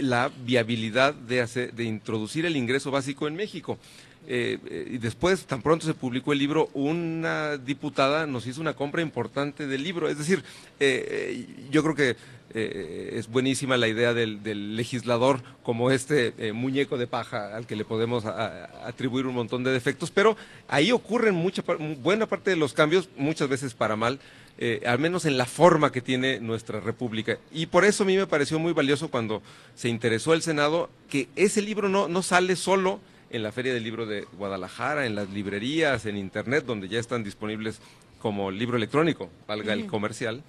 [0.00, 3.78] la viabilidad de, hacer, de introducir el ingreso básico en México.
[4.26, 8.74] Eh, eh, y después, tan pronto se publicó el libro, una diputada nos hizo una
[8.74, 10.08] compra importante del libro.
[10.08, 10.44] Es decir,
[10.78, 12.16] eh, eh, yo creo que
[12.52, 17.84] eh, es buenísima la idea del, legislador como este muñeco de paja al que le
[17.84, 20.36] podemos atribuir un montón de defectos, pero
[20.66, 21.62] ahí ocurren mucha,
[22.02, 24.18] buena parte de los cambios, muchas veces para mal,
[24.62, 27.38] eh, al menos en la forma que tiene nuestra república.
[27.50, 29.42] Y por eso a mí me pareció muy valioso cuando
[29.74, 33.00] se interesó el Senado que ese libro no, no sale solo
[33.30, 37.24] en la Feria del Libro de Guadalajara, en las librerías, en Internet, donde ya están
[37.24, 37.80] disponibles
[38.20, 40.42] como libro electrónico, valga el comercial,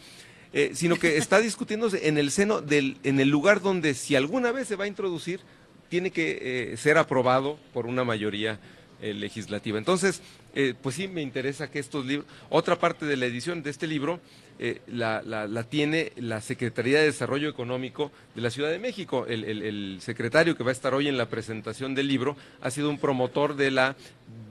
[0.51, 4.51] eh, sino que está discutiéndose en el seno del, en el lugar donde si alguna
[4.51, 5.39] vez se va a introducir,
[5.87, 8.59] tiene que eh, ser aprobado por una mayoría
[9.01, 9.77] eh, legislativa.
[9.77, 10.21] Entonces,
[10.55, 13.87] eh, pues sí me interesa que estos libros, otra parte de la edición de este
[13.87, 14.19] libro
[14.59, 19.25] eh, la, la- tiene la Secretaría de Desarrollo Económico de la Ciudad de México.
[19.27, 22.89] El, el- secretario que va a estar hoy en la presentación del libro ha sido
[22.89, 23.95] un promotor de la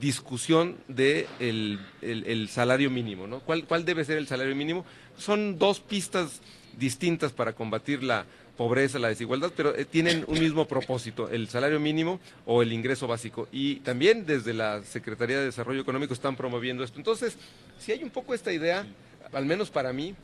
[0.01, 3.27] discusión del de el, el salario mínimo.
[3.27, 3.41] ¿no?
[3.41, 4.85] ¿Cuál, ¿Cuál debe ser el salario mínimo?
[5.17, 6.41] Son dos pistas
[6.79, 8.25] distintas para combatir la
[8.61, 13.07] pobreza, la desigualdad, pero eh, tienen un mismo propósito, el salario mínimo o el ingreso
[13.07, 13.49] básico.
[13.51, 16.99] Y también desde la Secretaría de Desarrollo Económico están promoviendo esto.
[16.99, 17.39] Entonces,
[17.79, 18.85] si hay un poco esta idea,
[19.33, 20.15] al menos para mí,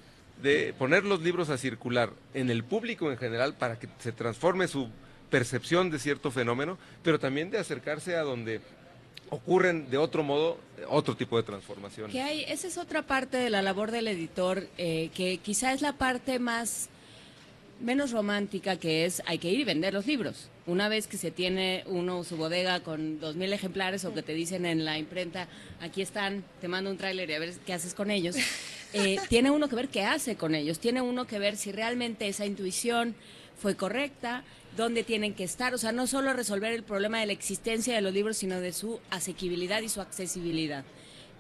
[0.43, 4.69] de poner los libros a circular en el público en general para que se transforme
[4.69, 4.91] su
[5.31, 8.61] percepción de cierto fenómeno, pero también de acercarse a donde
[9.31, 10.59] ocurren de otro modo
[10.91, 12.13] otro tipo de transformaciones.
[12.13, 15.81] Que hay, esa es otra parte de la labor del editor, eh, que quizá es
[15.81, 16.91] la parte más
[17.81, 20.49] menos romántica que es hay que ir y vender los libros.
[20.67, 24.35] Una vez que se tiene uno su bodega con dos mil ejemplares o que te
[24.35, 25.49] dicen en la imprenta
[25.81, 28.37] aquí están, te mando un tráiler y a ver qué haces con ellos.
[28.93, 30.79] eh, tiene uno que ver qué hace con ellos.
[30.79, 33.15] Tiene uno que ver si realmente esa intuición
[33.57, 34.45] fue correcta,
[34.77, 35.75] dónde tienen que estar.
[35.75, 38.73] O sea, no solo resolver el problema de la existencia de los libros, sino de
[38.73, 40.85] su asequibilidad y su accesibilidad.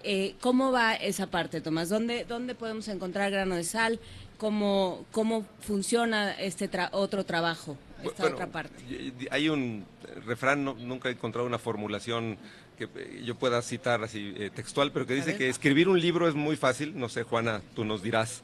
[0.02, 1.88] Eh, ¿Cómo va esa parte, Tomás?
[1.88, 3.98] ¿Dónde, dónde podemos encontrar grano de sal?
[4.38, 9.12] ¿Cómo, cómo funciona este tra- otro trabajo, esta Bueno, otra parte?
[9.30, 9.86] Hay un
[10.26, 12.36] refrán, no- nunca he encontrado una formulación
[12.76, 16.28] que eh, yo pueda citar así eh, textual, pero que dice que escribir un libro
[16.28, 18.42] es muy fácil, no sé, Juana, tú nos dirás.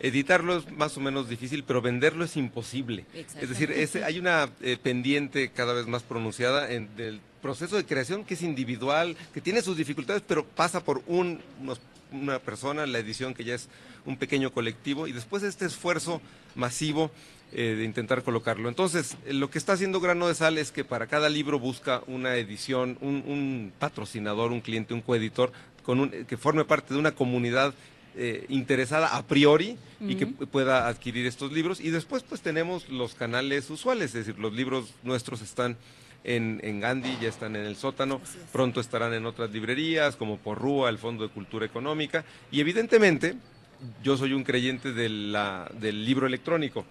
[0.00, 3.06] Editarlo es más o menos difícil, pero venderlo es imposible.
[3.14, 7.86] Es decir, ese- hay una eh, pendiente cada vez más pronunciada en, del proceso de
[7.86, 11.80] creación que es individual, que tiene sus dificultades, pero pasa por un, unos-
[12.12, 13.68] una persona, la edición que ya es
[14.06, 16.20] un pequeño colectivo, y después este esfuerzo
[16.54, 17.10] masivo
[17.52, 18.68] eh, de intentar colocarlo.
[18.68, 22.02] Entonces, eh, lo que está haciendo Grano de Sal es que para cada libro busca
[22.06, 25.52] una edición, un, un patrocinador, un cliente, un coeditor,
[25.82, 27.74] con un- que forme parte de una comunidad
[28.14, 31.80] eh, interesada a priori y que pueda adquirir estos libros.
[31.80, 35.76] Y después pues tenemos los canales usuales, es decir, los libros nuestros están
[36.24, 38.20] en, en, Gandhi, ya están en el sótano,
[38.52, 43.34] pronto estarán en otras librerías como Porrúa, el Fondo de Cultura Económica, y evidentemente
[44.02, 46.84] yo soy un creyente de la, del libro electrónico.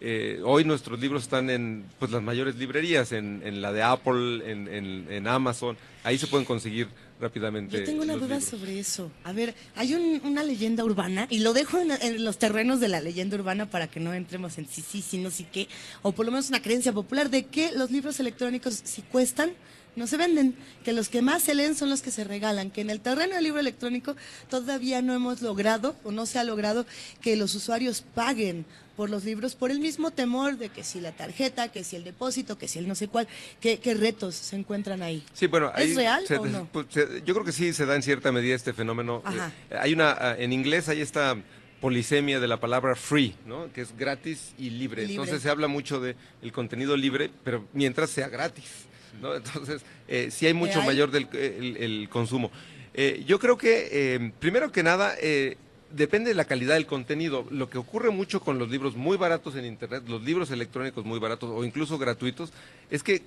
[0.00, 4.50] Eh, hoy nuestros libros están en pues, las mayores librerías, en, en la de Apple,
[4.50, 4.68] en,
[5.10, 6.88] en, Amazon, ahí se pueden conseguir
[7.20, 7.78] rápidamente.
[7.78, 9.10] Yo tengo una duda sobre eso.
[9.24, 13.36] A ver, hay una leyenda urbana, y lo dejo en, los terrenos de la leyenda
[13.36, 15.68] urbana para que no entremos en sí, sí, sí, no sé qué,
[16.02, 19.52] o por lo menos una creencia popular de que los libros electrónicos si cuestan,
[19.96, 20.54] no se venden,
[20.84, 23.34] que los que más se leen son los que se regalan, que en el terreno
[23.34, 24.14] del libro electrónico
[24.48, 26.86] todavía no hemos logrado o no se ha logrado
[27.20, 28.66] que los usuarios paguen
[28.96, 32.04] por los libros por el mismo temor de que si la tarjeta, que si el
[32.04, 33.28] depósito, que si el no sé cuál,
[33.60, 35.22] qué, retos se encuentran ahí.
[35.34, 36.68] Sí, bueno, ¿Es real o no?
[36.72, 39.22] Pues, yo creo que sí se da en cierta medida este fenómeno.
[39.70, 41.36] Eh, hay una, ah, en inglés hay esta
[41.80, 43.70] polisemia de la palabra free, ¿no?
[43.72, 45.04] que es gratis y libre.
[45.04, 48.86] Entonces se habla mucho del el contenido libre, pero mientras sea gratis.
[49.20, 49.34] ¿No?
[49.34, 52.50] Entonces, eh, sí hay mucho mayor del el, consumo.
[52.94, 55.56] Eh, yo creo que, eh, primero que nada, eh,
[55.90, 57.46] depende de la calidad del contenido.
[57.50, 61.18] Lo que ocurre mucho con los libros muy baratos en Internet, los libros electrónicos muy
[61.18, 62.52] baratos o incluso gratuitos,
[62.90, 63.22] es que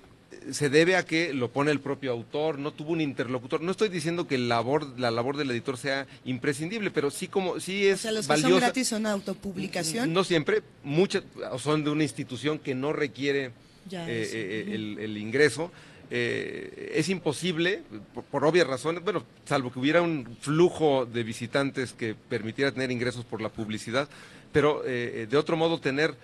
[0.51, 3.61] se debe a que lo pone el propio autor, no tuvo un interlocutor.
[3.61, 7.87] No estoy diciendo que labor, la labor del editor sea imprescindible, pero sí como sí
[7.87, 10.13] es o sea, los que son gratis son autopublicación.
[10.13, 11.23] No siempre, muchas
[11.59, 13.51] son de una institución que no requiere
[13.91, 15.71] eh, eh, el, el, ingreso.
[16.11, 17.83] Eh, es imposible,
[18.31, 23.25] por, obvias razones, bueno, salvo que hubiera un flujo de visitantes que permitiera tener ingresos
[23.25, 24.09] por la publicidad,
[24.51, 26.15] pero eh, de otro modo tener,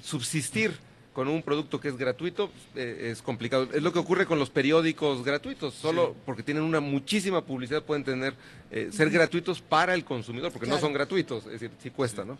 [0.00, 0.78] subsistir
[1.16, 3.70] con un producto que es gratuito eh, es complicado.
[3.72, 8.04] Es lo que ocurre con los periódicos gratuitos, solo porque tienen una muchísima publicidad pueden
[8.04, 8.34] tener
[8.70, 12.36] eh, ser gratuitos para el consumidor, porque no son gratuitos, es decir, sí cuesta, ¿no?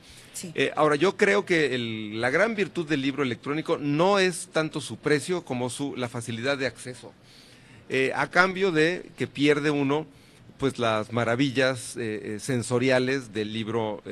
[0.55, 4.99] Eh, ahora, yo creo que la gran virtud del libro electrónico no es tanto su
[4.99, 7.15] precio como su, la facilidad de acceso,
[8.15, 10.07] a cambio de que pierde uno
[10.59, 11.97] pues las maravillas
[12.39, 14.03] sensoriales del libro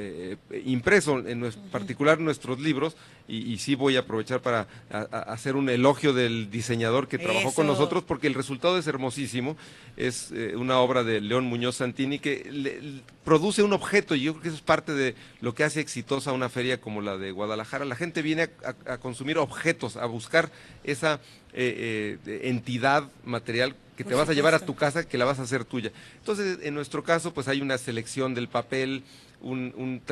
[0.65, 2.97] impreso, en particular nuestros libros
[3.27, 8.05] y, sí voy a aprovechar para hacer un elogio del diseñador que trabajó con nosotros
[8.07, 9.57] porque el resultado es hermosísimo.
[9.97, 14.43] Es eh, una obra de León Muñoz Santini que produce un objeto y yo creo
[14.43, 17.87] que eso es parte de lo que hace exitosa una feria como la de Guadalajara.
[17.87, 18.51] La gente viene
[18.87, 20.51] a, consumir objetos, a buscar
[20.83, 21.21] esa
[21.55, 25.39] eh, eh, entidad material que te vas a llevar a tu casa, que la vas
[25.39, 25.93] a hacer tuya.
[26.19, 29.03] Entonces, en nuestro caso, pues hay una selección del papel,
[29.41, 30.03] un,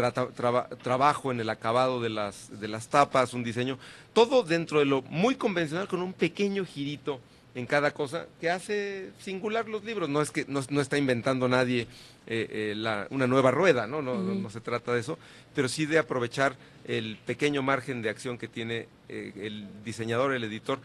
[0.83, 3.79] trabajo en el acabado de las, de las tapas, un diseño,
[4.13, 7.21] todo dentro de lo muy convencional con un pequeño girito
[7.55, 10.09] en cada cosa que hace singular los libros.
[10.09, 11.87] No es que no, está inventando nadie
[12.27, 14.01] eh, eh, una nueva rueda, ¿no?
[14.01, 15.19] No, no se trata de eso,
[15.55, 16.57] pero sí de aprovechar
[16.87, 20.81] el pequeño margen de acción que tiene eh, el diseñador, el editor,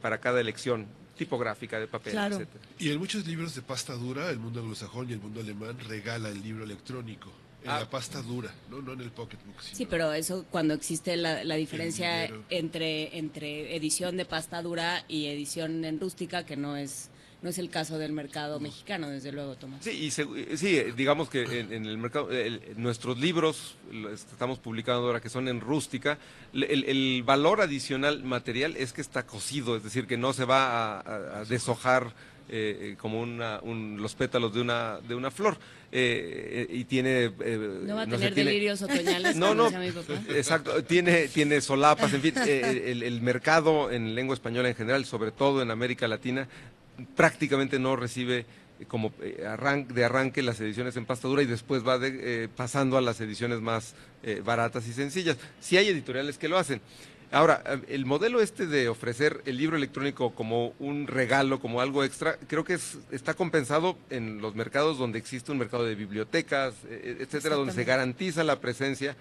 [0.00, 0.86] para cada elección
[1.16, 2.48] tipográfica de papel, etc.
[2.78, 6.28] Y en muchos libros de pasta dura, el mundo anglosajón y el mundo alemán regala
[6.28, 7.30] el libro electrónico.
[7.62, 7.90] En la ah.
[7.90, 8.82] pasta dura, ¿no?
[8.82, 9.60] no en el pocketbook.
[9.60, 15.26] Sí, pero eso cuando existe la, la diferencia entre, entre edición de pasta dura y
[15.26, 17.11] edición en rústica, que no es
[17.42, 19.84] no es el caso del mercado mexicano, desde luego, Tomás.
[19.84, 22.28] Sí, y sí digamos que en, el mercado,
[22.76, 23.74] nuestros libros,
[24.12, 26.18] estamos publicando ahora que son en rústica,
[26.52, 31.44] el, valor adicional material es que está cocido, es decir, que no se va a
[31.44, 32.14] deshojar
[32.48, 35.56] eh, eh, como una, los pétalos de una, de una flor.
[35.90, 37.30] Eh, y tiene...
[37.30, 39.36] no va a tener delirios otoñales.
[39.36, 40.82] no, no, exacto.
[40.84, 45.62] Tiene, tiene solapas, en fin, el, el mercado en lengua española en general, sobre todo
[45.62, 46.46] en América Latina,
[47.16, 48.46] prácticamente no recibe
[48.88, 52.00] como de arranque las ediciones en pasta dura y después va
[52.56, 53.94] pasando a las ediciones más
[54.44, 55.36] baratas y sencillas.
[55.60, 56.80] Sí hay editoriales que lo hacen.
[57.32, 62.04] Ahora, eh, el modelo este de ofrecer el libro electrónico como un regalo, como algo
[62.04, 62.78] extra, creo que
[63.10, 67.72] está compensado en los mercados donde existe un mercado de bibliotecas, eh, eh, etcétera, donde
[67.72, 69.16] se garantiza la presencia,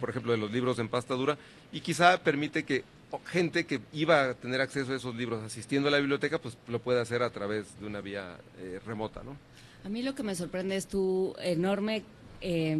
[0.00, 1.36] por ejemplo, de los libros en pasta dura,
[1.72, 2.84] y quizá permite que
[3.26, 6.80] gente que iba a tener acceso a esos libros asistiendo a la biblioteca, pues lo
[6.80, 8.38] pueda hacer a través de una vía
[8.86, 9.36] remota, ¿no?
[9.84, 12.02] A mí lo que me sorprende es tu enorme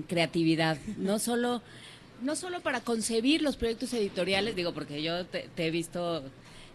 [0.09, 1.63] creatividad, no solo
[2.23, 6.23] no solo para concebir los proyectos editoriales, digo, porque yo te, he visto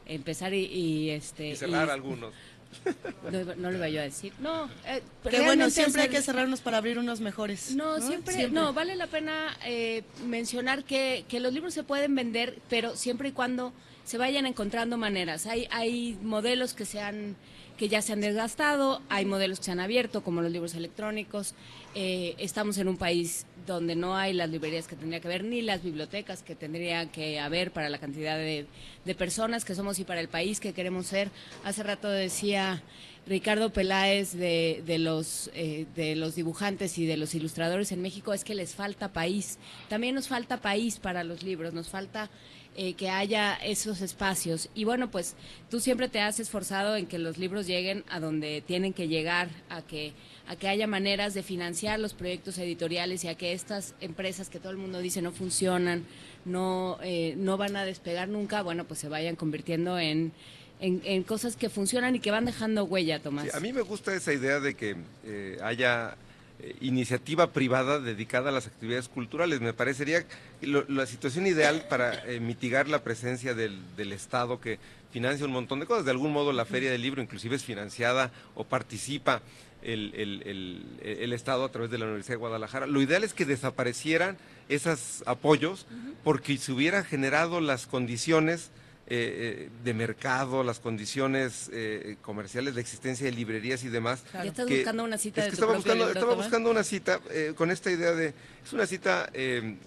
[0.05, 1.49] empezar y, este...
[1.49, 2.33] Y cerrar algunos.
[3.57, 4.33] No, lo iba yo a decir.
[4.39, 7.75] No, eh, pero bueno, siempre hay que cerrarnos para abrir unos mejores.
[7.75, 12.59] No, Siempre, no, vale la pena eh, mencionar que, que los libros se pueden vender,
[12.69, 13.73] pero siempre y cuando
[14.05, 15.45] se vayan encontrando maneras.
[15.45, 17.35] Hay, hay modelos que se han
[17.77, 21.53] que ya se han desgastado, hay modelos que se han abierto, como los libros electrónicos.
[21.99, 25.63] Eh, estamos en un país donde no hay las librerías que tendría que haber, ni
[25.63, 28.67] las bibliotecas que tendría que haber para la cantidad de,
[29.17, 31.31] personas que somos y para el país que queremos ser.
[31.63, 32.83] Hace rato decía
[33.25, 38.31] Ricardo Peláez de, de los, eh, de los dibujantes y de los ilustradores en México,
[38.31, 39.57] es que les falta país.
[39.89, 42.29] También nos falta país para los libros, nos falta
[42.79, 44.69] eh, que haya esos espacios.
[44.75, 45.35] Y bueno, pues
[45.67, 49.49] tú siempre te has esforzado en que los libros lleguen a donde tienen que llegar,
[49.67, 50.13] a que,
[50.47, 54.59] a que haya maneras de financiar los proyectos editoriales y a que estas empresas que
[54.59, 56.05] todo el mundo dice no funcionan,
[56.45, 60.31] no, eh, no van a despegar nunca, bueno, pues se vayan convirtiendo en...
[60.79, 63.51] En, cosas que funcionan y que van dejando huella, Tomás.
[63.55, 64.95] a mí me gusta esa idea de que
[65.25, 66.15] eh, haya
[66.59, 69.59] eh, iniciativa privada dedicada a las actividades culturales.
[69.59, 70.23] Me parecería
[70.61, 73.81] la situación ideal para mitigar la presencia del,
[74.13, 74.77] Estado que
[75.11, 76.05] financia un montón de cosas.
[76.05, 79.41] De algún modo la Feria del Libro inclusive es financiada o participa
[79.81, 82.87] el, Estado a través de la Universidad de Guadalajara.
[82.87, 84.37] Lo ideal es que desaparecieran
[84.69, 85.85] esos apoyos
[86.23, 88.71] porque se hubieran generado las condiciones
[89.09, 94.23] eh, eh, de mercado, las condiciones eh, comerciales, la existencia de librerías y demás.
[94.33, 97.21] Ya estás buscando una cita de estaba, buscando, estaba buscando una cita
[97.55, 98.33] con esta idea de,
[98.65, 99.77] es una cita de,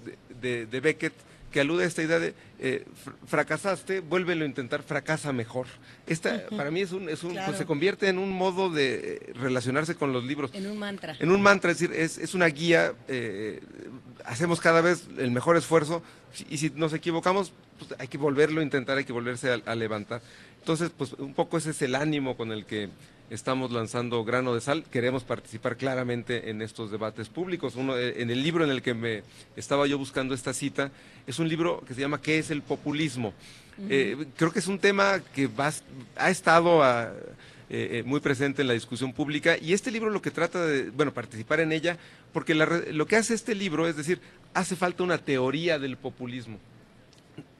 [0.40, 1.12] de, Beckett
[1.50, 2.34] que alude a esta idea de
[3.26, 5.66] fracasaste, vuélvelo a intentar, fracasa mejor.
[6.06, 9.94] Esta para mí es un, es un pues, se convierte en un modo de relacionarse
[9.94, 10.50] con los libros.
[10.54, 11.16] En un mantra.
[11.18, 12.94] En un mantra, es decir, es, es una guía,
[14.24, 16.02] hacemos cada vez el mejor esfuerzo
[16.48, 20.20] y si nos equivocamos, pues, hay que volverlo a intentar, hay que volverse a, levantar.
[20.58, 22.90] Entonces, pues un poco ese es el ánimo con el que
[23.30, 24.84] estamos lanzando grano de sal.
[24.90, 27.76] Queremos participar claramente en estos debates públicos.
[27.76, 29.22] Uno, eh, en el libro en el que me
[29.56, 30.90] estaba yo buscando esta cita,
[31.26, 33.32] es un libro que se llama ¿Qué es el populismo?
[33.88, 35.48] Eh, creo que es un tema que
[36.16, 36.82] ha estado
[37.70, 41.14] eh, muy presente en la discusión pública y este libro lo que trata de, bueno,
[41.14, 41.96] participar en ella,
[42.34, 44.20] porque lo que hace este libro es decir,
[44.52, 46.58] hace falta una teoría del populismo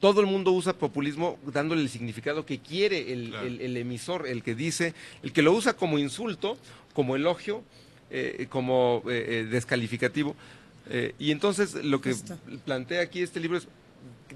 [0.00, 4.94] todo el mundo usa populismo dándole el significado que quiere el, emisor, el que dice,
[5.22, 6.56] el que lo usa como insulto,
[6.94, 7.62] como elogio,
[8.10, 10.34] eh, como eh, eh, descalificativo.
[11.18, 12.14] y entonces lo que
[12.64, 13.68] plantea aquí este libro es,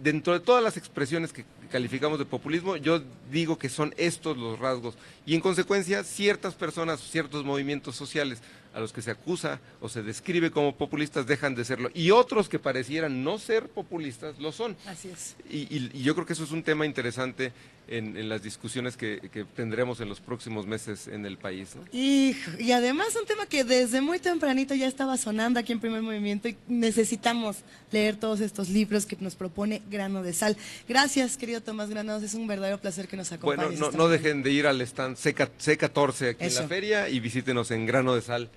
[0.02, 3.02] dentro de todas las expresiones que calificamos de populismo, yo
[3.32, 4.94] digo que son estos los rasgos.
[5.26, 8.40] Y en consecuencia, ciertas personas, ciertos movimientos sociales
[8.74, 11.90] a los que se acusa o se describe como populistas dejan de serlo.
[11.94, 14.76] Y otros que parecieran no ser populistas lo son.
[14.86, 15.36] Así es.
[15.48, 17.52] Y, yo creo que eso es un tema interesante
[17.86, 21.76] en, las discusiones que, tendremos en los próximos meses en el país.
[21.92, 26.02] Y, y además un tema que desde muy tempranito ya estaba sonando aquí en Primer
[26.02, 27.58] Movimiento y necesitamos
[27.92, 30.56] leer todos estos libros que nos propone Grano de Sal.
[30.88, 33.78] Gracias, querido Tomás Granados, es un verdadero placer que nos acompañes.
[33.78, 37.70] Bueno, no, dejen de ir al stand C, 14 aquí en la feria y visítenos
[37.70, 38.50] en Grano de Sal.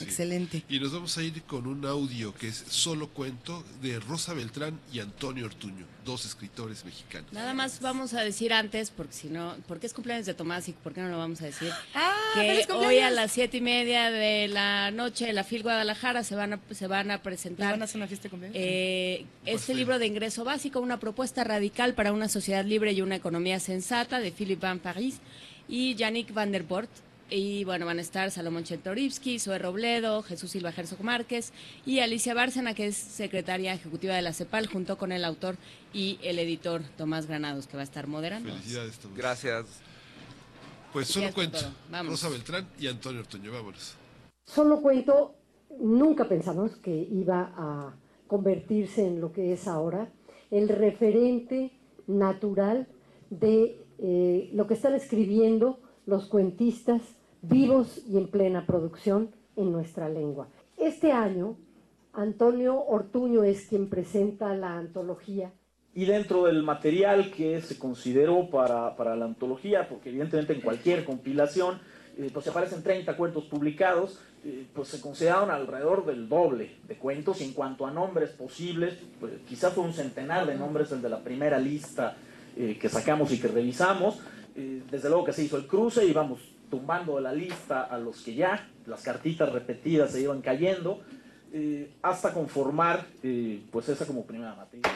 [0.00, 0.62] Excelente.
[0.68, 4.78] Y nos vamos a ir con un audio que es Solo Cuento de Rosa Beltrán
[4.92, 7.32] y Antonio Ortuño, dos escritores mexicanos.
[7.32, 10.72] Nada más vamos a decir antes, porque si no, porque es cumpleaños de Tomás y
[10.72, 11.70] por qué no lo vamos a decir.
[11.94, 16.22] Ah, que hoy a las siete y media de la noche en la FIL Guadalajara
[16.24, 17.72] se van a, se van a presentar.
[17.72, 21.94] ¿Van a hacer una fiesta de eh, este libro de ingreso básico, una propuesta radical
[21.94, 25.20] para una sociedad libre y una economía sensata de Philippe Van Paris
[25.68, 26.90] y Yannick Van der Bort
[27.28, 31.52] y bueno, van a estar Salomón Chentorivsky, Zoe Robledo, Jesús Silva Herzog Márquez
[31.84, 35.56] y Alicia Bárcena, que es secretaria ejecutiva de la CEPAL, junto con el autor
[35.92, 38.48] y el editor Tomás Granados, que va a estar moderando.
[38.50, 39.18] Felicidades, Tomás.
[39.18, 39.66] Gracias.
[40.92, 41.58] Pues solo cuento.
[41.90, 43.94] Rosa Beltrán y Antonio Ortoño, vámonos.
[44.46, 45.34] Solo cuento,
[45.80, 47.96] nunca pensamos que iba a
[48.28, 50.12] convertirse en lo que es ahora,
[50.50, 51.72] el referente
[52.06, 52.86] natural
[53.30, 57.02] de eh, lo que están escribiendo los cuentistas
[57.48, 60.48] vivos y en plena producción en nuestra lengua.
[60.76, 61.56] Este año,
[62.12, 65.52] Antonio Ortuño es quien presenta la antología.
[65.94, 71.80] Y dentro del material que se consideró para, la antología, porque evidentemente en cualquier compilación,
[72.18, 77.40] eh, pues aparecen 30 cuentos publicados, eh, pues se consideraron alrededor del doble de cuentos.
[77.40, 81.08] Y en cuanto a nombres posibles, pues quizá fue un centenar de nombres el de
[81.08, 82.16] la primera lista
[82.56, 84.20] eh, que sacamos y que revisamos.
[84.54, 86.40] desde luego que se hizo el cruce y vamos
[86.70, 91.00] tumbando de la lista a los que ya las cartitas repetidas se iban cayendo,
[91.52, 94.90] eh, hasta conformar eh, pues esa como primera materia.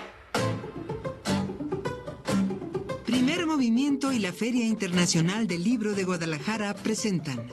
[3.07, 7.49] Primer Movimiento y la Feria Internacional del Libro de Guadalajara presentan.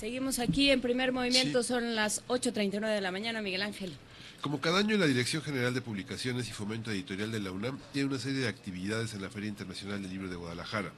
[0.00, 3.92] Seguimos aquí en primer movimiento, son las 8.39 de la mañana, Miguel Ángel.
[4.40, 8.08] Como cada año, la Dirección General de Publicaciones y Fomento Editorial de la UNAM tiene
[8.08, 10.90] una serie de actividades en la Feria Internacional del Libro de Guadalajara.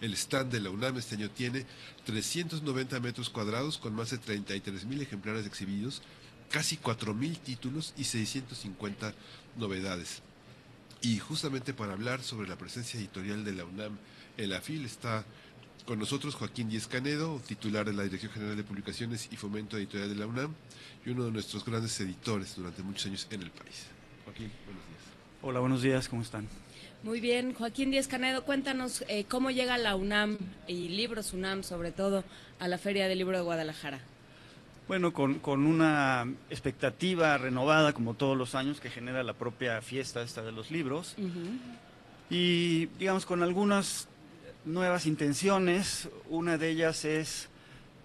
[0.00, 1.66] El stand de la UNAM este año tiene
[2.06, 6.00] 390 metros cuadrados con más de 33 mil ejemplares exhibidos,
[6.48, 9.12] casi 4 mil títulos y 650
[9.58, 10.22] novedades.
[11.02, 13.98] Y justamente para hablar sobre la presencia editorial de la UNAM
[14.38, 15.26] en la FIL está
[15.86, 20.08] con nosotros Joaquín Díez Canedo, titular de la Dirección General de Publicaciones y Fomento Editorial
[20.08, 20.54] de la UNAM
[21.04, 23.86] y uno de nuestros grandes editores durante muchos años en el país.
[24.24, 25.00] Joaquín, buenos días.
[25.42, 26.48] Hola, buenos días, ¿cómo están?
[27.02, 30.38] Muy bien, Joaquín Díez Canedo, cuéntanos eh, cómo llega la UNAM
[30.68, 32.22] y Libros UNAM sobre todo
[32.60, 34.00] a la Feria del Libro de Guadalajara.
[34.86, 40.22] Bueno, con, con, una expectativa renovada, como todos los años, que genera la propia fiesta
[40.22, 41.14] esta de los libros.
[41.18, 41.58] Uh -huh.
[42.30, 44.08] Y, digamos, con algunas
[44.64, 46.08] nuevas intenciones.
[46.28, 47.48] Una de ellas es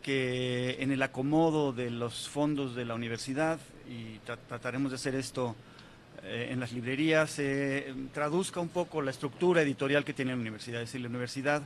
[0.01, 3.59] que en el acomodo de los fondos de la universidad,
[3.89, 5.55] y tra trataremos de hacer esto
[6.23, 10.81] eh, en las librerías, se traduzca un poco la estructura editorial que tiene la universidad.
[10.81, 11.61] Es decir, la universidad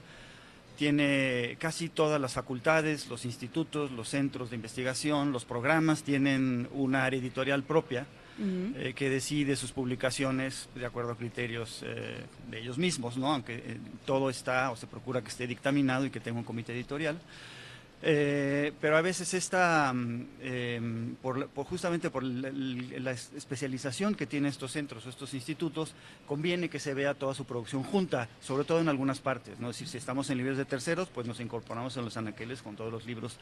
[0.78, 7.06] tiene casi todas las facultades, los institutos, los centros de investigación, los programas tienen una
[7.06, 8.08] área editorial propia
[8.40, 13.34] eh, que decide sus publicaciones de acuerdo a criterios eh, de ellos mismos, ¿no?
[13.34, 16.74] aunque eh, todo está o se procura que esté dictaminado y que tenga un comité
[16.74, 17.20] editorial.
[18.04, 19.94] Eh, pero a veces esta,
[20.42, 20.82] eh,
[21.22, 25.94] por, por, justamente por la, especialización que tienen estos centros o estos institutos,
[26.28, 29.60] conviene que se vea toda su producción junta, sobre todo en algunas partes.
[29.60, 29.70] ¿no?
[29.70, 32.76] Es decir, si estamos en libros de terceros, pues nos incorporamos en los anaqueles con
[32.76, 33.38] todos los libros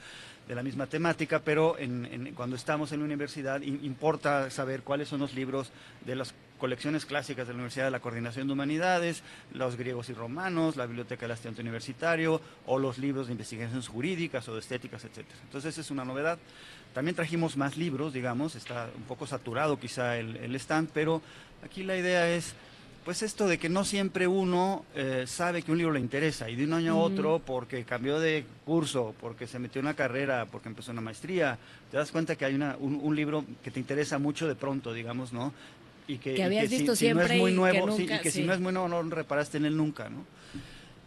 [0.47, 5.07] de la misma temática, pero en, en, cuando estamos en la universidad importa saber cuáles
[5.07, 5.71] son los libros
[6.05, 9.23] de las colecciones clásicas de la Universidad de la Coordinación de Humanidades,
[9.53, 14.47] los griegos y romanos, la Biblioteca del Estudiante Universitario o los libros de investigaciones jurídicas
[14.47, 15.25] o de estéticas, etc.
[15.45, 16.37] Entonces esa es una novedad.
[16.93, 21.21] También trajimos más libros, digamos, está un poco saturado quizá el, el stand, pero
[21.63, 22.53] aquí la idea es
[23.09, 26.55] pues esto de que no siempre uno eh, sabe que un libro le interesa y
[26.55, 30.45] de un año a otro porque cambió de curso, porque se metió en una carrera,
[30.45, 31.57] porque empezó una maestría,
[31.89, 34.93] te das cuenta que hay una, un, un, libro que te interesa mucho de pronto,
[34.93, 35.53] digamos, ¿no?
[36.09, 37.79] Y que, que habías y que visto si, siempre si no es muy nuevo, y
[37.79, 38.41] que, nunca, sí, y que sí.
[38.41, 40.25] si no es muy nuevo no reparaste en él nunca, ¿no?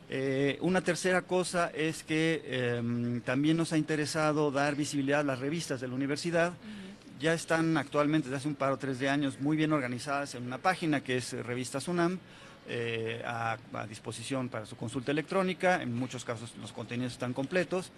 [0.08, 5.38] Eh, una tercera cosa es que eh, también nos ha interesado dar visibilidad a las
[5.38, 6.50] revistas de la universidad.
[6.50, 7.20] Uh -huh.
[7.20, 10.44] Ya están actualmente, desde hace un par o tres de años, muy bien organizadas en
[10.44, 12.18] una página que es Revistas UNAM,
[12.68, 15.82] eh, a, a, disposición para su consulta electrónica.
[15.82, 17.90] En muchos casos los contenidos están completos.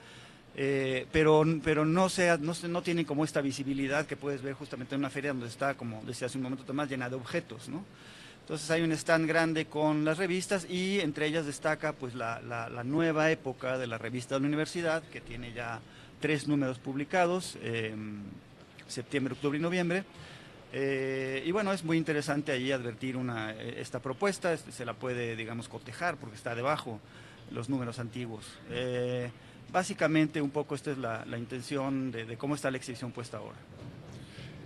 [0.56, 4.94] Eh, pero, pero no, sea, no, no tienen como esta visibilidad que puedes ver justamente
[4.94, 7.84] en una feria donde está, como decía hace un momento más, llena de objetos, ¿no?
[8.40, 12.68] Entonces hay un stand grande con las revistas y entre ellas destaca pues la, la,
[12.68, 15.80] la nueva época de la revista de la universidad, que tiene ya
[16.20, 17.94] tres números publicados, eh,
[18.86, 20.04] septiembre, octubre y noviembre.
[20.72, 25.68] Eh, y bueno, es muy interesante ahí advertir una, esta propuesta, se la puede, digamos,
[25.68, 27.00] cotejar porque está debajo
[27.50, 28.44] los números antiguos.
[28.70, 29.30] Eh,
[29.74, 33.38] básicamente un poco esta es la, la intención de, de, cómo está la exhibición puesta
[33.38, 33.58] ahora.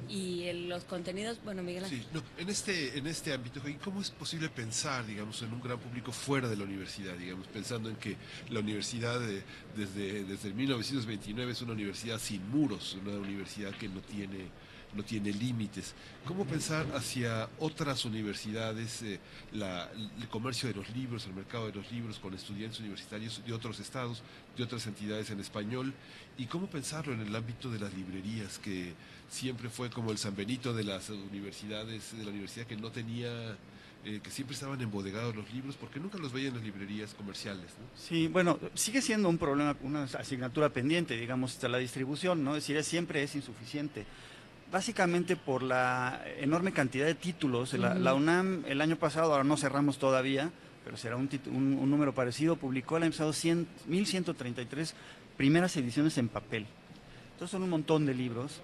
[0.07, 2.01] Y en los contenidos, bueno, Miguel Ángel.
[2.01, 5.79] Sí, no, en, este, en este ámbito, ¿cómo es posible pensar, digamos, en un gran
[5.79, 8.17] público fuera de la universidad, digamos, pensando en que
[8.51, 9.43] la universidad de,
[9.75, 14.49] desde, desde 1929 es una universidad sin muros, una universidad que no tiene
[14.95, 15.95] no tiene límites.
[16.25, 19.21] ¿Cómo pensar hacia otras universidades, eh,
[19.53, 19.91] la,
[20.21, 23.81] el comercio de los libros, el mercado de los libros con estudiantes universitarios de otros
[23.81, 24.23] estados,
[24.57, 25.95] de otras entidades en español?
[26.37, 28.95] ¿Y cómo pensarlo en el ámbito de las librerías, que
[29.29, 33.57] siempre fue como el San Benito de las universidades, de la universidad que no tenía...
[34.05, 37.65] Eh, que siempre estaban embodegados los libros, porque nunca los veían en las librerías comerciales.
[37.65, 38.01] ¿no?
[38.01, 42.55] Sí, bueno, sigue siendo un problema, una asignatura pendiente, digamos, hasta la distribución, ¿no?
[42.55, 44.07] Es decir, siempre es insuficiente
[44.71, 47.73] básicamente por la enorme cantidad de títulos.
[47.75, 47.99] La, uh -huh.
[48.01, 50.51] la, UNAM el año pasado, ahora no cerramos todavía,
[50.85, 54.95] pero será un, un, un número parecido, publicó el año pasado 100, 1133
[55.37, 56.67] primeras ediciones en papel.
[57.33, 58.61] Entonces son un montón de libros.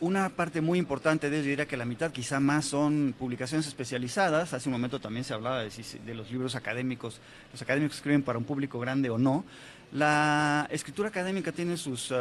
[0.00, 4.52] Una parte muy importante de ello, diría que la mitad, quizá más, son publicaciones especializadas.
[4.52, 5.70] Hace un momento también se hablaba de,
[6.04, 7.20] de los libros académicos.
[7.52, 9.44] Los académicos escriben para un público grande o no.
[9.92, 12.16] La escritura académica tiene sus uh,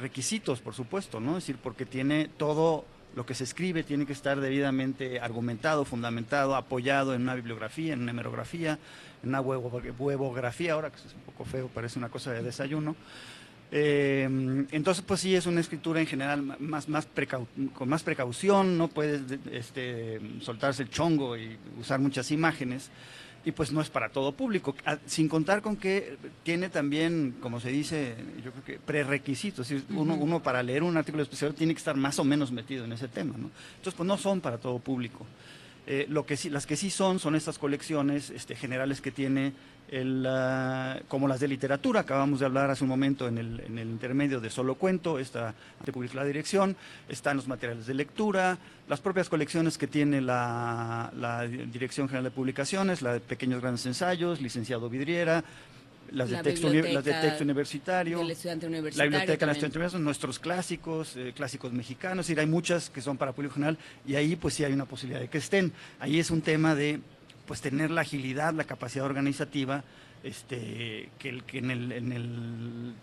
[0.00, 1.38] requisitos, por supuesto, ¿no?
[1.38, 2.84] Es decir, porque tiene todo
[3.16, 8.02] lo que se escribe tiene que estar debidamente argumentado, fundamentado, apoyado en una bibliografía, en
[8.02, 8.78] una hemerografía,
[9.24, 12.94] en una huevografía, ahora que es un poco feo, parece una cosa de desayuno.
[13.72, 14.24] Eh,
[14.70, 16.86] entonces, pues sí, es una escritura en general más,
[17.74, 22.90] con más precaución, no puedes este, soltarse el chongo y usar muchas imágenes.
[23.44, 24.74] Y pues no es para todo público,
[25.06, 30.42] sin contar con que tiene también, como se dice, yo creo que prerequisitos, uno, uno
[30.42, 33.34] para leer un artículo especial tiene que estar más o menos metido en ese tema,
[33.38, 33.50] ¿no?
[33.76, 35.26] Entonces pues no son para todo público.
[35.90, 39.54] Eh, lo que sí, las que sí son son estas colecciones este, generales que tiene
[39.90, 40.28] el,
[41.08, 44.74] como las de literatura, acabamos de hablar hace un momento en el, intermedio de Solo
[44.74, 45.54] Cuento, esta
[45.86, 46.76] de publica la dirección,
[47.08, 53.00] están los materiales de lectura, las propias colecciones que tiene la Dirección General de Publicaciones,
[53.00, 55.42] la de Pequeños Grandes Ensayos, Licenciado Vidriera,
[56.12, 61.32] las, de texto, las de texto universitario, la biblioteca del estudiante universitario, nuestros clásicos, eh,
[61.34, 64.64] clásicos mexicanos, es decir, hay muchas que son para público general y ahí pues sí
[64.64, 65.72] hay una posibilidad de que estén.
[66.00, 67.00] Ahí es un tema de
[67.46, 69.84] pues tener la agilidad, la capacidad organizativa,
[70.22, 72.94] este, que, que en, el, en el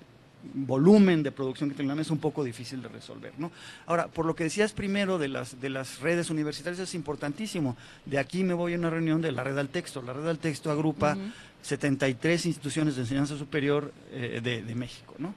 [0.53, 3.33] volumen de producción que tenemos es un poco difícil de resolver.
[3.37, 3.51] ¿no?
[3.85, 7.75] Ahora, por lo que decías primero de las, de las redes universitarias, es importantísimo.
[8.05, 10.01] De aquí me voy a una reunión de la red al texto.
[10.01, 11.17] La red al texto agrupa
[11.61, 15.15] 73 instituciones de enseñanza superior eh, de, de, México.
[15.17, 15.33] ¿no?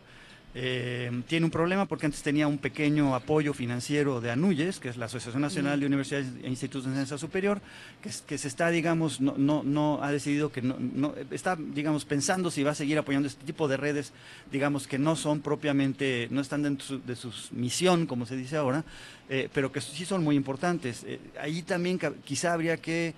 [0.60, 4.96] Eh, tiene un problema porque antes tenía un pequeño apoyo financiero de ANUYES, que es
[4.96, 7.60] la Asociación Nacional de Universidades e Institutos de Enseñanza Superior,
[8.02, 12.04] que, que se está, digamos, no, no, no ha decidido que no, no, está, digamos,
[12.04, 14.12] pensando si va a seguir apoyando este tipo de redes,
[14.50, 18.84] digamos, que no son propiamente, no están dentro de su misión, como se dice ahora,
[19.28, 21.04] eh, pero que sí son muy importantes.
[21.06, 23.14] Eh, ahí también quizá habría que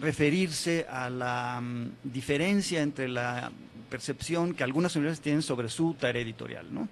[0.00, 3.52] referirse a la um, diferencia entre la
[3.86, 6.66] percepción que algunas universidades tienen sobre su tarea editorial.
[6.72, 6.88] ¿no?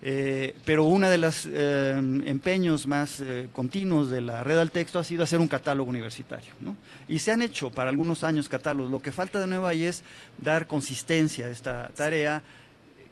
[0.00, 5.00] Eh, pero uno de los eh, empeños más eh, continuos de la red al texto
[5.00, 6.52] ha sido hacer un catálogo universitario.
[6.60, 6.76] ¿no?
[7.08, 8.90] Y se han hecho para algunos años catálogos.
[8.90, 10.02] Lo que falta de nuevo ahí es
[10.38, 12.42] dar consistencia a esta tarea,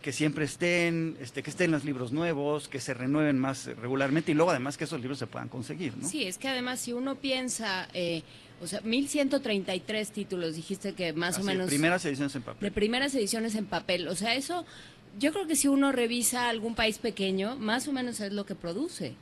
[0.00, 4.34] que siempre estén, este, que estén los libros nuevos, que se renueven más regularmente y
[4.34, 5.96] luego además que esos libros se puedan conseguir.
[5.96, 6.06] ¿no?
[6.08, 7.88] Sí, es que además si uno piensa...
[8.60, 11.66] O sea, 1133 títulos, dijiste que más o menos.
[11.66, 12.60] De primeras ediciones en papel.
[12.60, 14.08] De primeras ediciones en papel.
[14.08, 14.64] O sea, eso,
[15.18, 18.54] yo creo que si uno revisa algún país pequeño, más o menos es lo que
[18.54, 19.14] produce.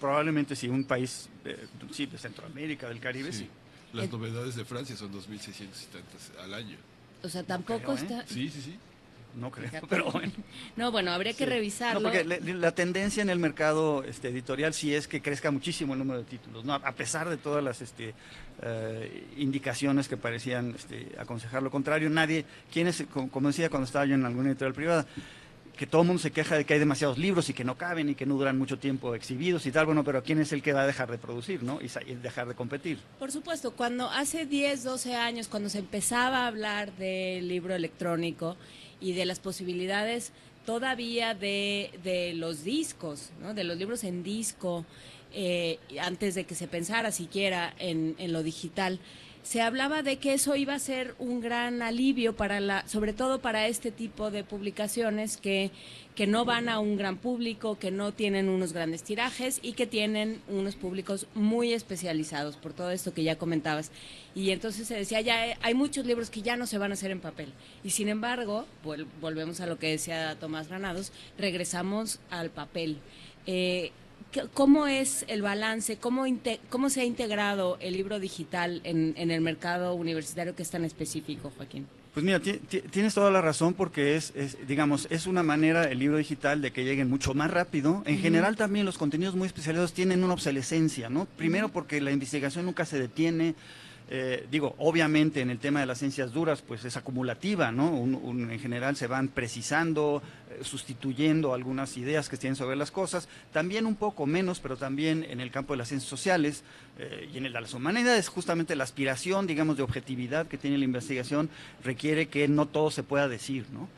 [0.00, 1.56] Probablemente sí, un país de,
[1.90, 3.48] sí, de Centroamérica, del Caribe, sí.
[3.92, 6.76] Las novedades de Francia son 2.600 y tantas al año.
[7.22, 7.96] O sea, tampoco ¿eh?
[7.96, 8.26] está.
[8.26, 8.76] Sí, sí, sí.
[9.36, 10.32] No creo, pero bueno.
[10.76, 12.00] No, bueno, habría que revisarlo.
[12.00, 15.98] No, porque la, tendencia en el mercado este, editorial sí es que crezca muchísimo el
[15.98, 16.72] número de títulos, ¿no?
[16.72, 18.14] A pesar de todas las este,
[18.62, 24.06] eh, indicaciones que parecían este, aconsejar lo contrario, nadie, ¿quién es, como decía cuando estaba
[24.06, 25.06] yo en alguna editorial privada,
[25.76, 28.08] que todo el mundo se queja de que hay demasiados libros y que no caben
[28.08, 30.72] y que no duran mucho tiempo exhibidos y tal, bueno, pero ¿quién es el que
[30.72, 31.78] va a dejar de producir, no?
[31.80, 32.98] Y, dejar de competir.
[33.18, 38.56] Por supuesto, cuando hace 10, 12 años, cuando se empezaba a hablar del libro electrónico
[39.00, 40.32] y de las posibilidades
[40.64, 43.54] todavía de, de los discos, ¿no?
[43.54, 44.84] De los libros en disco,
[45.32, 48.98] eh, antes de que se pensara siquiera en, en, lo digital,
[49.46, 53.38] se hablaba de que eso iba a ser un gran alivio para la, sobre todo
[53.38, 55.70] para este tipo de publicaciones que,
[56.16, 59.86] que no van a un gran público, que no tienen unos grandes tirajes y que
[59.86, 63.92] tienen unos públicos muy especializados por todo esto que ya comentabas.
[64.34, 67.12] Y entonces se decía, ya hay muchos libros que ya no se van a hacer
[67.12, 67.52] en papel.
[67.84, 68.66] Y sin embargo,
[69.20, 72.98] volvemos a lo que decía Tomás Granados, regresamos al papel.
[73.46, 73.92] Eh,
[74.54, 75.96] ¿Cómo es el balance?
[75.96, 76.24] ¿Cómo,
[76.68, 80.84] ¿Cómo se ha integrado el libro digital en, en, el mercado universitario que es tan
[80.84, 81.86] específico, Joaquín?
[82.14, 86.16] Pues mira, tienes toda la razón porque es, es, digamos, es una manera el libro
[86.16, 88.02] digital de que lleguen mucho más rápido.
[88.06, 91.26] En general también los contenidos muy especializados tienen una obsolescencia, ¿no?
[91.36, 93.54] Primero porque la investigación nunca se detiene.
[94.08, 97.96] Eh, digo, obviamente en el tema de las ciencias duras, pues es acumulativa, ¿no?
[97.96, 103.84] en general se van precisando, eh, sustituyendo algunas ideas que tienen sobre las cosas, también
[103.84, 106.62] un poco menos, pero también en el campo de las ciencias sociales
[107.00, 110.78] eh, y en el de las humanidades, justamente la aspiración, digamos, de objetividad que tiene
[110.78, 111.50] la investigación
[111.82, 113.88] requiere que no todo se pueda decir, ¿no?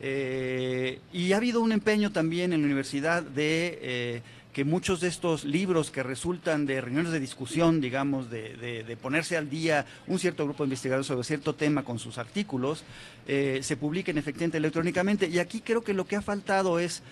[0.00, 4.22] y ha habido un empeño también en la universidad de
[4.58, 9.48] que muchos de estos libros que resultan de reuniones de discusión, digamos, de, ponerse al
[9.48, 12.82] día un cierto grupo de investigadores sobre cierto tema con sus artículos,
[13.28, 15.28] eh, se publiquen efectivamente electrónicamente.
[15.28, 17.04] Y aquí creo que lo que ha faltado es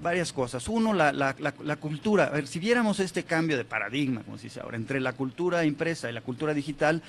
[0.00, 0.68] varias cosas.
[0.68, 2.26] Uno, la, la, cultura.
[2.26, 5.64] A ver, si viéramos este cambio de paradigma, como se dice ahora, entre la cultura
[5.64, 7.02] impresa y la cultura digital,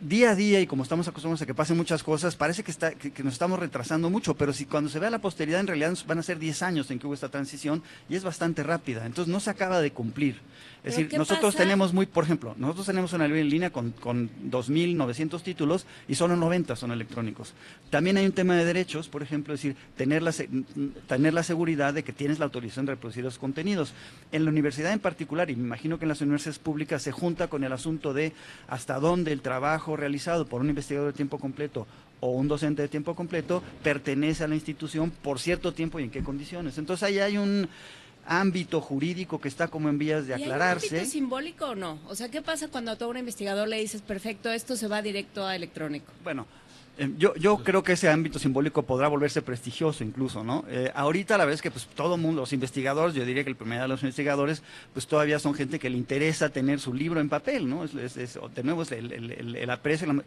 [0.00, 2.92] día a día y como estamos acostumbrados a que pasen muchas cosas, parece que, está,
[2.92, 6.18] que, nos estamos retrasando mucho, pero si cuando se vea la posteridad en realidad van
[6.18, 9.40] a ser 10 años en que hubo esta transición y es bastante rápida, entonces no
[9.40, 10.40] se acaba de cumplir.
[10.82, 14.28] Es decir, nosotros tenemos muy, por ejemplo, nosotros tenemos una librería en línea con, con
[14.50, 17.54] 2.900 títulos y solo 90 son electrónicos.
[17.88, 20.32] También hay un tema de derechos, por ejemplo, es decir, tener la,
[21.08, 23.94] tener la seguridad de que tienes la autorización de reproducir los contenidos.
[24.30, 27.48] En la universidad en particular, y me imagino que en las universidades públicas se junta
[27.48, 28.34] con el asunto de
[28.68, 31.86] hasta dónde el trabajo trabajo realizado por un investigador de tiempo completo
[32.20, 36.10] o un docente de tiempo completo pertenece a la institución por cierto tiempo y en
[36.10, 36.78] qué condiciones.
[36.78, 37.68] Entonces ahí hay un
[38.26, 40.86] ámbito jurídico que está como en vías de aclararse.
[40.86, 41.98] ¿Y hay un ámbito simbólico o no?
[42.08, 45.02] O sea, ¿qué pasa cuando a todo un investigador le dices, perfecto, esto se va
[45.02, 46.10] directo a electrónico?
[46.22, 46.46] Bueno,
[47.16, 50.64] yo, yo creo que ese ámbito simbólico podrá volverse prestigioso incluso, ¿no?
[50.68, 53.80] Eh, ahorita la vez que pues todo mundo, los investigadores, yo diría que el primer
[53.80, 54.62] de los investigadores,
[54.92, 57.84] pues todavía son gente que le interesa tener su libro en papel, ¿no?
[57.84, 60.24] Es, de nuevo, es el, el, aprecio,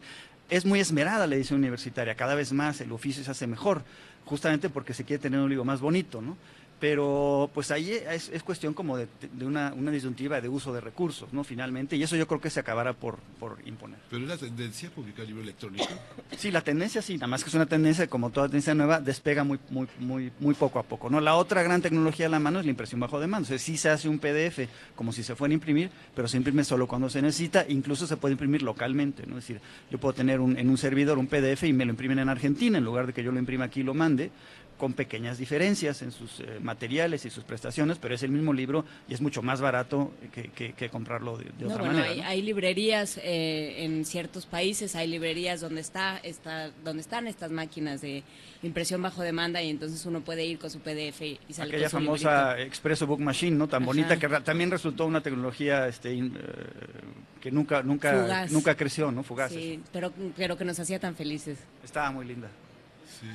[0.50, 3.84] es muy esmerada la edición universitaria, cada vez más el oficio se hace mejor,
[4.26, 6.36] justamente porque se quiere tener un libro más bonito, ¿no?
[6.80, 9.08] Pero pues ahí es, cuestión como de,
[9.42, 11.44] una, disyuntiva de uso de recursos, ¿no?
[11.44, 14.00] Finalmente, y eso yo creo que se acabará por, por imponer.
[14.10, 15.88] ¿Pero es la tendencia publicar libro electrónico?
[16.38, 19.44] Sí, la tendencia sí, nada más que es una tendencia, como toda tendencia nueva, despega
[19.44, 21.20] muy, muy, muy, muy poco a poco, ¿no?
[21.20, 23.78] La otra gran tecnología a la mano es la impresión bajo demanda, o sea, sí
[23.78, 27.10] se hace un PDF como si se fuera a imprimir, pero se imprime solo cuando
[27.10, 29.40] se necesita, incluso se puede imprimir localmente, ¿no?
[29.40, 32.20] Es decir, yo puedo tener un, en un servidor un PDF y me lo imprimen
[32.20, 34.32] en Argentina, en lugar de que yo lo imprima aquí y lo mande,
[34.78, 38.86] con pequeñas diferencias en sus eh, materiales y sus prestaciones, pero es el mismo libro
[39.08, 42.06] y es mucho más barato que, comprarlo de, otra manera.
[42.06, 47.52] Hay, hay librerías eh, en ciertos países, hay librerías donde está, está, donde están estas
[47.52, 48.24] máquinas de
[48.64, 52.60] impresión bajo demanda y entonces uno puede ir con su PDF y salir Aquella famosa
[52.60, 53.68] Expresso Book Machine, ¿no?
[53.68, 56.32] Tan bonita que también resultó una tecnología este, eh,
[57.42, 59.24] que nunca nunca nunca creció, ¿no?
[59.24, 59.52] Fugaz.
[59.52, 61.58] Sí, pero, pero que nos hacía tan felices.
[61.84, 62.50] Estaba muy linda.
[63.20, 63.28] Sí.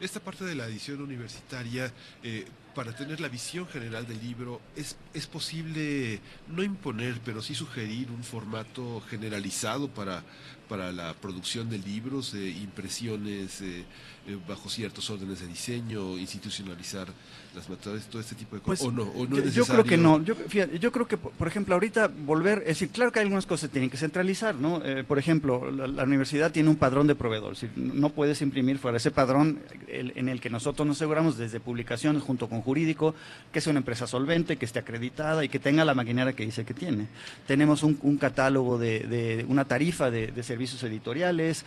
[0.00, 4.96] Esta parte de la edición universitaria, eh, para tener la visión general del libro, es,
[5.12, 10.24] es posible no imponer, pero sí sugerir un formato generalizado para,
[10.70, 13.84] para la producción de libros, de impresiones eh,
[14.26, 17.08] eh, bajo ciertos órdenes de diseño, institucionalizar
[17.54, 18.86] las materias, todo este tipo de cosas.
[18.86, 19.36] Pues, ¿O no?
[19.50, 20.22] yo, creo que no.
[20.22, 23.68] Yo, yo, creo que, por ejemplo, ahorita volver, es decir, claro que hay algunas cosas
[23.68, 24.84] que tienen que centralizar, ¿no?
[24.84, 29.10] Eh, por ejemplo, la, universidad tiene un padrón de proveedores, no puedes imprimir fuera ese
[29.10, 33.14] padrón en el que nosotros nos aseguramos desde publicaciones junto con jurídico,
[33.52, 36.64] que sea una empresa solvente, que esté acreditada y que tenga la maquinaria que dice
[36.64, 37.06] que tiene.
[37.46, 41.64] Tenemos un, catálogo de, una tarifa de, de servicios editoriales,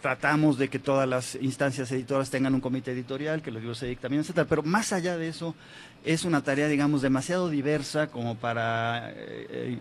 [0.00, 3.86] tratamos de que todas las instancias editoras tengan un comité editorial, que los libros se
[3.86, 4.46] dictaminen, etcétera.
[4.48, 5.54] Pero más allá de eso,
[6.04, 9.78] es una tarea, digamos, demasiado diversa como para eh, eh,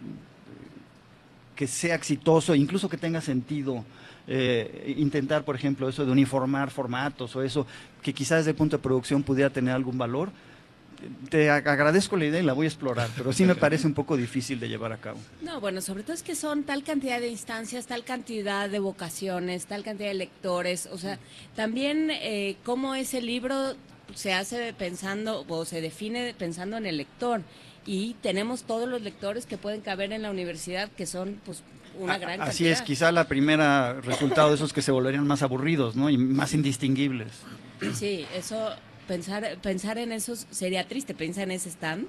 [1.55, 3.83] que sea exitoso, incluso que tenga sentido
[4.27, 7.65] eh, intentar, por ejemplo, eso de uniformar formatos o eso,
[8.01, 10.29] que quizás desde el punto de producción pudiera tener algún valor
[11.29, 14.17] te agradezco la idea y la voy a explorar, pero sí me parece un poco
[14.17, 15.19] difícil de llevar a cabo.
[15.41, 19.65] No, bueno, sobre todo es que son tal cantidad de instancias, tal cantidad de vocaciones,
[19.65, 21.19] tal cantidad de lectores, o sea,
[21.55, 23.75] también eh, cómo ese libro
[24.15, 27.41] se hace pensando o se define pensando en el lector
[27.85, 31.63] y tenemos todos los lectores que pueden caber en la universidad que son pues
[31.99, 32.49] una gran cantidad.
[32.49, 36.09] Así es, quizá la primera resultado de esos que se volverían más aburridos, ¿no?
[36.09, 37.31] Y más indistinguibles.
[37.93, 38.71] Sí, eso
[39.07, 41.13] pensar, pensar en eso sería triste.
[41.13, 42.07] Piensa en ese stand,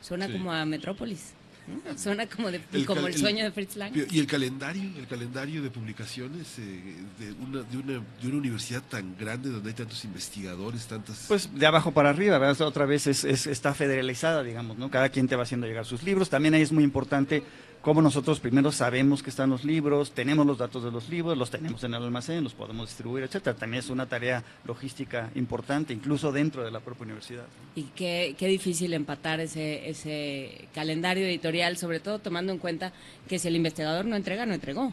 [0.00, 1.34] suena como a Metrópolis.
[1.96, 3.92] Suena como, de, el, como el sueño de Fritz Lang.
[4.10, 8.82] Y el calendario, el calendario de publicaciones eh, de, una, de, una, de, una, universidad
[8.82, 11.26] tan grande donde hay tantos investigadores, tantas...
[11.28, 12.60] Pues de abajo para arriba, ¿verdad?
[12.66, 14.90] otra vez es, es, está federalizada, digamos, ¿no?
[14.90, 16.30] Cada quien te va haciendo llegar sus libros.
[16.30, 17.44] También ahí es muy importante
[17.82, 21.50] cómo nosotros primero sabemos que están los libros, tenemos los datos de los libros, los
[21.50, 23.56] tenemos en el almacén, los podemos distribuir, etcétera.
[23.56, 27.44] También es una tarea logística importante, incluso dentro de la propia universidad.
[27.74, 32.92] Y qué, qué difícil empatar ese, ese calendario editorial, sobre todo tomando en cuenta
[33.28, 34.92] que si el investigador no entrega, no entregó.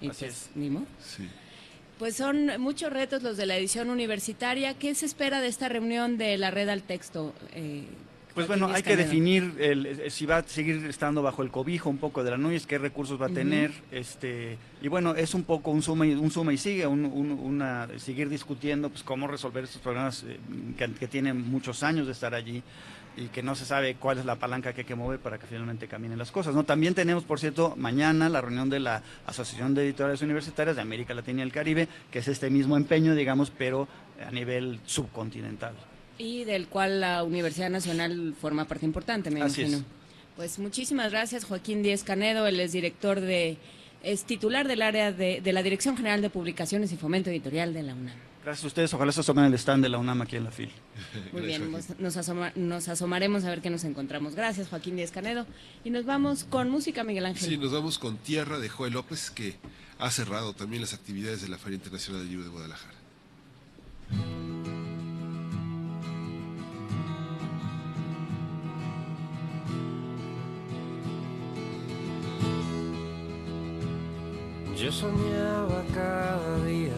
[0.00, 0.50] Y Así pues, es.
[0.54, 0.70] Ni
[1.04, 1.28] Sí.
[1.98, 4.74] Pues son muchos retos los de la edición universitaria.
[4.74, 7.32] ¿Qué se espera de esta reunión de la red al texto?
[7.52, 7.84] Eh,
[8.34, 11.98] pues bueno, hay que definir el, si va a seguir estando bajo el cobijo un
[11.98, 15.70] poco de la NUIS, qué recursos va a tener, este y bueno, es un poco
[15.70, 19.80] un suma y, un suma y sigue, un, una, seguir discutiendo pues cómo resolver estos
[19.80, 20.38] problemas eh,
[20.76, 22.62] que, tienen muchos años de estar allí
[23.16, 25.46] y que no se sabe cuál es la palanca que hay que mover para que
[25.46, 26.54] finalmente caminen las cosas.
[26.54, 26.64] ¿no?
[26.64, 31.14] También tenemos, por cierto, mañana la reunión de la Asociación de Editores Universitarias de América
[31.14, 33.86] Latina y el Caribe, que es este mismo empeño, digamos, pero
[34.26, 35.74] a nivel subcontinental.
[36.18, 39.82] Y del cual la Universidad Nacional forma parte importante, me imagino.
[40.36, 43.56] Pues muchísimas gracias, Joaquín Díez Canedo, él es director de,
[44.02, 47.82] es titular del área de, de la Dirección General de Publicaciones y Fomento Editorial de
[47.84, 48.16] la UNAM.
[48.44, 50.70] Gracias a ustedes, ojalá se asomen el stand de la UNAM aquí en la FIL.
[51.32, 52.16] Muy bien, nos,
[52.56, 54.34] nos, asomaremos a ver qué nos encontramos.
[54.34, 55.46] Gracias, Joaquín Díez Canedo.
[55.82, 57.48] Y nos vamos con música, Miguel Ángel.
[57.48, 59.56] Sí, nos vamos con Tierra de Joel López, que
[59.98, 62.94] ha cerrado también las actividades de la Feria Internacional del Libro de Guadalajara.
[74.84, 76.92] Yo soñaba cada día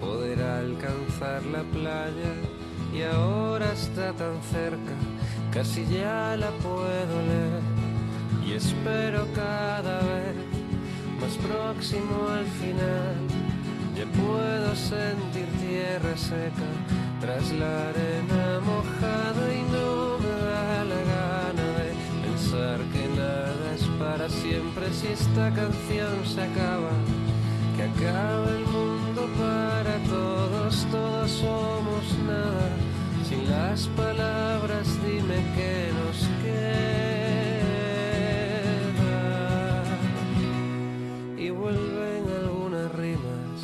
[0.00, 2.32] poder alcanzar la playa
[2.90, 4.94] y ahora está tan cerca,
[5.52, 7.62] casi ya la puedo leer
[8.46, 10.36] y espero cada vez
[11.20, 13.16] más próximo al final.
[13.94, 16.68] Ya puedo sentir tierra seca
[17.20, 19.87] tras la arena mojada y no
[22.92, 26.90] que nada es para siempre si esta canción se acaba.
[27.76, 32.70] Que acaba el mundo para todos, todos somos nada.
[33.28, 36.78] Sin las palabras dime que nos queda.
[41.36, 43.58] Y vuelven algunas rimas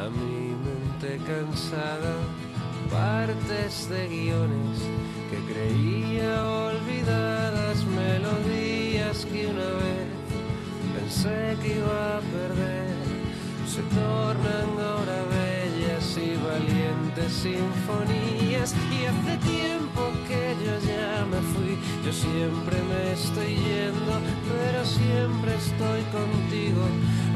[0.00, 2.14] a mi mente cansada,
[2.88, 4.78] partes de guiones
[5.30, 6.71] que creía olvidadas,
[9.12, 10.08] que una vez.
[10.96, 12.96] Pensé que iba a perder,
[13.68, 18.74] se tornan ahora bellas y valientes sinfonías.
[18.90, 24.12] Y hace tiempo que yo ya me fui, yo siempre me estoy yendo,
[24.48, 26.82] pero siempre estoy contigo,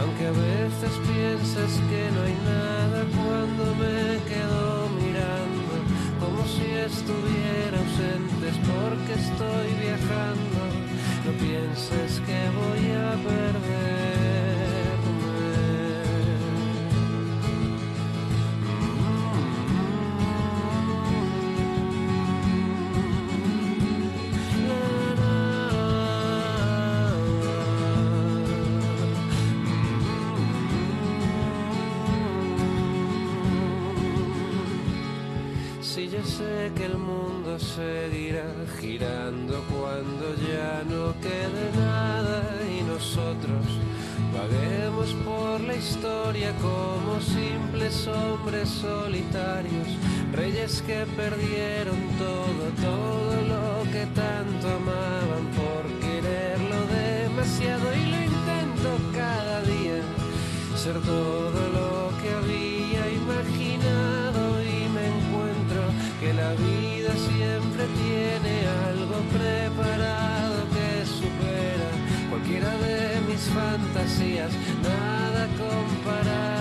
[0.01, 5.73] aunque a veces piensas que no hay nada cuando me quedo mirando,
[6.21, 10.86] como si estuviera ausente, es porque estoy viajando,
[11.27, 14.46] no pienses que voy a perderme.
[37.77, 38.47] Seguirá
[38.81, 42.43] girando cuando ya no quede nada
[42.75, 43.65] y nosotros
[44.33, 49.89] vaguemos por la historia como simples hombres solitarios,
[50.33, 58.91] reyes que perdieron todo, todo lo que tanto amaban por quererlo demasiado y lo intento
[59.13, 60.01] cada día
[60.77, 61.56] ser todo
[74.83, 76.56] nada comparado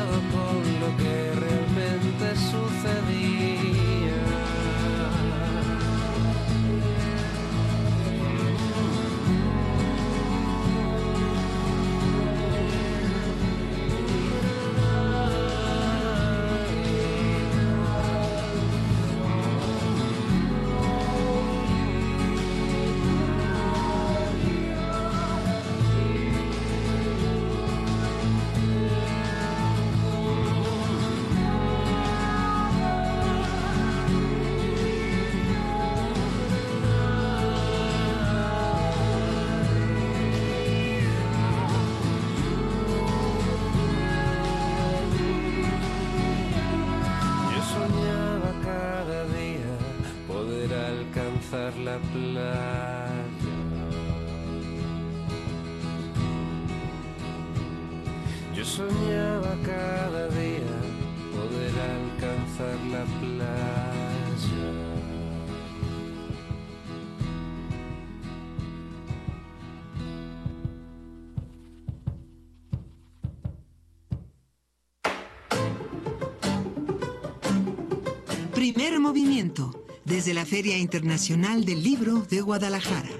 [79.05, 83.14] movimiento, desde la Feria Internacional del Libro de Guadalajara.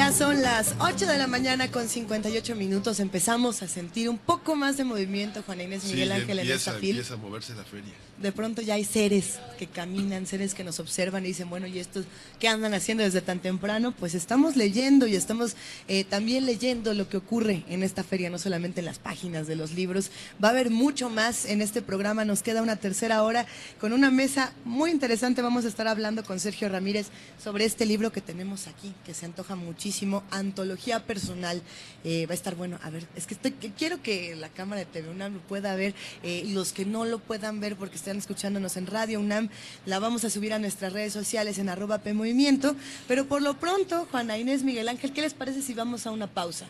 [0.00, 3.00] Ya son las 8 de la mañana con 58 minutos.
[3.00, 6.80] Empezamos a sentir un poco más de movimiento, Juana Inés Miguel Ángel, en empieza, esta
[6.80, 6.90] fil.
[6.92, 7.92] empieza a moverse la feria.
[8.16, 11.78] De pronto ya hay seres que caminan, seres que nos observan y dicen, bueno, ¿y
[11.78, 12.06] estos
[12.38, 13.92] qué andan haciendo desde tan temprano?
[13.92, 15.54] Pues estamos leyendo y estamos
[15.88, 19.56] eh, también leyendo lo que ocurre en esta feria, no solamente en las páginas de
[19.56, 20.10] los libros.
[20.42, 22.24] Va a haber mucho más en este programa.
[22.24, 23.46] Nos queda una tercera hora
[23.78, 25.42] con una mesa muy interesante.
[25.42, 27.08] Vamos a estar hablando con Sergio Ramírez
[27.42, 29.89] sobre este libro que tenemos aquí, que se antoja muchísimo,
[30.30, 31.62] Antología Personal.
[32.04, 32.78] Eh, va a estar bueno.
[32.82, 35.74] A ver, es que estoy, que quiero que la cámara de TV UNAM lo pueda
[35.74, 39.48] ver eh, y los que no lo puedan ver porque están escuchándonos en Radio UNAM,
[39.86, 42.74] la vamos a subir a nuestras redes sociales en arroba PMovimiento.
[43.06, 46.26] Pero por lo pronto, Juana Inés Miguel Ángel, ¿qué les parece si vamos a una
[46.26, 46.66] pausa?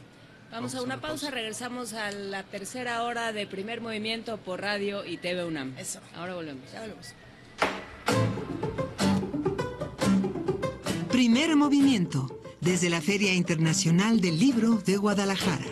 [0.50, 5.16] Vamos a una pausa, regresamos a la tercera hora de primer movimiento por radio y
[5.16, 5.78] TV UNAM.
[5.78, 6.00] Eso.
[6.16, 6.64] Ahora volvemos.
[6.72, 7.14] Ya volvemos.
[11.10, 15.66] Primer movimiento, desde la Feria Internacional del Libro de Guadalajara.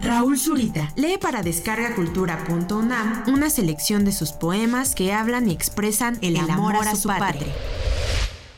[0.00, 6.36] Raúl Zurita lee para descargacultura.unam una selección de sus poemas que hablan y expresan el,
[6.36, 7.46] amor, a su, padre.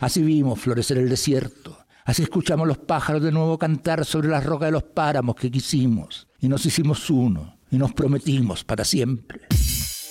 [0.01, 1.79] Así vimos florecer el desierto.
[2.05, 6.29] Así escuchamos los pájaros de nuevo cantar sobre las rocas de los páramos que quisimos.
[6.41, 7.56] Y nos hicimos uno.
[7.71, 9.43] Y nos prometimos para siempre.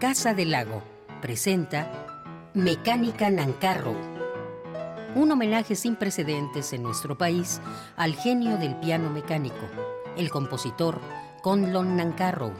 [0.00, 0.82] Casa del Lago
[1.20, 2.06] presenta
[2.54, 3.94] Mecánica Nancarro.
[5.14, 7.60] Un homenaje sin precedentes en nuestro país
[7.98, 9.60] al genio del piano mecánico,
[10.16, 10.98] el compositor
[11.42, 12.54] Conlon Nancarrow.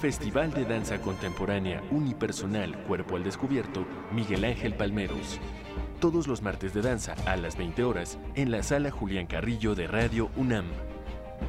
[0.00, 3.84] Festival de Danza Contemporánea Unipersonal Cuerpo al Descubierto
[4.14, 5.40] Miguel Ángel Palmeros.
[6.00, 9.88] Todos los martes de danza a las 20 horas en la sala Julián Carrillo de
[9.88, 10.64] Radio UNAM.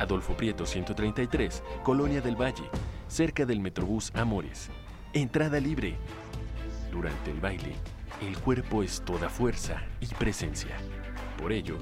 [0.02, 2.70] Adolfo Prieto 133, Colonia del Valle,
[3.08, 4.70] cerca del Metrobús Amores.
[5.14, 5.96] Entrada libre.
[6.92, 7.76] Durante el baile,
[8.22, 10.76] el cuerpo es toda fuerza y presencia.
[11.38, 11.78] Por ello,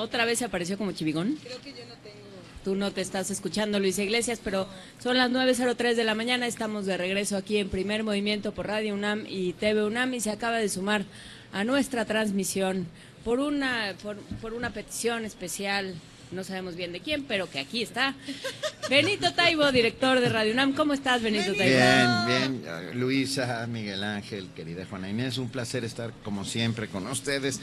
[0.00, 1.36] ¿Otra vez se apareció como chivigón?
[1.42, 2.16] Creo que yo no tengo.
[2.64, 4.66] Tú no te estás escuchando, Luis Iglesias, pero
[4.98, 6.46] son las 9.03 de la mañana.
[6.46, 10.30] Estamos de regreso aquí en Primer Movimiento por Radio UNAM y TV UNAM y se
[10.30, 11.04] acaba de sumar
[11.52, 12.86] a nuestra transmisión
[13.24, 15.94] por una, por, por una petición especial.
[16.32, 18.14] No sabemos bien de quién, pero que aquí está.
[18.88, 20.72] Benito Taibo, director de Radio UNAM.
[20.74, 22.26] ¿Cómo estás, Benito Taibo?
[22.26, 23.00] Bien, bien.
[23.00, 27.60] Luisa, Miguel Ángel, querida Juana Inés, un placer estar como siempre con ustedes.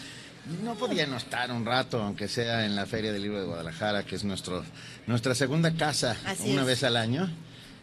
[0.63, 4.03] No podía no estar un rato, aunque sea en la Feria del Libro de Guadalajara,
[4.05, 4.63] que es nuestro,
[5.05, 6.67] nuestra segunda casa Así una es.
[6.67, 7.29] vez al año.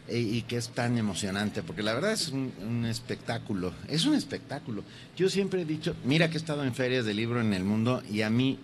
[0.07, 4.13] Y, y que es tan emocionante, porque la verdad es un, un espectáculo, es un
[4.13, 4.83] espectáculo.
[5.17, 8.03] Yo siempre he dicho, mira que he estado en ferias de libro en el mundo
[8.11, 8.59] y a mí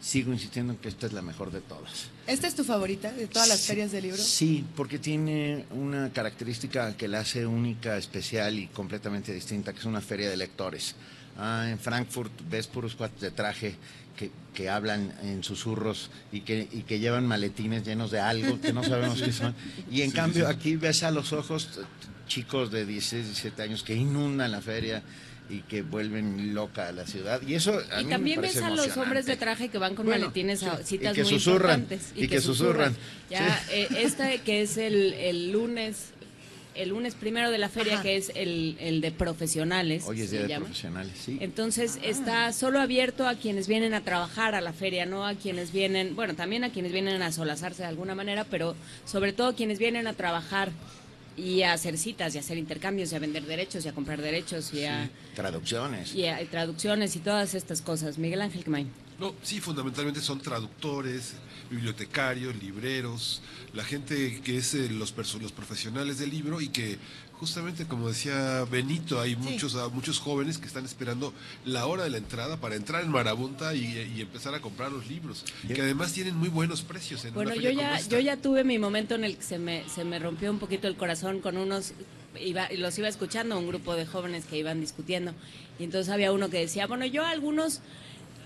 [0.00, 2.06] sigo insistiendo en que esta es la mejor de todas.
[2.26, 4.20] ¿Esta es tu favorita de todas las ferias de libros?
[4.20, 9.84] Sí, porque tiene una característica que la hace única, especial y completamente distinta, que es
[9.84, 10.96] una feria de lectores.
[11.38, 13.76] Ah, en Frankfurt ves puros cuates de traje
[14.16, 18.72] que, que hablan en susurros y que, y que llevan maletines llenos de algo que
[18.72, 19.54] no sabemos qué son.
[19.90, 20.52] Y en Sí, cambio sí.
[20.52, 21.80] aquí ves a los ojos
[22.28, 25.02] chicos de 16, 17 años que inundan la feria
[25.50, 27.42] y que vuelven loca a la ciudad.
[27.42, 29.94] Y eso a y mí también me ves a los hombres de traje que van
[29.96, 32.12] con Bueno, maletines a sí, citas y que muy susurran, importantes.
[32.16, 32.96] y que susurran.
[33.28, 33.72] Ya, Sí.
[33.72, 36.12] eh, esta que es el, el lunes,
[36.74, 40.04] el lunes primero de la feria, que es el, el de profesionales.
[40.06, 40.66] Hoy es día de llama.
[40.66, 41.38] profesionales, sí.
[41.40, 45.72] Entonces está solo abierto a quienes vienen a trabajar a la feria, no a quienes
[45.72, 48.74] vienen, bueno, también a quienes vienen a solazarse de alguna manera, pero
[49.04, 50.70] sobre todo quienes vienen a trabajar
[51.36, 54.22] y a hacer citas y a hacer intercambios y a vender derechos y a comprar
[54.22, 56.14] derechos y a, Traducciones.
[56.14, 58.18] y a- y traducciones y todas estas cosas.
[58.18, 58.88] Miguel Ángel Kemain.
[59.18, 61.34] No, sí, fundamentalmente son traductores,
[61.70, 63.42] bibliotecarios, libreros,
[63.72, 66.98] la gente que es eh, los, los profesionales del libro y que
[67.32, 71.34] justamente como decía Benito, hay muchos, ah, muchos jóvenes que están esperando
[71.64, 73.84] la hora de la entrada para entrar en Marabunta y,
[74.16, 77.60] y empezar a comprar los libros, que además tienen muy buenos precios en Bueno, una
[77.60, 80.50] yo ya, yo ya tuve mi momento en el que se me, se me rompió
[80.50, 81.92] un poquito el corazón con unos,
[82.40, 85.34] iba, y los iba escuchando, un grupo de jóvenes que iban discutiendo.
[85.78, 87.80] Y entonces había uno que decía, bueno, yo a algunos,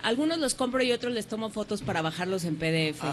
[0.02, 3.02] algunos los compro y otros les tomo fotos para bajarlos en PDF.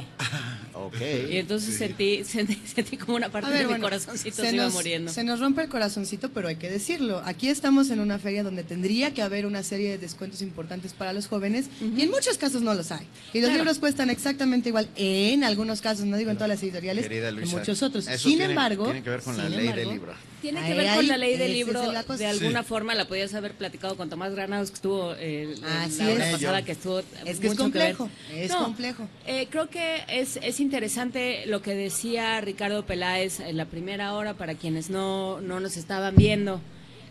[0.78, 0.98] Ok.
[1.32, 4.56] y entonces sentí, sentí, sentí como una parte ver, de bueno, mi corazoncito se, se
[4.56, 5.12] iba muriendo.
[5.12, 7.22] Se nos rompe el corazoncito, pero hay que decirlo.
[7.26, 11.14] Aquí estamos en una feria donde tendría que haber una serie de descuentos importantes para
[11.14, 13.08] los jóvenes y en muchos casos no los hay.
[13.34, 13.64] Y los Claro.
[13.64, 17.36] libros cuestan exactamente igual en algunos casos, no digo en todas las editoriales, Querida en
[17.38, 18.08] Luisa, muchos otros.
[18.10, 20.14] eso Sin tiene- embargo, tiene que ver con la sin ley del embargo, libro.
[20.46, 22.68] Tiene que Ahí, ver con la ley del libro, de alguna Sí.
[22.70, 26.32] forma la podías haber platicado con Tomás Granados, que estuvo eh, Así la hora es.
[26.34, 27.96] pasada, que estuvo Es que es mucho ver.
[27.96, 29.08] complejo, es No, complejo.
[29.26, 34.36] eh, creo que es, es interesante lo que decía Ricardo Peláez en la primera hora
[34.36, 36.62] para quienes no, no nos estaban viendo,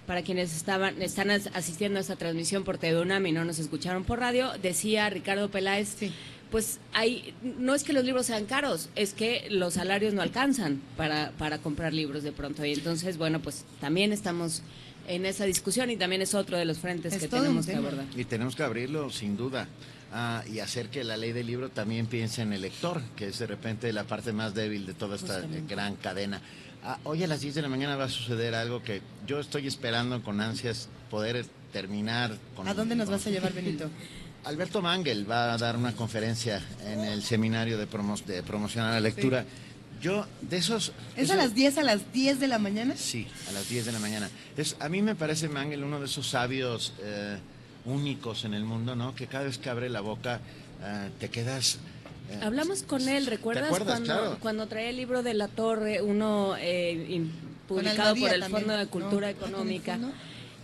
[0.06, 3.59] para quienes estaban están as- asistiendo a esta transmisión por TV UNAM y no nos
[3.59, 5.97] escucharon por radio, decía Ricardo Peláez,
[6.55, 10.81] pues hay, no es que los libros sean caros, es que los salarios no alcanzan
[10.97, 12.64] para, para comprar libros de pronto.
[12.64, 14.62] Y entonces, bueno, pues también estamos
[15.09, 18.05] en esa discusión y también es otro de los frentes Es que tenemos que abordar.
[18.14, 19.66] Y tenemos que abrirlo, sin duda,
[20.12, 23.39] ah, y hacer que la ley del libro también piense en el lector, que es
[23.40, 25.74] de repente la parte más débil de toda esta eh, Justamente.
[25.74, 26.40] gran cadena.
[26.85, 29.66] Ah, hoy a las 10 de la mañana va a suceder algo que yo estoy
[29.66, 32.39] esperando con ansias poder terminar.
[32.55, 33.90] Con, ¿A dónde nos con- vas a llevar, Benito?
[34.44, 38.92] Alberto Mangel va a dar una conferencia en el seminario de, promo de promoción a
[38.92, 39.44] la lectura.
[40.02, 40.92] Yo, de esos...
[41.16, 42.94] ¿Es a las 10 a las 10 de la mañana?
[42.96, 44.28] Sí, a las 10 de la mañana.
[44.56, 47.38] Es, a mí me parece Mangel uno de esos sabios eh,
[47.86, 49.14] únicos en el mundo, ¿no?
[49.14, 50.40] Que cada vez que abre la boca
[50.82, 51.78] eh, te quedas...
[52.30, 54.00] eh, Hablamos con él, ¿recuerdas acuerdas?
[54.00, 54.38] cuando, Claro.
[54.40, 57.24] cuando traía el libro de La Torre, uno eh,
[57.66, 58.86] publicado por el también, Fondo de.
[58.88, 59.98] Cultura Ah, ¿con el Económica?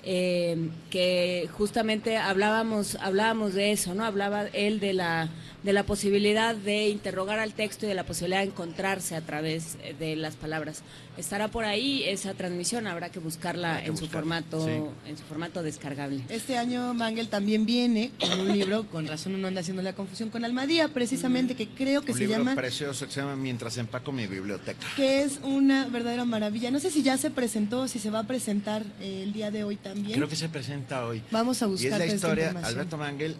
[0.04, 5.28] Eh, que justamente hablábamos hablábamos de eso no hablaba él de la
[5.62, 9.76] de la posibilidad de interrogar al texto y de la posibilidad de encontrarse a través
[9.82, 10.82] eh, de las palabras
[11.16, 14.70] estará por ahí esa transmisión habrá que buscarla Habrá que en su formato sí.
[15.06, 19.48] en su formato descargable Este año Mangel también viene con un libro, con razón uno
[19.48, 23.06] anda haciendo la confusión con Almadía, precisamente, que creo que un se libro llama, precioso
[23.06, 24.86] que se llama Mientras empaco mi biblioteca.
[24.96, 26.70] que es una verdadera maravilla.
[26.70, 29.64] No sé si ya se presentó, si se va a presentar eh, el día de
[29.64, 30.14] hoy también.
[30.14, 31.22] Creo que se presenta hoy.
[31.30, 32.54] Vamos a Y es buscar la historia.
[32.62, 33.36] Alberto Mangel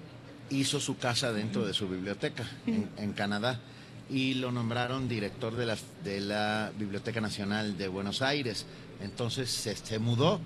[0.50, 3.60] hizo su casa dentro de su biblioteca en, en Canadá
[4.10, 8.66] y lo nombraron director de la, de la Biblioteca Nacional de Buenos Aires.
[9.00, 10.40] Entonces se, se mudó,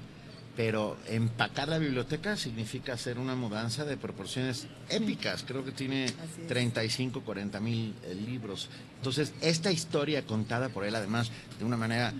[0.57, 5.45] pero empacar la biblioteca significa hacer una mudanza de proporciones épicas.
[5.47, 6.07] Creo que tiene
[6.47, 8.69] 35, 40 mil eh, libros.
[8.99, 12.13] Entonces, esta historia contada por él, además, de una manera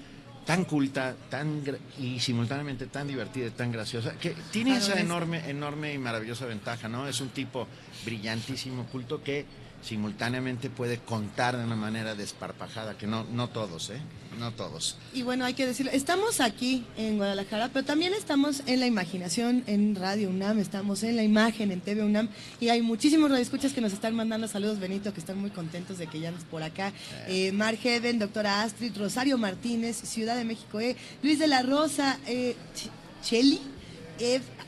[0.45, 1.63] tan culta, tan
[1.99, 6.89] y simultáneamente tan divertida y tan graciosa, que tiene esa enorme, enorme y maravillosa ventaja,
[6.89, 7.09] ¿no?
[7.09, 7.67] Es un tipo
[8.05, 9.47] brillantísimo, culto, que
[9.85, 13.99] simultáneamente puede contar de una manera desparpajada, que no, no todos, ¿eh?
[14.39, 14.97] No todos.
[15.13, 19.63] Y bueno, hay que decirlo, estamos aquí en Guadalajara, pero también estamos en la imaginación
[19.69, 22.29] en Radio UNAM, estamos en la imagen en TV UNAM
[22.61, 26.07] y hay muchísimos radioescuchas que nos están mandando saludos, Benito, que están muy contentos de
[26.09, 26.93] que ya andes por acá.
[27.29, 32.19] Eh, Mar Heaven, doctora Astrid, Rosario Martínez, Ciudad de México, eh, Luis de la Rosa,
[32.27, 32.91] eh, Ch-
[33.23, 33.61] Cheli.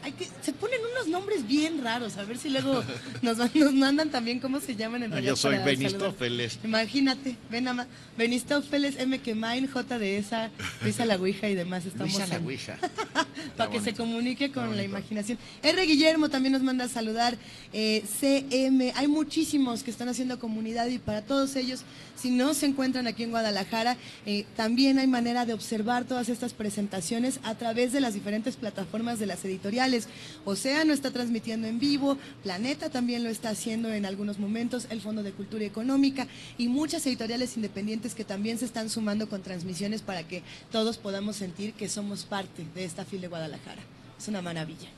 [0.02, 2.82] Hay que, se ponen unos nombres bien raros, a ver si luego
[3.22, 5.32] nos, nos mandan también cómo se llaman en realidad.
[5.32, 5.58] Yo soy.
[5.58, 6.58] Benistófeles.
[6.64, 7.86] Imagínate, ven nada más.
[8.16, 9.20] Benistófeles, M.
[9.20, 9.98] Kemain, J.
[9.98, 10.50] de esa,
[10.82, 12.78] Luisa la Ouija y demás estamos Luisa la Ouija.
[13.56, 15.38] para que se comunique con la imaginación.
[15.62, 15.82] R.
[15.86, 17.36] Guillermo también nos manda a saludar.
[17.72, 21.82] eh, CM, hay muchísimos que están haciendo comunidad y para todos ellos,
[22.16, 26.52] si no se encuentran aquí en Guadalajara, eh, también hay manera de observar todas estas
[26.52, 30.08] presentaciones a través de las diferentes plataformas de las editoriales.
[30.44, 35.22] Océano está transmitiendo en vivo, Planeta también lo está haciendo en algunos momentos, el Fondo
[35.22, 36.26] de Cultura Económica
[36.58, 41.36] y muchas editoriales independientes que también se están sumando con transmisiones para que todos podamos
[41.36, 43.82] sentir que somos parte de esta FIL de Guadalajara.
[44.18, 44.88] Es una maravilla.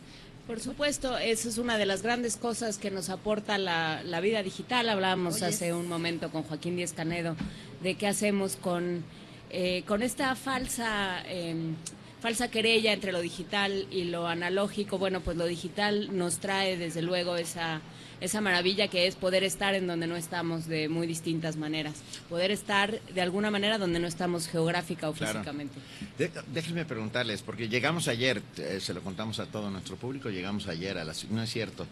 [0.49, 4.43] Por supuesto, esa es una de las grandes cosas que nos aporta la, la vida
[4.43, 4.89] digital.
[4.89, 7.37] Hablábamos hace un momento con Joaquín Díez Canedo
[7.83, 9.05] de qué hacemos con,
[9.51, 11.23] eh, con esta falsa...
[11.29, 11.75] em,
[12.23, 14.97] falsa querella entre lo digital y lo analógico.
[14.97, 17.83] Bueno, pues lo digital nos trae desde luego esa,
[18.21, 22.03] esa maravilla que es poder estar en donde no estamos de muy distintas maneras.
[22.29, 25.33] Poder estar de alguna manera donde no estamos geográfica o Claro.
[25.39, 25.75] físicamente.
[26.19, 30.67] De- déjenme preguntarles, porque llegamos ayer, eh, se lo contamos a todo nuestro público, llegamos
[30.69, 31.25] ayer a las...
[31.31, 31.87] No es cierto.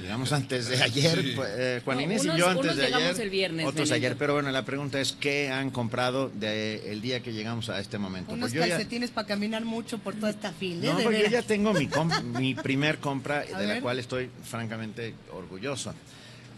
[0.00, 1.32] Llegamos antes de ayer, Sí.
[1.34, 3.20] pues, eh, Juan No, Inés unos- y yo antes unos de llegamos ayer.
[3.22, 3.94] el viernes, otros Benito.
[3.94, 7.80] ayer, pero bueno, la pregunta es ¿qué han comprado de el día que llegamos a
[7.80, 8.32] este momento?
[8.32, 10.92] Unos Pues yo ya- calcetines para caminar mucho por toda esta fila.
[10.94, 12.08] no, porque yo ya tengo mi, com-
[12.38, 13.82] mi primer compra, A de la ver.
[13.82, 15.92] cual estoy francamente orgulloso.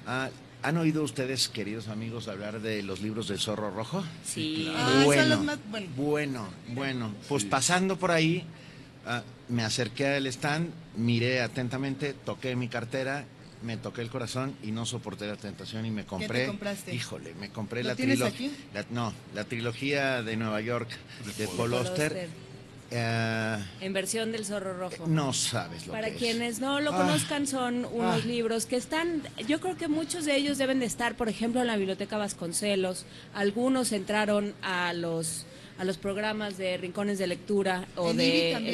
[0.06, 0.28] Ah,
[0.62, 4.04] ¿Han oído ustedes, queridos amigos, hablar de los libros del zorro rojo?
[4.26, 4.70] Sí.
[4.76, 5.86] Ah, son Bueno, los más- bueno.
[5.96, 7.14] bueno, bueno.
[7.30, 8.44] Pues pasando por ahí,
[9.06, 13.24] ah, me acerqué al stand, miré atentamente, toqué mi cartera,
[13.62, 16.46] me toqué el corazón y no soporté la tentación y me compré.
[16.46, 16.94] compraste?
[16.94, 18.50] Híjole, me compré ¿Lo la tienes trilogía.
[18.74, 18.84] aquí?
[18.90, 20.88] No, la trilogía de Nueva York
[21.36, 22.28] de, Paul Auster.
[22.92, 25.06] Eh, En versión del zorro rojo.
[25.06, 26.18] no sabes lo Para que es.
[26.18, 26.96] quienes no lo Ah.
[26.96, 28.26] conozcan, son unos Ah.
[28.26, 31.68] libros que están, yo creo que muchos de ellos deben de estar, por ejemplo, en
[31.68, 33.04] la Biblioteca Vasconcelos.
[33.32, 35.44] Algunos entraron a los
[35.80, 38.22] a los programas de rincones de lectura o IBI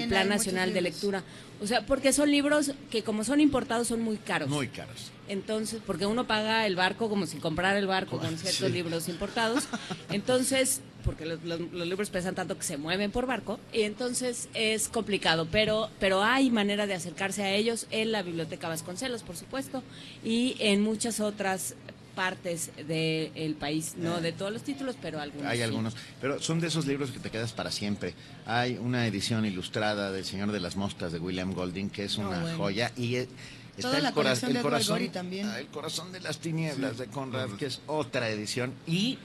[0.00, 0.80] de Plan Nacional de.
[0.80, 1.22] Lectura.
[1.62, 4.48] O sea, porque son libros que como son importados son muy caros.
[4.48, 5.10] Muy caros.
[5.28, 8.72] Entonces, porque uno paga el barco como si comprara el barco con ciertos Sí.
[8.72, 9.64] libros importados.
[10.10, 14.48] Entonces, porque los, los- los libros pesan tanto que se mueven por barco, y entonces
[14.54, 19.36] es complicado, pero, pero hay manera de acercarse a ellos en la Biblioteca Vasconcelos, por
[19.36, 19.82] supuesto,
[20.24, 21.74] y en muchas otras
[22.16, 25.46] partes del país, no de todos los títulos, pero algunos.
[25.46, 25.62] Hay sí.
[25.62, 28.14] algunos, pero son de esos libros que te quedas para siempre.
[28.46, 32.28] Hay una edición ilustrada del Señor de las Moscas de William Golding que es No,
[32.30, 32.56] una bueno.
[32.58, 33.28] joya y eh,
[33.76, 35.46] está Toda el, la cora- colección el de Edward corazón, también.
[35.46, 39.18] ah, el corazón de las tinieblas de Conrad, que es otra edición y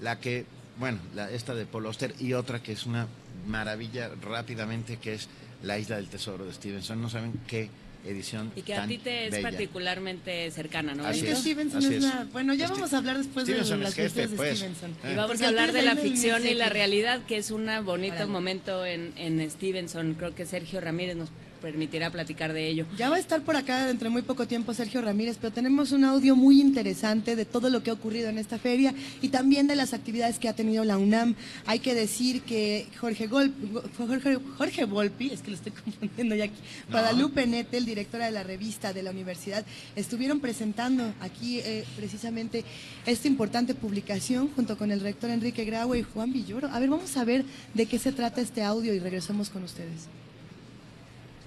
[0.00, 0.46] la que,
[0.80, 3.06] bueno, la, esta de Paul Auster y otra que es una
[3.46, 5.28] maravilla rápidamente que es
[5.62, 7.00] La Isla del Tesoro de Stevenson.
[7.02, 7.68] No saben qué
[8.08, 9.50] edición Y que a ti te es bella.
[9.50, 11.06] particularmente cercana, ¿no?
[11.06, 12.28] Así Es Stevenson así es una...
[12.32, 14.58] Bueno, ya vamos a hablar después de las jefe, de pues.
[14.58, 14.90] Stevenson.
[15.04, 18.26] Y vamos Porque a hablar de la ficción y la realidad, que es un bonito
[18.28, 20.14] momento en, en Stevenson.
[20.14, 21.28] Creo que Sergio Ramírez nos
[21.60, 22.86] permitirá platicar de ello.
[22.96, 25.92] Ya va a estar por acá dentro de muy poco tiempo Sergio Ramírez, pero tenemos
[25.92, 29.66] un audio muy interesante de todo lo que ha ocurrido en esta feria y también
[29.66, 31.34] de las actividades que ha tenido la UNAM.
[31.66, 33.52] Hay que decir que Jorge, Gol,
[33.96, 36.58] Jorge, Jorge Volpi, es que lo estoy confundiendo ya aquí,
[36.90, 39.64] Guadalupe Nettel, directora de la revista de la universidad,
[39.96, 42.64] estuvieron presentando aquí eh, precisamente
[43.06, 46.68] esta importante publicación junto con el rector Enrique Graue y Juan Villoro.
[46.68, 47.44] A ver, vamos a ver
[47.74, 50.08] de qué se trata este audio y regresamos con ustedes.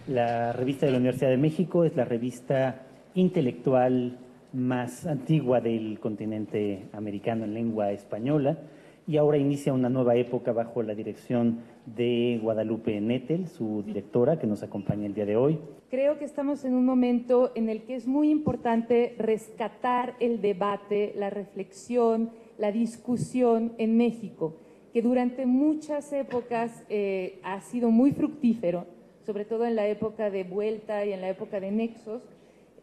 [0.07, 4.18] La revista de la Universidad de México es la revista intelectual
[4.52, 8.57] más antigua del continente americano en lengua española
[9.06, 14.48] y ahora inicia una nueva época bajo la dirección de Guadalupe Nettel, su directora, que
[14.48, 15.60] nos acompaña el día de hoy.
[15.91, 21.14] Creo que estamos en un momento en el que es muy importante rescatar el debate,
[21.15, 24.56] la reflexión, la discusión en México,
[24.94, 28.86] que durante muchas épocas eh, ha sido muy fructífero,
[29.26, 32.22] sobre todo en la época de vuelta y en la época de nexos,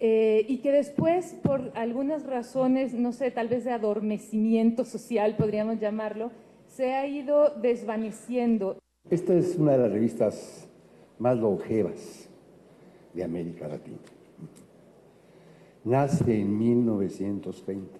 [0.01, 5.81] eh, y que después, por algunas razones, no sé, tal vez de adormecimiento social, podríamos
[5.81, 6.31] llamarlo,
[6.69, 8.79] se ha ido desvaneciendo.
[9.11, 10.69] Esta es una de las revistas
[11.19, 12.29] más longevas
[13.13, 13.99] de América Latina.
[15.83, 17.99] Nace en 1920.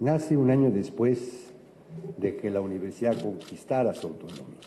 [0.00, 1.52] Nace un año después
[2.16, 4.58] de que la universidad conquistara su autonomía.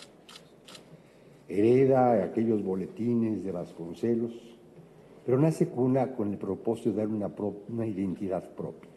[1.50, 4.32] Hereda aquellos boletines de Vasconcelos,
[5.26, 7.32] pero nace con, una, con el propósito de dar una,
[7.68, 8.90] una identidad propia.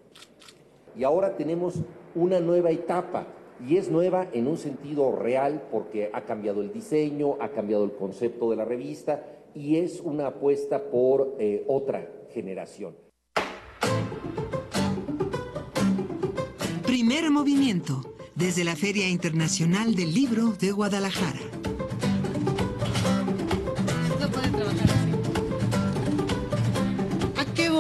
[0.97, 1.83] Y ahora tenemos
[2.15, 3.27] una nueva etapa,
[3.67, 7.93] y es nueva en un sentido real porque ha cambiado el diseño, ha cambiado el
[7.93, 9.25] concepto de la revista
[9.55, 12.97] y es una apuesta por eh, otra generación.
[16.85, 18.01] Primer movimiento,
[18.35, 21.62] desde la Feria Internacional del Libro de Guadalajara.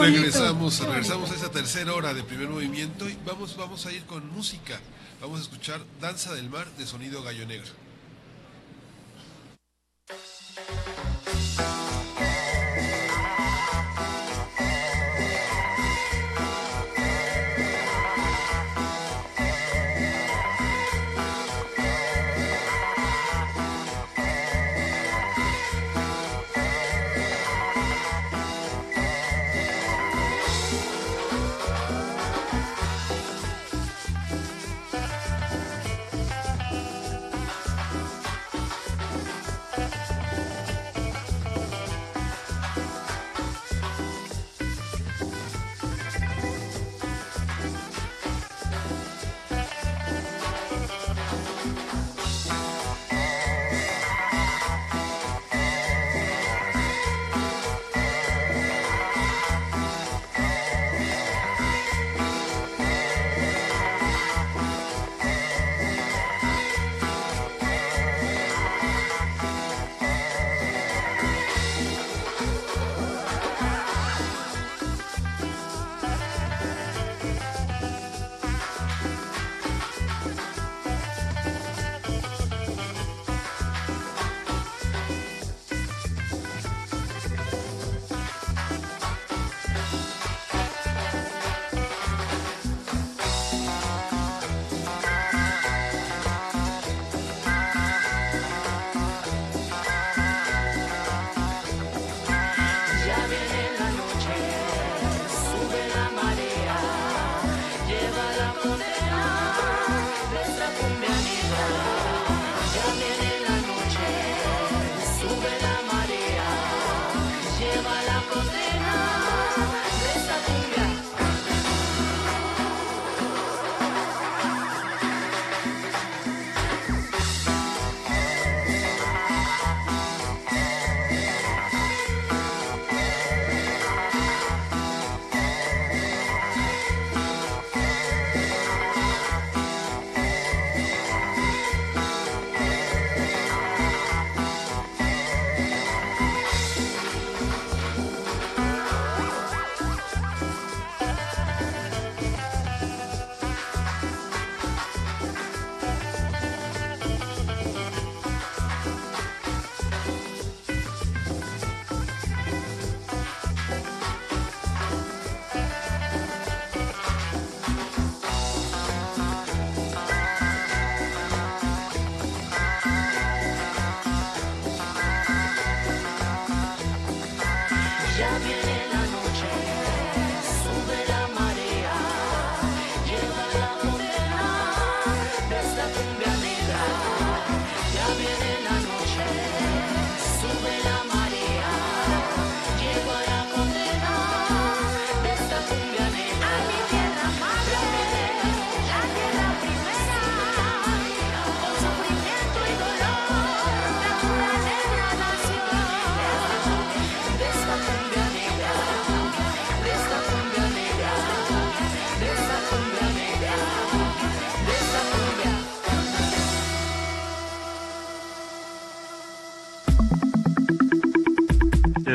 [0.02, 0.22] Bonito.
[0.22, 0.92] Regresamos, bonito.
[0.92, 4.80] regresamos a esta tercera hora de primer movimiento y vamos, vamos a ir con música.
[5.20, 7.70] Vamos a escuchar Danza del Mar de Sonido Gallo Negro.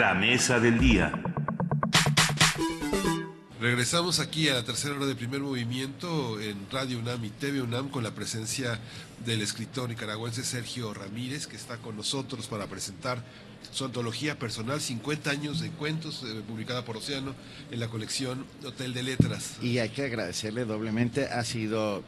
[0.07, 1.11] La mesa del día.
[3.59, 7.89] Regresamos aquí a la tercera hora de primer movimiento en Radio UNAM y TV UNAM
[7.89, 8.79] con la presencia
[9.25, 13.21] del escritor nicaragüense Sergio Ramírez, que está con nosotros para presentar
[13.77, 17.35] su antología personal, 50 años de cuentos, eh, publicada por Océano
[17.69, 19.57] en la colección Hotel de Letras.
[19.61, 22.03] Y hay que agradecerle doblemente, ha sido eh,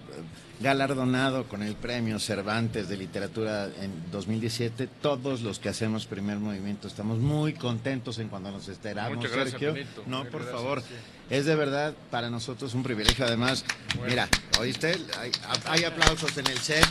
[0.61, 4.87] galardonado con el premio Cervantes de Literatura en 2017.
[4.99, 9.51] Todos los que hacemos primer movimiento estamos muy contentos en cuando nos esperamos, Muchas gracias,
[9.51, 9.73] Sergio.
[9.73, 10.03] Benito.
[10.07, 10.81] No, Muchas por gracias, favor.
[10.81, 10.95] sí.
[11.29, 13.25] Es de verdad para nosotros un privilegio.
[13.25, 13.63] Además,
[14.07, 14.27] mira,
[14.59, 14.97] ¿oíste?
[15.19, 15.31] Hay,
[15.65, 16.83] hay aplausos en el set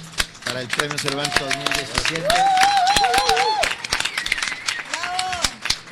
[0.45, 2.88] para el premio Cervantes 2017.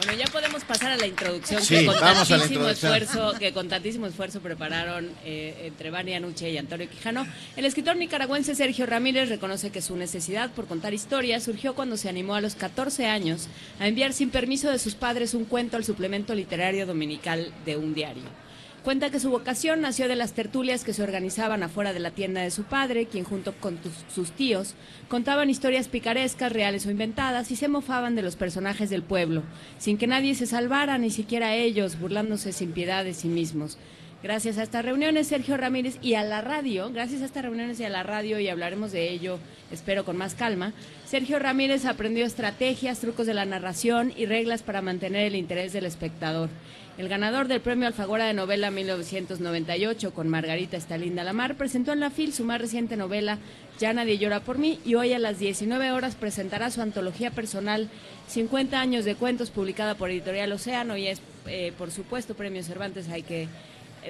[0.06, 2.94] Bueno, ya podemos pasar a la introducción Sí, que, con vamos a la tantísimo introducción.
[2.94, 7.26] esfuerzo, que con tantísimo esfuerzo prepararon eh, entre Vania Anuche y Antonio Quijano.
[7.56, 12.08] El escritor nicaragüense Sergio Ramírez reconoce que su necesidad por contar historias surgió cuando se
[12.08, 13.48] animó a los 14 años
[13.80, 17.92] a enviar sin permiso de sus padres un cuento al suplemento literario dominical de un
[17.92, 18.45] diario.
[18.86, 22.42] Cuenta que su vocación nació de las tertulias que se organizaban afuera de la tienda
[22.42, 23.80] de su padre, quien junto con
[24.14, 24.76] sus tíos
[25.08, 29.42] contaban historias picarescas, reales o inventadas, y se mofaban de los personajes del pueblo,
[29.76, 33.76] sin que nadie se salvara, ni siquiera ellos, burlándose sin piedad de sí mismos.
[34.22, 37.84] Gracias a estas reuniones, Sergio Ramírez, y a la radio, gracias a estas reuniones y
[37.84, 39.38] a la radio, y hablaremos de ello,
[39.70, 40.72] espero con más calma,
[41.04, 45.84] Sergio Ramírez aprendió estrategias, trucos de la narración y reglas para mantener el interés del
[45.84, 46.48] espectador.
[46.96, 52.08] El ganador del premio Alfagora de novela 1998 con Margarita Estalinda Lamar presentó en la
[52.08, 53.38] FIL su más reciente novela
[53.78, 57.90] Ya nadie llora por mí y hoy a las 19 horas presentará su antología personal
[58.28, 63.10] 50 años de cuentos publicada por Editorial Océano y es eh, por supuesto Premio Cervantes
[63.10, 63.46] hay que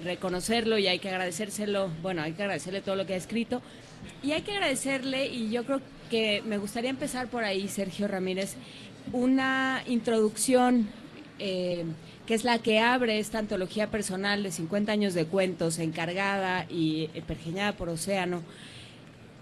[0.03, 3.63] reconocerlo y hay que agradecérselo, bueno, hay que agradecerle todo lo que ha escrito.
[4.23, 5.81] Y hay que agradecerle y yo creo
[6.11, 8.57] que me gustaría empezar por ahí, Sergio Ramírez,
[9.13, 10.89] una introducción
[11.39, 11.85] eh,
[12.27, 17.09] que es la que abre esta antología personal de 50 años de cuentos, encargada y
[17.15, 18.43] eh, pergeñada por Océano,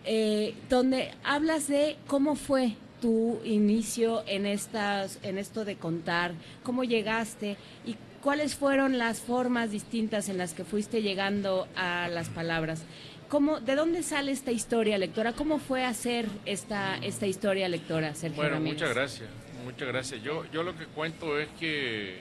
[0.05, 6.85] eh, donde hablas de cómo fue tu inicio en, estas, en esto de contar, cómo
[6.85, 7.57] llegaste
[7.87, 12.83] y cuáles fueron las formas distintas en las que fuiste llegando a las palabras.
[13.29, 15.35] ¿Cómo, ¿De dónde sale esta historia, lectora?
[15.35, 18.81] ¿Cómo fue hacer esta, esta historia, lectora, Sergio Bueno, Ramírez?
[18.81, 19.29] muchas gracias,
[19.63, 20.23] muchas gracias.
[20.23, 22.21] Yo, yo lo que cuento es que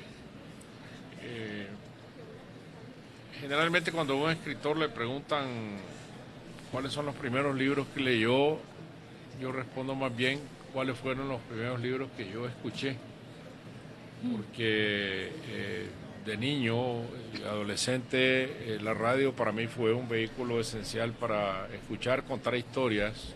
[1.22, 1.68] eh,
[3.40, 5.78] generalmente cuando a un escritor le preguntan
[6.74, 8.58] cuáles son los primeros libros que leyó,
[9.40, 10.42] yo respondo más bien
[10.74, 12.98] cuáles fueron los primeros libros que yo escuché.
[14.32, 15.88] Porque eh,
[16.26, 17.02] de niño,
[17.46, 23.34] adolescente, eh, la radio para mí fue un vehículo esencial para escuchar, contar historias,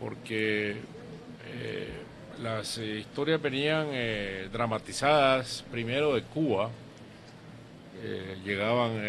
[0.00, 0.76] porque
[1.46, 1.88] eh,
[2.42, 3.86] las historias venían
[4.52, 6.70] dramatizadas primero de Cuba,
[8.44, 9.00] llegaban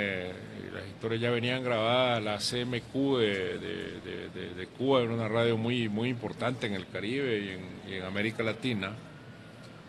[0.76, 6.68] las historias ya venían grabadas, la CMQ de, Cuba era una radio muy, muy importante
[6.68, 7.40] en el Caribe
[7.88, 8.92] y en, América Latina.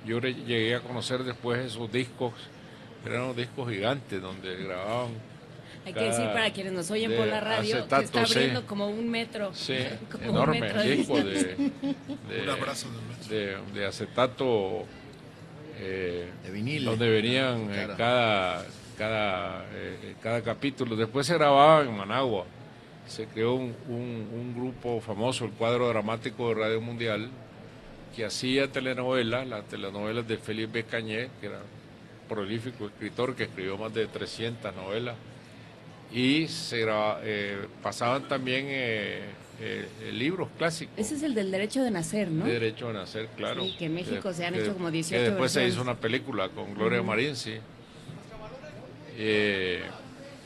[0.07, 2.33] Yo llegué a conocer después esos discos,
[3.05, 5.11] eran unos discos gigantes donde grababan
[5.87, 9.09] hay que decir para quienes nos oyen por la radio que está abriendo como un
[9.09, 9.55] metro.
[9.55, 9.77] Sí,
[10.21, 11.73] enorme disco de,
[13.73, 14.85] de, acetato
[15.79, 16.91] eh, de vinilo.
[16.91, 18.67] donde venían eh, cada,
[18.99, 20.97] cada, eh, cada capítulo.
[20.97, 22.47] Después se grababa en Managua.
[23.07, 27.31] Se creó un, un, grupo famoso, el cuadro dramático de Radio Mundial,
[28.17, 31.61] que hacía telenovelas, las telenovelas de Felipe Cañé, que era
[32.27, 35.15] prolífico escritor que escribió más de 300 novelas
[36.11, 39.21] y se eh, pasaban también eh,
[39.61, 40.95] eh, libros clásicos.
[40.97, 42.47] Ese es el del derecho de nacer, ¿no?
[42.47, 43.63] derecho de nacer, claro.
[43.63, 46.49] Sí, que en México se han hecho como 18 que después se hizo una película
[46.49, 47.59] con Gloria Marín, sí.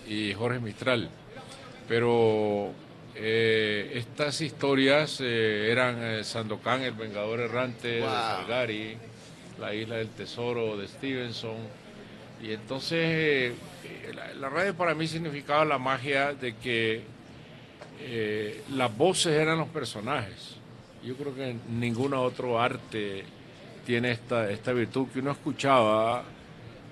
[0.08, 1.08] y Jorge Mistral.
[1.86, 2.72] Pero
[3.22, 8.96] estas historias eran Sandokan, el Vengador Errante de Salgari,
[9.58, 11.56] La Isla del Tesoro de Stevenson.
[12.42, 13.52] Y entonces
[14.38, 17.02] la, radio para mí significaba la magia de que
[18.00, 20.56] eh, las voces eran los personajes.
[21.04, 23.24] Yo creo que ningún otro arte
[23.86, 26.24] tiene esta, esta virtud que uno escuchaba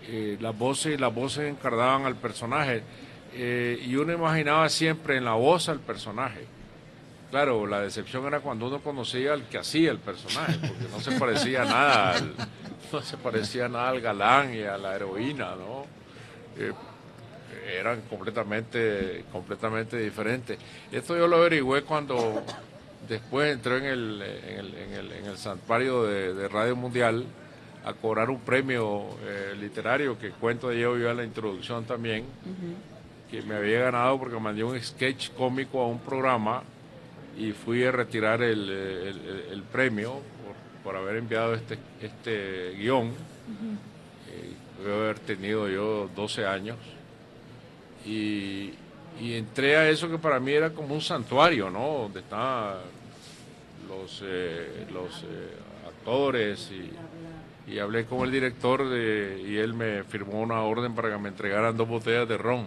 [0.07, 2.83] eh, las voces y las voces encarnaban al personaje
[3.35, 6.47] eh, y uno imaginaba siempre en la voz al personaje.
[7.31, 11.13] Claro, la decepción era cuando uno conocía al que hacía el personaje, porque no se
[11.13, 12.21] parecía nada,
[12.93, 15.87] no se parecía nada al galán y a la heroína, ¿no?
[17.69, 20.59] eran completamente, completamente diferentes.
[20.91, 22.43] Esto yo lo averigüé cuando
[23.09, 27.25] después entré en el, en el, en el, en el santuario de, Radio Mundial
[27.85, 32.25] a cobrar un premio eh, literario que cuento de yo en la introducción también,
[33.31, 36.63] que me había ganado porque mandé un sketch cómico a un programa
[37.37, 38.69] y fui a retirar el,
[39.51, 40.21] el, premio
[40.83, 43.09] por, haber enviado este, este guion.
[43.09, 43.89] Uh
[44.87, 46.77] haber tenido yo 12 años
[48.05, 48.75] y,
[49.21, 52.03] entré a eso que para mí era como un santuario, ¿no?
[52.03, 52.77] Donde estaban
[53.89, 60.41] los, eh, los eh, actores y, hablé con el director de, y él me firmó
[60.41, 62.67] una orden para que me entregaran dos botellas de ron.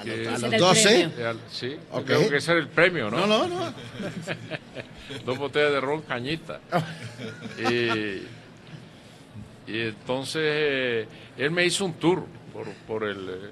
[0.00, 1.10] ¿A, los, 12?
[1.50, 3.26] sí, creo que ese era el premio, ¿no?
[3.26, 3.74] No, no, no.
[5.24, 6.60] dos botellas de ron cañita.
[7.58, 8.22] y,
[9.70, 13.50] y entonces eh, él me hizo un tour por, por el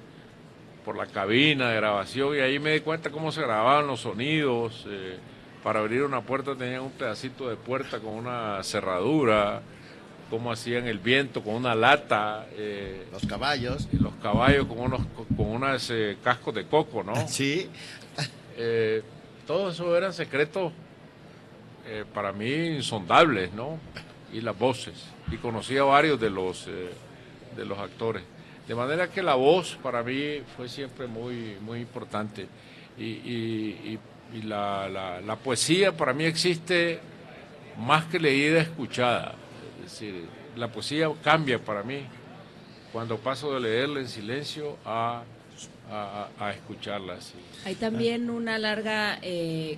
[0.89, 4.85] por la cabina de grabación y ahí me di cuenta cómo se grababan los sonidos.
[4.89, 5.17] Eh,
[5.63, 9.61] para abrir una puerta tenían un pedacito de puerta con una cerradura,
[10.29, 12.47] cómo hacían el viento con una lata.
[12.53, 13.87] Eh, los caballos.
[13.91, 15.01] Y los caballos con unos
[15.35, 17.13] con unas eh, cascos de coco, ¿no?
[17.27, 17.69] Sí.
[19.47, 20.73] todo eso eran secretos
[22.13, 23.79] para mí insondables, ¿no?
[24.31, 24.93] Y las voces.
[25.31, 28.23] Y conocí a varios de los, de los actores.
[28.69, 32.47] De manera que la voz para mí fue siempre muy, muy importante.
[32.99, 33.97] Y,
[34.43, 36.99] la, poesía para mí existe
[37.79, 39.33] más que leída, escuchada.
[39.89, 42.03] Decir, la poesía cambia para mí
[42.93, 45.23] cuando paso de leerla en silencio a,
[45.91, 47.17] a, escucharla.
[47.65, 49.77] Hay también una larga, eh,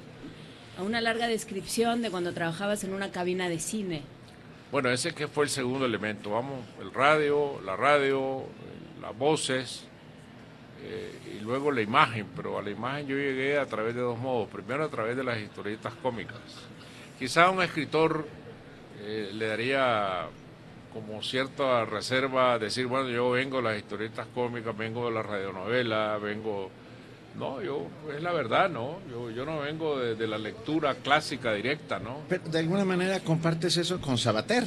[0.80, 4.02] una larga descripción de cuando trabajabas en una cabina de cine.
[4.72, 6.32] Bueno, ese que fue el segundo elemento.
[6.32, 8.44] Vamos, el radio, la radio,
[9.02, 9.86] las voces
[10.84, 14.18] eh, y luego la imagen, pero a la imagen yo llegué a través de dos
[14.18, 14.50] modos.
[14.50, 16.38] Primero a través de las historietas cómicas.
[17.20, 18.26] Quizá un escritor
[19.02, 20.28] eh, le daría
[20.94, 26.18] como cierta reserva decir, bueno, yo vengo de las historietas cómicas, vengo de la radionovela,
[26.18, 26.70] vengo...
[27.38, 29.00] No, yo, es la verdad, ¿no?
[29.10, 32.18] Yo, yo no vengo de, de la lectura clásica directa, ¿no?
[32.28, 34.66] Pero de alguna manera compartes eso con Sabater.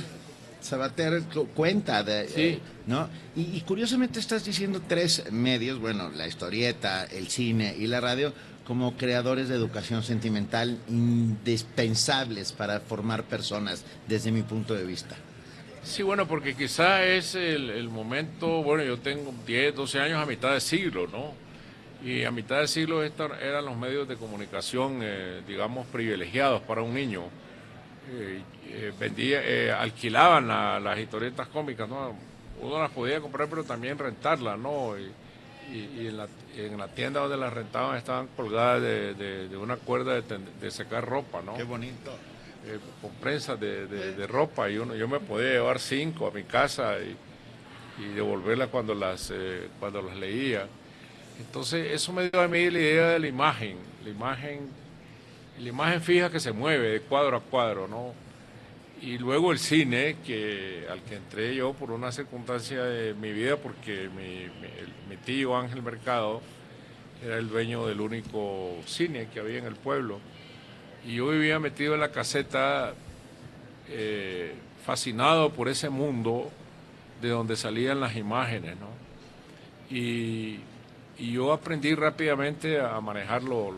[0.64, 1.22] Sabater
[1.54, 2.40] cuenta de, sí.
[2.40, 3.08] Eh, ¿no?
[3.36, 8.32] Y, curiosamente estás diciendo tres medios, bueno, la historieta, el cine y la radio,
[8.66, 15.16] como creadores de educación sentimental indispensables para formar personas, desde mi punto de vista.
[15.82, 20.54] Sí, bueno, porque quizá es el, momento, bueno, yo tengo 10, 12 años a mitad
[20.54, 21.32] de siglo, ¿no?
[22.02, 26.94] Y a mitad de siglo eran los medios de comunicación, eh, digamos, privilegiados para un
[26.94, 27.24] niño.
[28.10, 32.14] Eh, eh, vendía, eh, alquilaban las historietas cómicas, ¿no?
[32.60, 34.94] Uno las podía comprar, pero también rentarlas, ¿no?
[35.74, 41.04] En, la, en, la, tienda donde las rentaban estaban colgadas de, una cuerda de, secar
[41.04, 41.54] ropa, ¿no?
[41.54, 42.12] Qué bonito.
[42.66, 46.96] Eh, con prensas de, ropa y uno, yo me podía llevar cinco a mi casa
[46.98, 47.16] y,
[48.02, 49.32] y devolverlas cuando las,
[49.80, 50.66] cuando las leía.
[51.38, 54.68] Entonces eso me dio a mí la idea de la imagen, la imagen,
[55.58, 58.14] la imagen fija que se mueve de cuadro a cuadro, ¿no?
[59.00, 63.56] Y luego el cine, que, al que entré yo por una circunstancia de mi vida,
[63.56, 66.42] porque mi, tío Ángel Mercado
[67.22, 70.20] era el dueño del único cine que había en el pueblo.
[71.06, 72.94] Y yo vivía metido en la caseta,
[73.88, 76.50] eh, fascinado por ese mundo
[77.20, 78.76] de donde salían las imágenes.
[79.90, 80.60] Y,
[81.16, 83.72] yo aprendí rápidamente a manejar los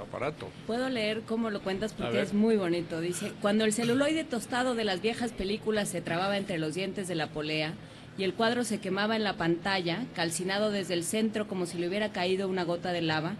[0.00, 0.48] aparatos.
[0.66, 3.00] Puedo leer cómo lo cuentas porque es muy bonito.
[3.00, 7.14] Dice, cuando el celuloide tostado de las viejas películas se trababa entre los dientes de
[7.14, 7.74] la polea
[8.18, 11.88] y el cuadro se quemaba en la pantalla, calcinado desde el centro como si le
[11.88, 13.34] hubiera caído una gota de lava,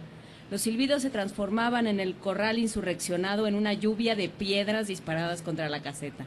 [0.49, 5.69] los silbidos se transformaban en el corral insurreccionado en una lluvia de piedras disparadas contra
[5.69, 6.25] la caseta.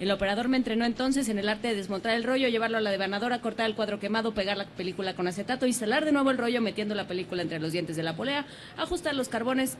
[0.00, 2.90] El operador me entrenó entonces en el arte de desmontar el rollo, llevarlo a la
[2.90, 6.60] devanadora, cortar el cuadro quemado, pegar la película con acetato, instalar de nuevo el rollo
[6.60, 8.46] metiendo la película entre los dientes de la polea,
[8.76, 9.76] ajustar los carbones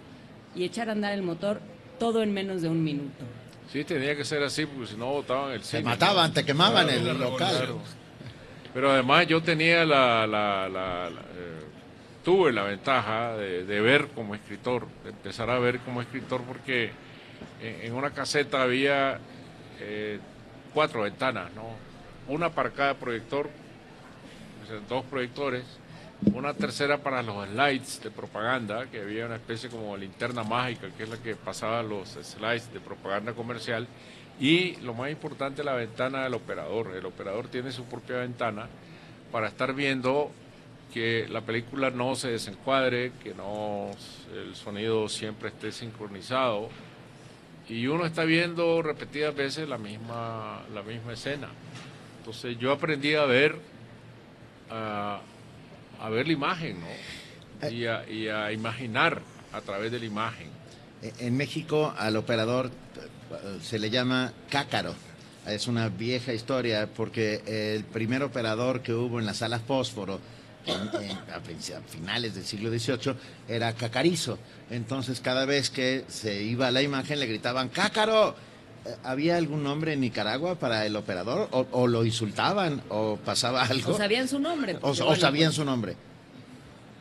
[0.57, 1.61] y echar a andar el motor
[2.01, 3.25] todo en menos de un minuto.
[3.73, 5.83] Sí, tenía que ser así, porque si no botaban el cine.
[5.83, 7.77] Se mataban, te quemaban el local.
[8.73, 11.65] Pero además yo tenía la, eh,
[12.25, 16.91] tuve la ventaja de, ver como escritor, de empezar a ver como escritor porque
[17.61, 19.19] en, una caseta había
[19.81, 20.19] eh,
[20.75, 21.65] cuatro ventanas, ¿no?
[22.33, 23.49] Una para cada proyector,
[24.89, 25.65] dos proyectores,
[26.35, 31.05] una tercera para los slides de propaganda, que había una especie como linterna mágica, que
[31.05, 33.87] es la que pasaba los slides de propaganda comercial,
[34.41, 36.95] y lo más importante, la ventana del operador.
[36.95, 38.69] El operador tiene su propia ventana
[39.33, 40.31] para estar viendo
[40.93, 43.91] que la película no se desencuadre, que no
[44.35, 46.69] el sonido siempre esté sincronizado.
[47.69, 51.49] Y uno está viendo repetidas veces la misma, la misma escena.
[52.19, 53.57] Entonces yo aprendí a ver,
[54.71, 55.21] a,
[56.11, 57.71] ver la imagen, ¿no?
[57.71, 59.21] Y a, y a imaginar
[59.53, 60.49] a través de la imagen.
[61.19, 62.71] En México al operador
[63.63, 64.95] se le llama cácaro.
[65.47, 70.21] Es una vieja historia porque el primer operador que hubo en la sala fósforo
[70.71, 73.15] a finales del siglo XVIII
[73.49, 74.39] era cacarizo.
[74.71, 78.35] Entonces cada vez que se iba la imagen le gritaban cácaro.
[78.85, 81.49] Eh, ¿Había algún nombre en Nicaragua para el operador?
[81.51, 82.83] ¿O, lo insultaban?
[82.89, 83.93] ¿O pasaba algo?
[83.93, 84.79] ¿O sabían su nombre?
[84.81, 85.97] O, sabían su nombre.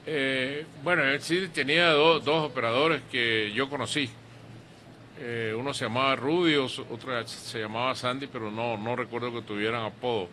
[0.06, 4.10] Eh, bueno, sí tenía dos operadores que yo conocí.
[5.20, 9.84] Eh, uno se llamaba Rudy, otro se llamaba Sandy, pero no, no recuerdo que tuvieran
[9.84, 10.30] apodo.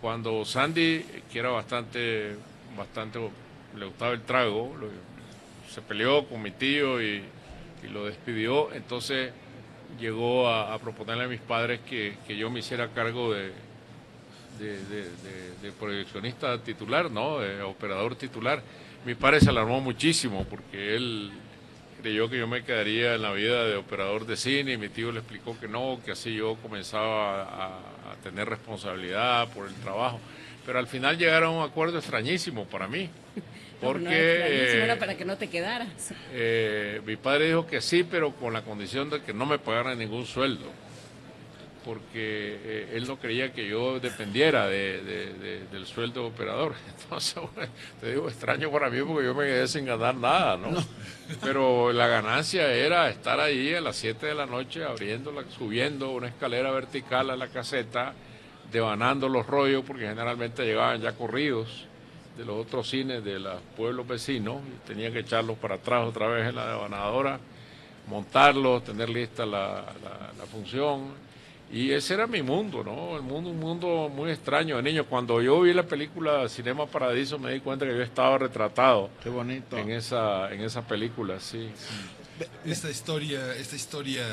[0.00, 2.36] Cuando Sandy, que era bastante,
[2.76, 3.18] bastante,
[3.76, 4.74] le gustaba el trago,
[5.68, 7.22] se peleó con mi tío y,
[7.92, 9.30] lo despidió, entonces
[10.00, 13.52] llegó a, proponerle a mis padres que, yo me hiciera cargo de,
[14.58, 17.40] de, proyeccionista titular, ¿no?
[17.40, 18.62] De operador titular.
[19.04, 21.30] Mi padre se alarmó muchísimo porque él
[22.04, 25.10] creyó que yo me quedaría en la vida de operador de cine y mi tío
[25.10, 27.80] le explicó que no, que así yo comenzaba a,
[28.22, 30.20] tener responsabilidad por el trabajo.
[30.64, 33.10] Pero al final llegaron a un acuerdo extrañísimo para mí.
[33.80, 34.04] Porque...
[34.78, 35.88] No, era para que no te quedaras.
[36.32, 39.98] Eh, mi padre dijo que sí, pero con la condición de que no me pagaran
[39.98, 40.70] ningún sueldo
[41.84, 46.74] porque eh, él no creía que yo dependiera del sueldo operador.
[47.02, 47.42] Entonces,
[48.00, 50.70] te digo, extraño para mí porque yo me quedé sin ganar nada, ¿no?
[51.42, 56.28] Pero la ganancia era estar ahí a las 7 de la noche abriendo, subiendo una
[56.28, 58.14] escalera vertical a la caseta,
[58.74, 61.86] devanando los rollos, porque generalmente llegaban ya corridos
[62.36, 66.26] de los otros cines de los pueblos vecinos, y tenía que echarlos para atrás otra
[66.26, 67.40] vez en la devanadora,
[68.08, 69.86] montarlos, tener lista la
[70.50, 71.24] función
[71.72, 73.16] y ese era mi mundo, ¿no?
[73.16, 75.06] El mundo, un mundo muy extraño de niño.
[75.06, 79.10] Cuando yo vi la película Cinema Paradiso me di cuenta que yo estaba retratado.
[79.22, 79.76] Qué bonito.
[79.76, 81.68] En esa, en esa película, sí.
[82.64, 84.24] Esta historia, esta historia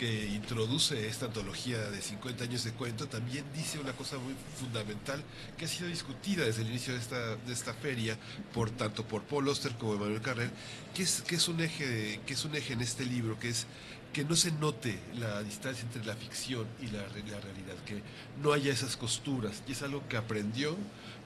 [0.00, 5.22] que introduce esta antología de 50 años de cuento también dice una cosa muy fundamental
[5.58, 8.16] que ha sido discutida desde el inicio de esta, de esta feria
[8.54, 10.50] por tanto por Paul Oster como Emanuel Carrer,
[10.94, 13.66] que es, que es un eje, que es un eje en este libro, que es
[14.14, 18.02] que no se note la distancia entre la ficción y la, realidad, que
[18.42, 19.62] no haya esas costuras.
[19.68, 20.78] Y es algo que aprendió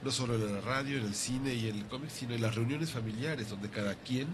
[0.03, 2.55] no solo en la radio, en el cine y en el cómic, sino en las
[2.55, 4.27] reuniones familiares, donde cada quien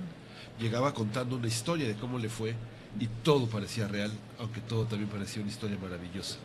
[0.60, 2.56] llegaba contando una historia de cómo le fue
[3.00, 6.38] y todo parecía real, aunque todo también parecía una historia maravillosa.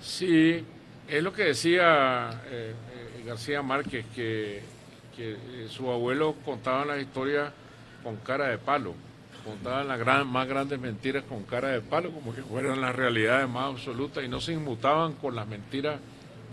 [0.00, 0.64] Sí,
[1.08, 4.62] es lo que decía eh, eh, García Márquez, que,
[5.16, 7.52] que eh, su abuelo contaba la historia
[8.02, 8.94] con cara de palo
[9.44, 13.48] contaban las gran, más grandes mentiras con cara de palo, como que fueran las realidades
[13.48, 16.00] más absolutas y no se inmutaban con las mentiras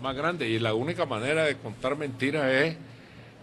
[0.02, 0.48] más grandes.
[0.48, 2.76] Y la única manera de contar mentiras es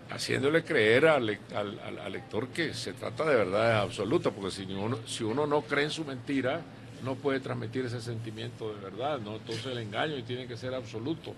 [0.09, 5.45] haciéndole creer al, lector que se trata de verdad absoluta, porque si uno, si uno
[5.45, 6.61] no cree en su mentira,
[7.03, 9.35] no puede transmitir ese sentimiento de verdad, ¿no?
[9.35, 11.33] Entonces el engaño tiene que ser absoluto.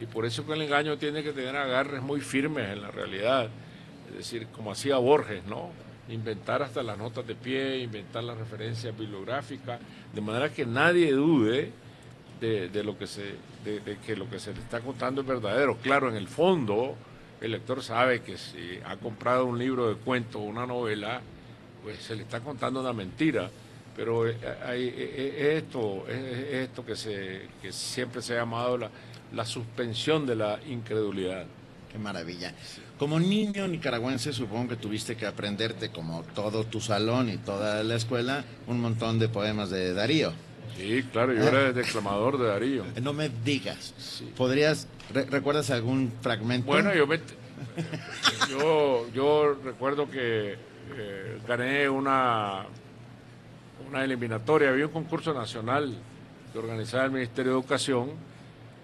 [0.00, 3.50] Y por eso que el engaño tiene que tener agarres muy firmes en la realidad.
[4.10, 5.70] Es decir, como hacía Borges, ¿no?
[6.08, 9.80] Inventar hasta las notas de pie, inventar las referencias bibliográficas,
[10.12, 11.72] de manera que nadie dude
[12.40, 15.76] de, lo que se, de, que lo que se le está contando es verdadero.
[15.76, 16.96] Claro, en el fondo,
[17.42, 21.20] el lector sabe que si ha comprado un libro de cuentos o una novela,
[21.82, 23.50] pues se le está contando una mentira
[23.94, 28.78] pero eh, hay, eh, eh, esto, es esto que, se, que siempre se ha llamado
[28.78, 28.90] la,
[29.34, 31.46] la suspensión de la incredulidad.
[31.90, 32.54] Qué maravilla.
[32.98, 37.96] Como niño nicaragüense supongo que tuviste que aprenderte, como todo tu salón y toda la
[37.96, 40.32] escuela, un montón de poemas de Darío.
[40.78, 42.84] Sí, claro, yo era declamador de Darío.
[43.02, 43.92] No me digas.
[44.36, 46.66] ¿Podrías, recuerdas algún fragmento?
[46.66, 47.06] Bueno, yo,
[48.50, 50.56] yo, yo recuerdo que
[51.46, 52.66] gané una
[53.88, 55.94] una eliminatoria, había un concurso nacional
[56.52, 58.10] que organizaba el Ministerio de Educación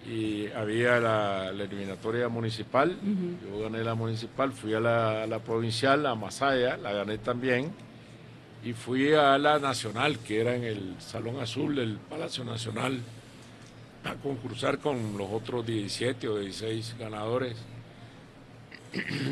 [0.05, 2.95] y había la, eliminatoria municipal,
[3.43, 7.71] yo gané la municipal, fui a la, provincial, a Masaya, la gané también,
[8.63, 13.01] y fui a la nacional, que era en el Salón Azul del Palacio Nacional,
[14.21, 17.55] concursar con los otros 17 o 16 ganadores.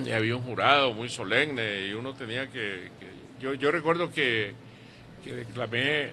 [0.05, 2.89] y había un jurado muy solemne y uno tenía que...
[3.39, 4.53] yo, yo recuerdo que
[5.27, 6.11] que declamé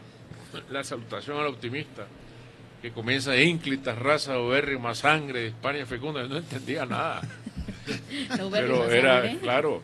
[0.70, 2.07] la salutación al optimista,
[2.83, 4.35] que comienza ínclitas, raza,
[4.81, 7.23] más sangre, de España fecunda, no entendía nada.
[8.51, 9.83] Pero era, claro,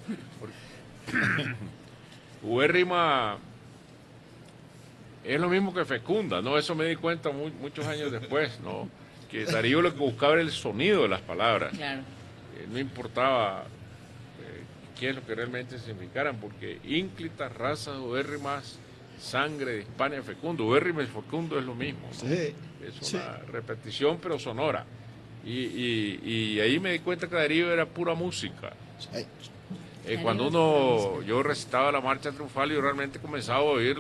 [2.43, 3.39] ubérrima
[5.25, 6.57] es lo mismo que fecunda, ¿no?
[6.57, 8.89] Eso me di cuenta muchos años después, ¿no?
[9.31, 11.77] Que Darío lo que buscaba era el sonido de las palabras.
[11.77, 12.01] Claro.
[12.01, 14.63] Eh, no importaba eh,
[14.99, 17.97] qué es lo que realmente significaran, porque ínclitas, razas,
[18.43, 18.79] más
[19.21, 22.09] sangre de Hispania fecundo, Ubérrime fecundo es lo mismo.
[22.11, 24.87] Es una repetición pero sonora.
[25.45, 28.73] Y, ahí me di cuenta que Darío era pura música.
[30.07, 33.97] Eh, cuando uno, yo recitaba la marcha triunfal y realmente comenzaba a oír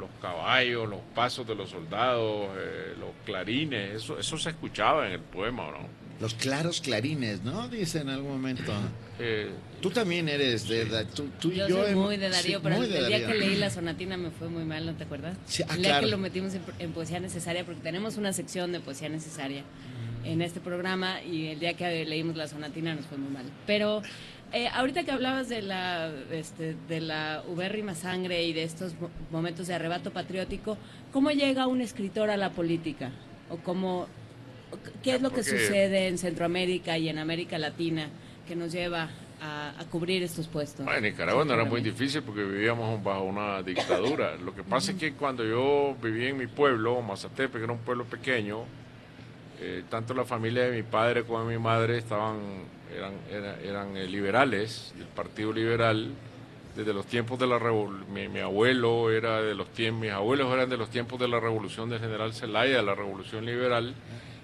[0.00, 5.12] los, caballos, los pasos de los soldados, eh, los clarines, eso, eso se escuchaba en
[5.12, 6.00] el poema, ¿no?
[6.20, 7.68] Los claros clarines, ¿no?
[7.68, 8.72] Dice en algún momento.
[9.18, 10.84] Eh, tú también eres de...
[11.14, 14.48] Tú, yo, soy muy de Darío, pero el día que leí la sonatina me fue
[14.48, 15.38] muy mal, ¿no te acuerdas?
[15.46, 18.80] Sí, ah, el día que lo metimos en, Poesía Necesaria, porque tenemos una sección de
[18.80, 19.62] Poesía Necesaria
[20.22, 23.46] en este programa y el día que leímos la sonatina nos fue muy mal.
[23.66, 24.02] Pero
[24.52, 28.94] eh, ahorita que hablabas de la, este, de la ubérrima sangre y de estos
[29.30, 30.76] momentos de arrebato patriótico,
[31.12, 33.10] ¿cómo llega un escritor a la política?
[33.48, 34.06] ¿O cómo
[35.02, 38.08] ¿Qué es lo que sucede en Centroamérica y en América Latina
[38.46, 39.08] que nos lleva
[39.40, 40.86] a, cubrir estos puestos?
[40.86, 44.36] en Nicaragua no era muy difícil porque vivíamos bajo una dictadura.
[44.36, 47.80] Lo que pasa es que cuando yo vivía en mi pueblo, Mazatepe, que era un
[47.80, 48.64] pueblo pequeño,
[49.62, 52.38] eh, tanto la familia de mi padre como de mi madre estaban,
[52.96, 53.12] eran,
[53.62, 56.14] eran, eh, liberales, del Partido Liberal,
[56.74, 60.70] desde los tiempos de la revolución, mi, abuelo era de los tiempos, mis abuelos eran
[60.70, 63.94] de los tiempos de la revolución del general Zelaya, la revolución liberal,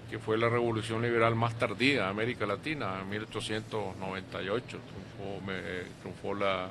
[0.07, 4.77] que fue la revolución liberal más tardía de América Latina, en 1898
[6.01, 6.69] triunfó, la,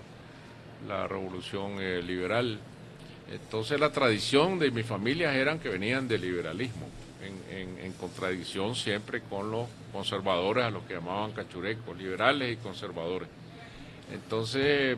[0.87, 2.61] la, revolución eh, liberal.
[3.33, 6.89] Entonces la tradición de mis familias eran que venían del liberalismo,
[7.51, 13.29] en, en, contradicción siempre con los conservadores, a los que llamaban cachurecos, liberales y conservadores.
[14.13, 14.97] Entonces,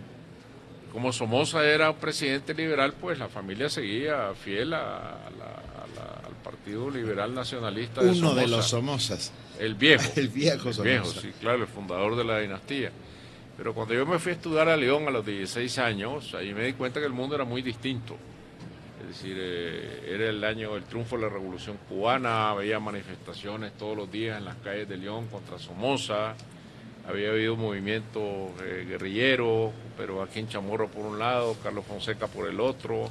[0.92, 5.62] como Somoza era presidente liberal, pues la familia seguía fiel a, la,
[6.42, 9.32] Partido Liberal Nacionalista de Uno de los Somozas.
[9.58, 10.04] El viejo.
[10.16, 10.82] el viejo Somoza.
[10.82, 12.92] viejo, sí, claro, el fundador de la dinastía.
[13.56, 16.64] Pero cuando yo me fui a estudiar a León a los 16 años, ahí me
[16.64, 18.16] di cuenta que el mundo era muy distinto.
[19.08, 23.96] Es decir, eh, era el año del triunfo de la Revolución Cubana, había manifestaciones todos
[23.96, 26.34] los días en las calles de León contra Somoza,
[27.08, 32.50] había habido movimientos eh, guerrilleros, pero aquí en Chamorro por un lado, Carlos Fonseca por
[32.50, 33.08] el otro,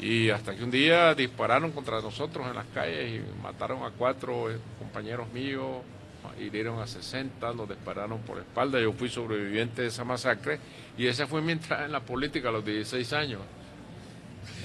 [0.00, 4.50] y hasta que un día dispararon contra nosotros en las calles y mataron a cuatro
[4.50, 5.82] eh, compañeros míos,
[6.40, 8.80] hirieron a 60, nos dispararon por espalda.
[8.80, 10.58] Yo fui sobreviviente de esa masacre
[10.98, 13.40] y esa fue mi entrada en la política a los 16 años.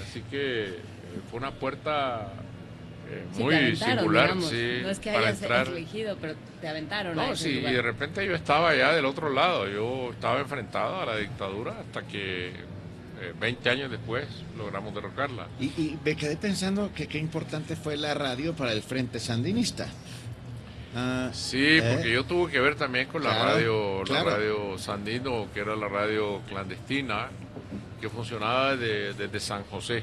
[0.02, 0.80] Así que eh,
[1.30, 2.32] fue una puerta
[3.10, 7.16] eh, muy singular, sí, no es que hayas elegido, pero te aventaron.
[7.16, 11.06] No, sí, y de repente yo estaba ya del otro lado, yo estaba enfrentado a
[11.06, 12.52] la dictadura hasta que
[13.40, 14.26] 20 eh, años después
[14.58, 15.46] logramos derrocarla.
[15.58, 19.88] Y, me quedé pensando que qué importante fue la radio para el Frente Sandinista.
[20.94, 21.94] Ah, sí, ¿eh?
[21.94, 24.30] porque yo tuve que ver también con la Claro, radio, claro.
[24.30, 27.28] la radio Sandino, que era la radio clandestina,
[28.00, 30.02] que funcionaba desde, desde San José,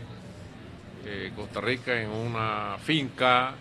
[1.06, 3.53] eh, Costa Rica, en una finca,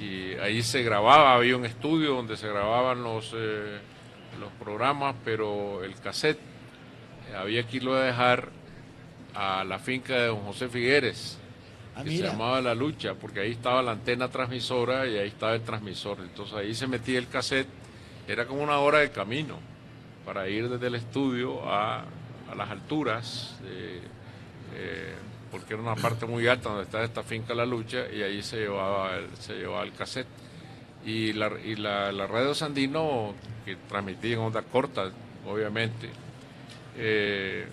[0.00, 3.78] y ahí se grababa, había un estudio donde se grababan los, eh,
[4.40, 6.38] los programas, pero el cassette
[7.30, 8.48] eh, había que irlo a dejar
[9.34, 11.38] a la finca de don José Figueres,
[11.94, 15.54] Ah, que se llamaba La Lucha, porque ahí estaba la antena transmisora y ahí estaba
[15.54, 16.18] el transmisor.
[16.20, 17.68] Entonces ahí se metía el cassette,
[18.26, 19.58] era como una hora de camino
[20.24, 22.04] para ir desde el estudio a,
[22.52, 24.00] a las alturas, eh,
[24.74, 25.14] eh,
[25.50, 28.58] porque era una parte muy alta donde está esta finca La Lucha y ahí se
[28.58, 30.26] llevaba el, se llevaba el cassette.
[31.04, 35.10] Y la, y la, la radio Sandino, que transmitía en onda corta,
[35.46, 36.08] obviamente,
[36.96, 37.66] eh,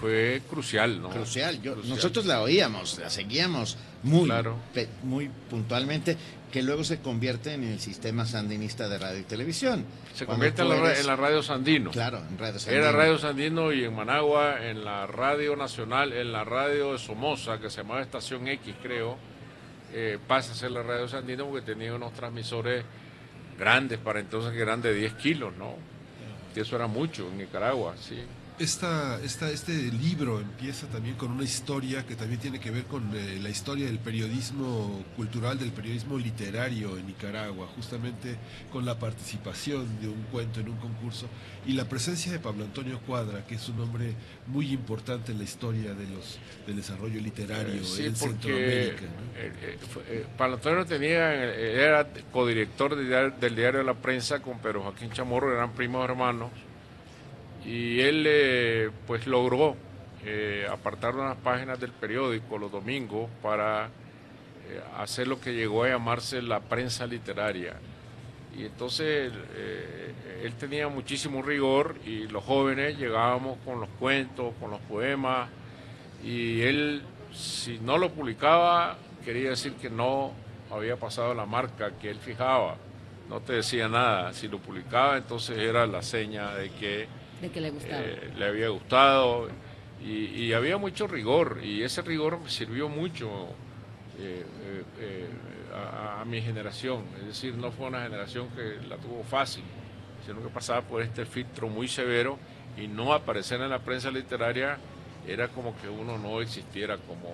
[0.00, 1.10] fue crucial, ¿no?
[1.10, 1.62] Crucial.
[1.62, 1.94] Yo- Crucial.
[1.96, 4.56] Nosotros la oíamos, la seguíamos muy, Claro.
[4.74, 6.16] pe- muy puntualmente,
[6.52, 9.84] que luego se convierte en el sistema sandinista de radio y televisión.
[10.14, 11.90] Se convierte en la, eres- en la radio Sandino.
[11.90, 12.82] Claro, en Radio Sandino.
[12.82, 17.58] Era Radio Sandino y en Managua, en la radio nacional, en la radio de Somoza,
[17.58, 19.18] que se llamaba Estación X, creo,
[19.92, 22.84] eh, pasa a ser la radio Sandino porque tenía unos transmisores
[23.58, 25.74] grandes para entonces que eran de 10 kilos, ¿no?
[26.54, 28.18] Y eso era mucho en Nicaragua, sí.
[28.58, 33.14] Esta, esta, este libro empieza también con una historia que también tiene que ver con
[33.14, 38.36] eh, la historia del periodismo cultural, del periodismo literario en Nicaragua, justamente
[38.72, 41.26] con la participación de un cuento en un concurso
[41.66, 44.14] y la presencia de Pablo Antonio Cuadra, que es un hombre
[44.46, 49.02] muy importante en la historia de los, del desarrollo literario Eh, sí, en Centroamérica.
[49.02, 49.38] ¿no?
[49.38, 49.78] eh,
[50.08, 54.80] eh, Pablo Antonio tenía, era codirector del diario, del diario de la prensa con Pedro
[54.82, 56.50] Joaquín Chamorro, eran primos hermanos,
[57.66, 59.76] y él eh, pues logró
[60.24, 63.86] eh, apartar unas páginas del periódico los domingos para
[64.68, 67.74] eh, hacer lo que llegó a llamarse la prensa literaria.
[68.56, 74.70] Y entonces eh, él tenía muchísimo rigor y los jóvenes llegábamos con los cuentos, con
[74.70, 75.48] los poemas,
[76.24, 80.32] y él, si no lo publicaba, quería decir que no
[80.72, 82.76] había pasado la marca que él fijaba.
[83.28, 84.32] No te decía nada.
[84.32, 87.06] Si lo publicaba, entonces era la seña de que
[87.40, 88.02] De que le gustaba.
[88.02, 89.48] eh, le había gustado
[90.04, 93.48] y, había mucho rigor y ese rigor sirvió mucho
[94.18, 94.44] eh,
[95.00, 95.26] eh,
[95.74, 97.04] a, mi generación.
[97.20, 99.64] Es decir, no fue una generación que la tuvo fácil,
[100.24, 102.38] sino que pasaba por este filtro muy severo
[102.76, 104.78] y no aparecer en la prensa literaria
[105.26, 107.28] era como que uno no existiera como,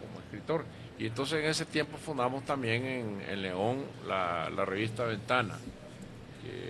[0.00, 0.64] como escritor.
[0.98, 5.58] Y entonces en ese tiempo fundamos también en, en León la revista Ventana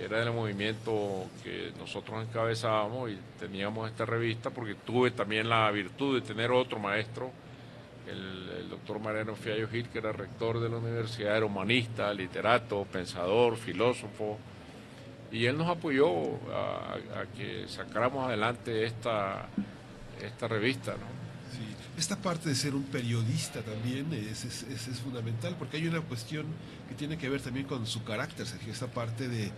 [0.04, 6.20] era del movimiento que nosotros encabezábamos y teníamos esta revista porque tuve también la virtud
[6.20, 7.30] de tener otro maestro,
[8.08, 13.56] el, doctor Mariano Fiallo Gil, que era rector de la universidad, era humanista, literato, pensador,
[13.56, 14.38] filósofo,
[15.30, 16.10] y él nos apoyó
[16.52, 19.46] a, a que sacáramos adelante esta,
[20.20, 20.92] esta revista.
[20.92, 21.23] ¿no?
[21.96, 26.00] Esta parte de ser un periodista también es, es, es- es fundamental porque hay una
[26.00, 26.44] cuestión
[26.88, 29.52] que tiene que ver también con su carácter, Sergio, esta parte de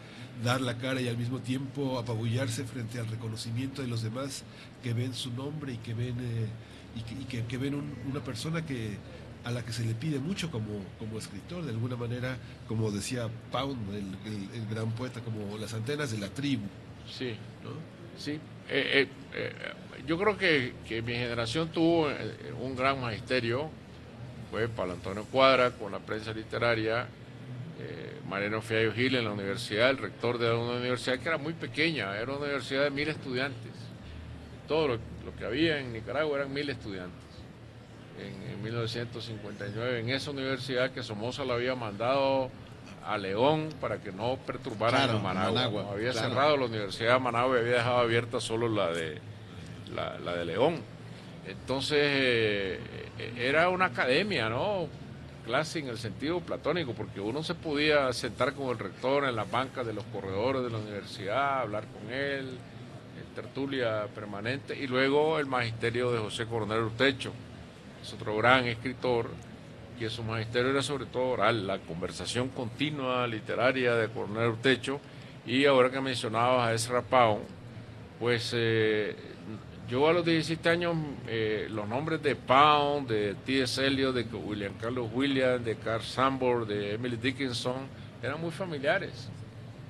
[0.44, 4.42] dar la cara y al mismo tiempo apabullarse frente al reconocimiento de los demás
[4.82, 6.47] que ven su nombre y que ven, eh,
[6.94, 8.98] y que, y que- que ven un- una persona que
[9.44, 12.36] a la que se le pide mucho como, como escritor, de alguna manera,
[12.68, 16.66] como decía Pound, el, el- el gran poeta, como las antenas de la tribu.
[17.10, 17.31] Sí,
[17.65, 17.70] ¿no?
[18.20, 18.39] sí.
[18.69, 19.53] Eh, eh, eh,
[20.07, 20.73] yo creo que,
[21.03, 22.09] mi generación tuvo
[22.61, 23.70] un gran magisterio,
[24.51, 27.07] fue Pablo Antonio Cuadra con la prensa literaria,
[28.28, 32.17] Mariano Fiallo Gil en la universidad, el rector de una universidad que era muy pequeña,
[32.17, 33.73] era una universidad de mil estudiantes.
[34.67, 34.99] Todo lo,
[35.39, 37.23] que había en Nicaragua eran mil estudiantes.
[38.19, 42.51] En, en 1959, en esa universidad que Somoza la había mandado
[43.07, 45.52] a León para que no perturbaran Claro, a Managua.
[45.52, 45.91] Managua, ¿no?
[45.91, 46.28] Había claro.
[46.28, 49.18] cerrado la Universidad de Managua y había dejado abierta solo la de,
[49.94, 50.81] la, la de León.
[51.47, 52.81] Entonces, eh,
[53.18, 54.89] eh, era una academia, ¿no?
[55.44, 59.49] Clase en el sentido platónico, porque uno se podía sentar con el rector en las
[59.49, 62.59] bancas de los corredores de la universidad, hablar con él,
[63.18, 67.33] en tertulia permanente, y luego el magisterio de José Coronel Urtecho,
[68.02, 69.31] es otro gran escritor,
[69.99, 75.00] que su magisterio era sobre todo oral, la conversación continua literaria de Coronel Urtecho,
[75.47, 77.44] y ahora que mencionabas a Ezra Pound,
[78.18, 79.15] pues eh,
[79.89, 80.97] yo a los 17 años
[81.28, 83.86] eh, los nombres de Pound, de T.S.
[83.86, 87.86] Eliot, de William Carlos Williams, de Carl Sambor, de Emily Dickinson,
[88.23, 89.28] eran muy familiares,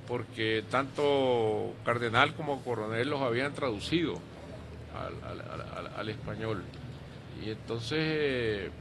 [0.07, 4.19] porque tanto Cardenal como Coronel los habían traducido
[5.95, 6.63] al español.
[7.43, 8.71] Y entonces, eh,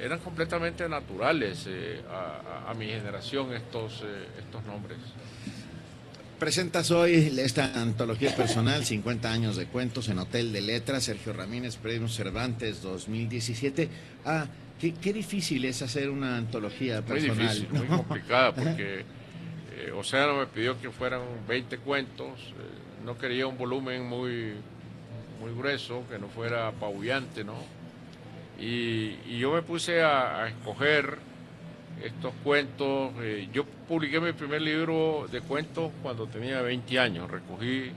[0.00, 4.98] eran completamente naturales eh, a, mi generación estos, eh, estos nombres.
[6.38, 11.76] Presentas hoy esta antología personal, 50 años de cuentos en Hotel de Letras, Sergio Ramírez,
[11.76, 13.88] Premio Cervantes 2017.
[14.24, 14.46] Ah,
[14.80, 17.36] qué, difícil es hacer una antología personal.
[17.36, 19.04] Muy difícil, muy complicada, porque
[19.76, 22.52] eh, Océano me pidió que fueran 20 cuentos,
[23.04, 24.54] no quería un volumen muy,
[25.40, 27.54] muy grueso, que no fuera apabullante, ¿no?
[28.58, 31.18] Y, yo me puse a, escoger
[32.02, 33.12] estos cuentos.
[33.20, 37.30] Eh, yo publiqué mi primer libro de cuentos cuando tenía 20 años.
[37.30, 37.90] Recogí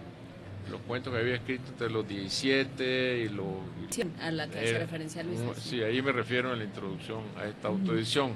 [0.71, 3.45] los cuentos que había escrito entre los 17 y los...
[3.89, 5.39] Sí, a la que hace referencia Luis.
[5.57, 8.33] Sí, ahí me refiero en la introducción a esta autoedición.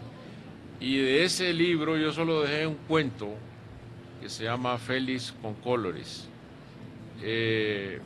[0.79, 3.35] Y de ese libro yo solo dejé un cuento
[4.21, 6.27] que se llama Félix con Colores.
[7.21, 7.99] Eh,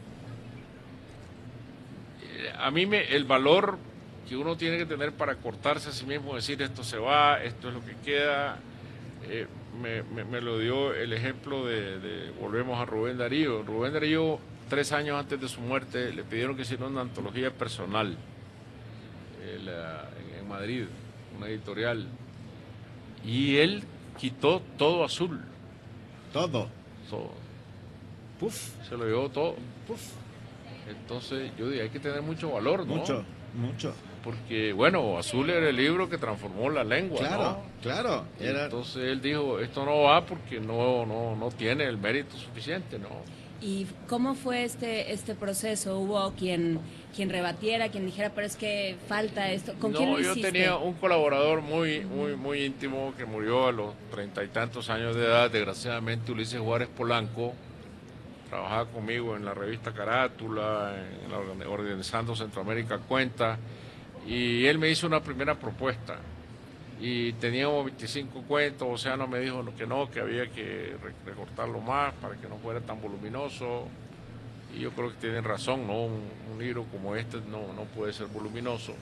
[2.58, 3.78] a mí me, el valor
[4.28, 7.70] que uno tiene que tener para cortarse a sí mismo, decir esto se va, esto
[7.70, 8.58] es lo que queda.
[9.28, 9.48] Eh,
[9.82, 13.64] me, lo dio el ejemplo de, volvemos a Rubén Darío.
[13.64, 14.40] Rubén Darío,
[14.70, 18.18] tres años antes de su muerte, le pidieron que hiciera una antología personal
[19.44, 20.86] en, en Madrid,
[21.38, 22.08] una editorial.
[23.24, 23.84] Y él
[24.18, 25.42] quitó todo azul.
[26.34, 26.70] Todo.
[27.10, 27.32] Todo.
[28.40, 28.72] Puf.
[28.88, 29.56] Se lo llevó todo.
[29.88, 30.02] Puf.
[30.90, 32.96] Entonces yo dije, hay que tener mucho valor, ¿no?
[32.96, 33.24] Mucho,
[33.56, 33.94] mucho
[34.26, 37.20] porque, bueno, Azul era el libro que transformó la lengua.
[37.20, 38.26] Claro, claro.
[38.40, 43.10] Entonces él dijo, esto no va porque no, no, no tiene el mérito suficiente, ¿no?
[43.62, 46.00] ¿Y cómo fue este, este proceso?
[46.00, 46.80] ¿Hubo quien,
[47.16, 49.74] quien rebatiera, quien dijera, pero es que falta esto?
[49.80, 53.94] ¿Con quién lo yo tenía un colaborador muy, muy, muy íntimo que murió a los
[54.10, 57.54] treinta y tantos años de edad, desgraciadamente Ulises Juárez Polanco,
[58.50, 63.60] trabajaba conmigo en la revista Carátula, en la, organizando Centroamérica Cuenta,
[64.26, 66.18] y él me hizo una primera propuesta
[67.00, 70.96] y teníamos 25 cuentos, Océano me dijo que no, que había que
[71.26, 73.88] recortarlo más para que no fuera tan voluminoso.
[74.76, 76.06] Y yo creo que tienen razón, ¿no?
[76.06, 78.94] Un, libro como este no, no puede ser voluminoso.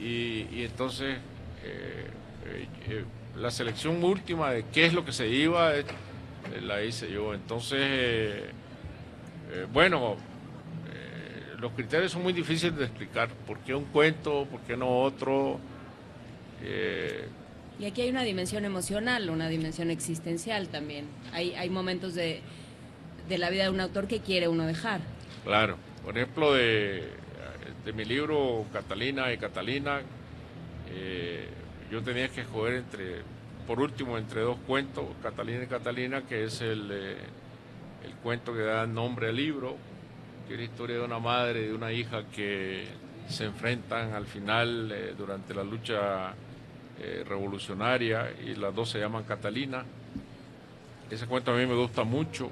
[0.00, 1.18] Y, entonces
[1.64, 2.06] eh,
[2.46, 3.04] eh, eh,
[3.36, 5.72] la selección última de qué es lo que se iba
[6.62, 7.34] la hice yo.
[7.34, 8.44] Entonces,
[9.72, 10.16] bueno,
[11.62, 13.28] los criterios son muy difíciles de explicar.
[13.46, 14.46] ¿Por qué un cuento?
[14.50, 15.60] ¿Por qué no otro?
[16.60, 17.28] Eh,
[17.78, 21.06] y aquí hay una dimensión emocional, una dimensión existencial también.
[21.32, 22.42] Hay, hay momentos de,
[23.28, 25.00] la vida de un autor que quiere uno dejar.
[25.44, 25.76] Claro.
[26.04, 27.08] Por ejemplo, de,
[27.94, 30.00] mi libro Catalina y Catalina,
[30.90, 31.46] eh,
[31.92, 33.22] yo tenía que escoger entre,
[33.68, 37.16] por último, entre dos cuentos, Catalina y Catalina, que es el, eh,
[38.04, 39.76] el cuento que da nombre al libro,
[40.52, 42.84] que la historia de una madre y de una hija que
[43.26, 46.34] se enfrentan al final eh, durante la lucha
[47.00, 49.82] eh, revolucionaria y las dos se llaman Catalina.
[51.10, 52.50] Ese cuento a mí me gusta mucho.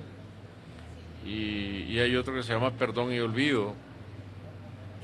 [1.27, 3.75] Y, hay otro que se llama Perdón y Olvido,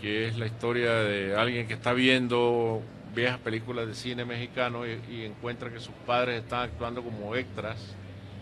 [0.00, 2.80] que es la historia de alguien que está viendo
[3.14, 7.94] viejas películas de cine mexicano y, encuentra que sus padres están actuando como extras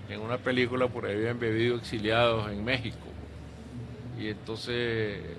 [0.09, 3.14] en una película por ahí habían bebido exiliados en México.
[4.19, 4.75] Y entonces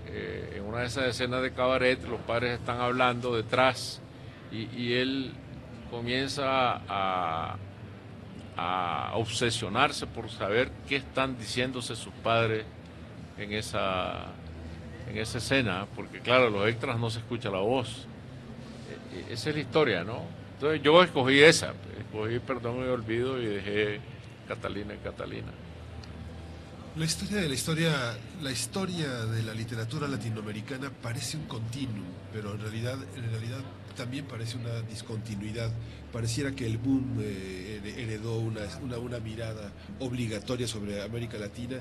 [0.07, 4.01] eh, en una de esas escenas de cabaret los padres están hablando detrás
[4.51, 5.33] y, él
[5.91, 7.57] comienza a,
[9.15, 12.65] obsesionarse por saber qué están diciéndose sus padres
[13.37, 14.27] en esa,
[15.09, 18.07] en esa escena, porque claro, los extras no se escucha la voz.
[19.13, 20.21] E, e, esa es la historia, ¿no?
[20.53, 23.99] Entonces yo escogí esa, escogí Perdón y Olvido y dejé
[24.47, 25.51] Catalina y Catalina.
[26.97, 32.53] La historia de la historia, la historia de la literatura latinoamericana parece un continuum, pero
[32.53, 33.59] en realidad, en realidad
[33.97, 35.71] también parece una discontinuidad.
[36.13, 38.61] Pareciera que el boom eh, heredó una,
[38.97, 41.79] una, mirada obligatoria sobre América Latina,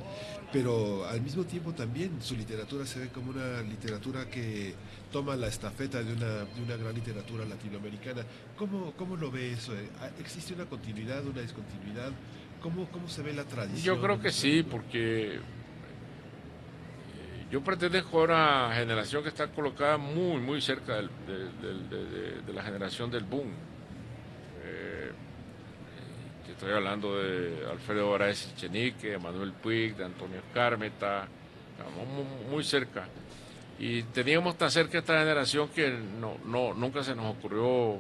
[0.53, 4.75] pero al mismo tiempo también su literatura se ve como una literatura que
[5.13, 8.23] toma la estafeta de una, de una gran literatura latinoamericana.
[8.57, 9.75] ¿Cómo, ¿Cómo lo ve eso?
[10.19, 12.11] ¿Existe una continuidad, una discontinuidad?
[12.65, 13.97] ¿Cómo, se ve la tradición?
[13.97, 15.41] Yo creo que sí, porque eh,
[17.51, 23.25] yo pretendo jugar una generación que está colocada muy, muy cerca de, la generación del
[23.25, 23.51] boom.
[24.63, 25.13] Eh,
[26.49, 31.29] estoy hablando de Alfredo Baraez Chenique, Manuel Puig, de Antonio Carmeta,
[31.95, 33.07] muy, muy, cerca.
[33.79, 37.99] Y teníamos tan cerca esta generación que no, no, nunca se nos ocurrió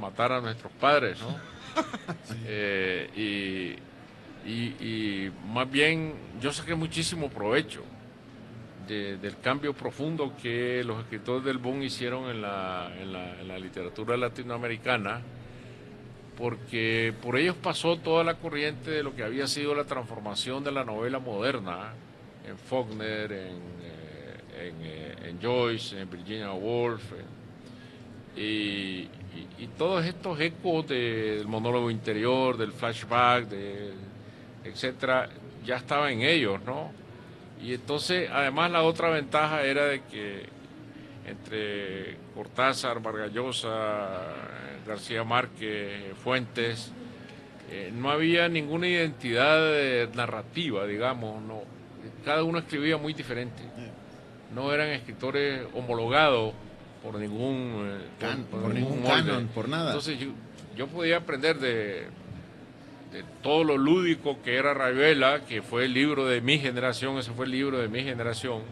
[0.00, 1.54] matar a nuestros padres, ¿no?
[2.46, 3.95] Eh, y,
[4.46, 7.82] y, más bien yo saqué muchísimo provecho
[8.86, 15.22] del cambio profundo que los escritores del boom hicieron en la, literatura latinoamericana,
[16.38, 20.70] porque por ellos pasó toda la corriente de lo que había sido la transformación de
[20.70, 21.94] la novela moderna
[22.46, 27.02] en Faulkner, en, eh, eh, Joyce, en Virginia Woolf,
[28.36, 29.08] y,
[29.76, 33.92] todos estos ecos del monólogo interior, del flashback, de,
[34.66, 35.28] etcétera,
[35.64, 36.90] ya estaban en ellos, ¿no?
[37.62, 40.46] Y entonces, además, la otra ventaja era de que
[41.26, 44.08] entre Cortázar, Vargallosa,
[44.86, 46.92] García Márquez, Fuentes,
[47.70, 51.62] eh, no había ninguna identidad eh, narrativa, digamos, no.
[52.24, 53.62] Cada uno escribía muy diferente.
[54.54, 56.54] No eran escritores homologados
[57.02, 59.88] por ningún, eh, por, ningún, canon, por nada.
[59.88, 60.18] Entonces
[60.76, 62.06] yo, podía aprender de,
[63.42, 67.46] todo lo lúdico que era Rayuela, que fue el libro de mi generación, ese fue
[67.46, 68.62] el libro de mi generación,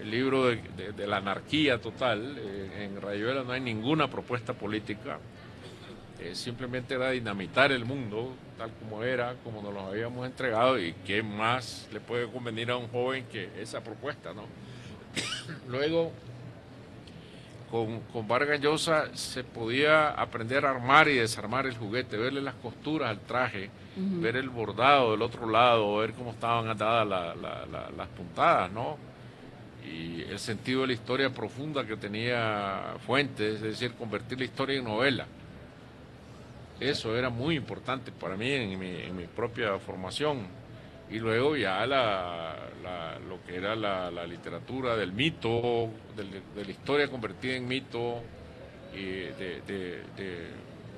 [0.00, 2.36] el libro de, la anarquía total.
[2.38, 5.18] Eh, en Rayuela no hay ninguna propuesta política,
[6.20, 10.94] eh, simplemente era dinamitar el mundo tal como era, como nos lo habíamos entregado, y
[11.06, 14.44] qué más le puede convenir a un joven que esa propuesta, ¿no?
[15.68, 16.12] Luego
[17.74, 22.54] con, con Vargas Llosa se podía aprender a armar y desarmar el juguete, verle las
[22.54, 28.70] costuras al traje, ver el bordado del otro lado, ver cómo estaban atadas las puntadas,
[28.70, 28.96] ¿no?
[29.84, 34.78] Y el sentido de la historia profunda que tenía Fuentes, es decir, convertir la historia
[34.78, 35.26] en novela.
[36.78, 40.46] Eso era muy importante para mí en mi, en mi propia formación
[41.10, 42.56] y luego ya la,
[43.28, 48.22] lo que era la, literatura del mito, de la historia convertida en mito
[48.94, 50.50] de,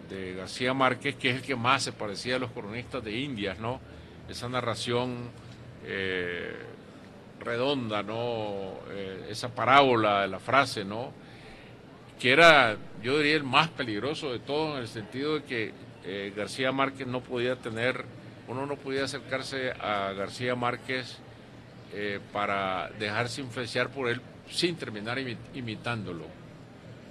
[0.09, 3.59] de, García Márquez, que es el que más se parecía a los cronistas de Indias,
[3.59, 3.81] ¿no?
[4.29, 5.31] Esa narración
[5.85, 6.55] eh,
[7.41, 8.79] redonda, ¿no?
[8.91, 11.13] Eh, esa parábola de la frase, ¿no?
[12.21, 15.73] Que era, yo diría, el más peligroso de todos, en el sentido de que
[16.05, 18.05] eh, García Márquez no podía tener
[18.49, 21.19] uno no podía acercarse a García Márquez
[21.93, 25.19] eh, para dejarse influenciar por él sin terminar
[25.55, 26.25] imitándolo.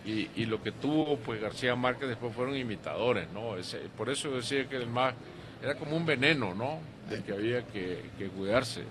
[0.05, 3.55] Y, lo que tuvo pues García Márquez después fueron imitadores, ¿no?
[3.97, 5.15] por eso decía que el más
[5.63, 6.79] era como un veneno, ¿no?
[7.09, 8.03] Del que había que,
[8.37, 8.83] cuidarse.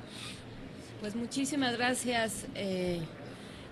[1.00, 2.46] Pues muchísimas gracias.
[2.56, 3.00] Eh,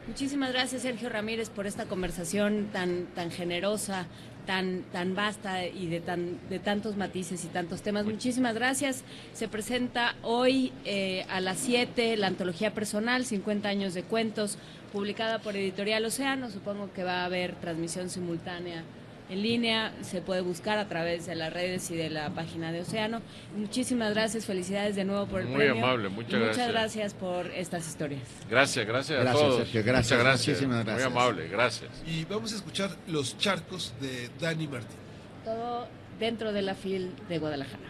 [0.06, 4.06] muchísimas gracias Sergio Ramírez por esta conversación tan, tan generosa,
[4.46, 8.04] tan, tan vasta y de, tan, de tantos matices y tantos temas.
[8.04, 9.04] Muchísimas gracias.
[9.32, 14.58] Se presenta hoy eh, a las 7 la antología personal, 50 años de cuentos,
[14.92, 16.50] publicada por Editorial Océano.
[16.50, 18.84] Supongo que va a haber transmisión simultánea
[19.28, 22.82] en línea, se puede buscar a través de las redes y de la página de
[22.82, 23.22] Océano.
[23.56, 26.56] Muchísimas gracias, felicidades de nuevo por el Muy amable, muchas gracias.
[26.56, 28.22] Muchas gracias por estas historias.
[28.50, 29.56] Gracias, gracias, a todos.
[29.58, 30.56] Sergio, gracias, muchas gracias.
[30.56, 31.10] Muchísimas gracias.
[31.10, 31.90] Muy amable, gracias.
[32.06, 34.98] Y vamos a escuchar Los Charcos de Dani Martín.
[35.44, 37.82] Todo dentro de la FIL de Guadalajara.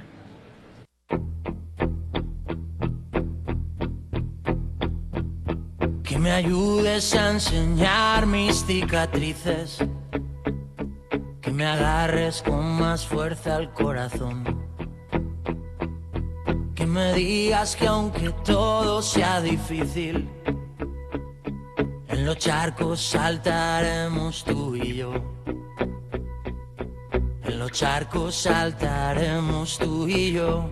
[6.04, 9.78] Que me ayudes a enseñar mis cicatrices
[11.62, 14.42] me agarres con más fuerza al corazón.
[16.74, 20.28] Que me digas que aunque todo sea difícil,
[22.08, 25.12] en los charcos saltaremos tú y yo.
[27.44, 30.68] En los charcos saltaremos tú y yo.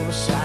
[0.00, 0.39] En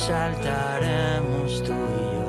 [0.00, 1.76] saltaremos tú y
[2.14, 2.28] yo.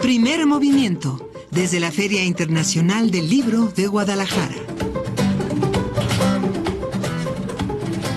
[0.00, 4.54] Primer movimiento desde la Feria Internacional del Libro de Guadalajara.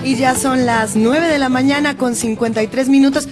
[0.02, 3.28] Y ya son las 9 de la mañana con 53 minutos.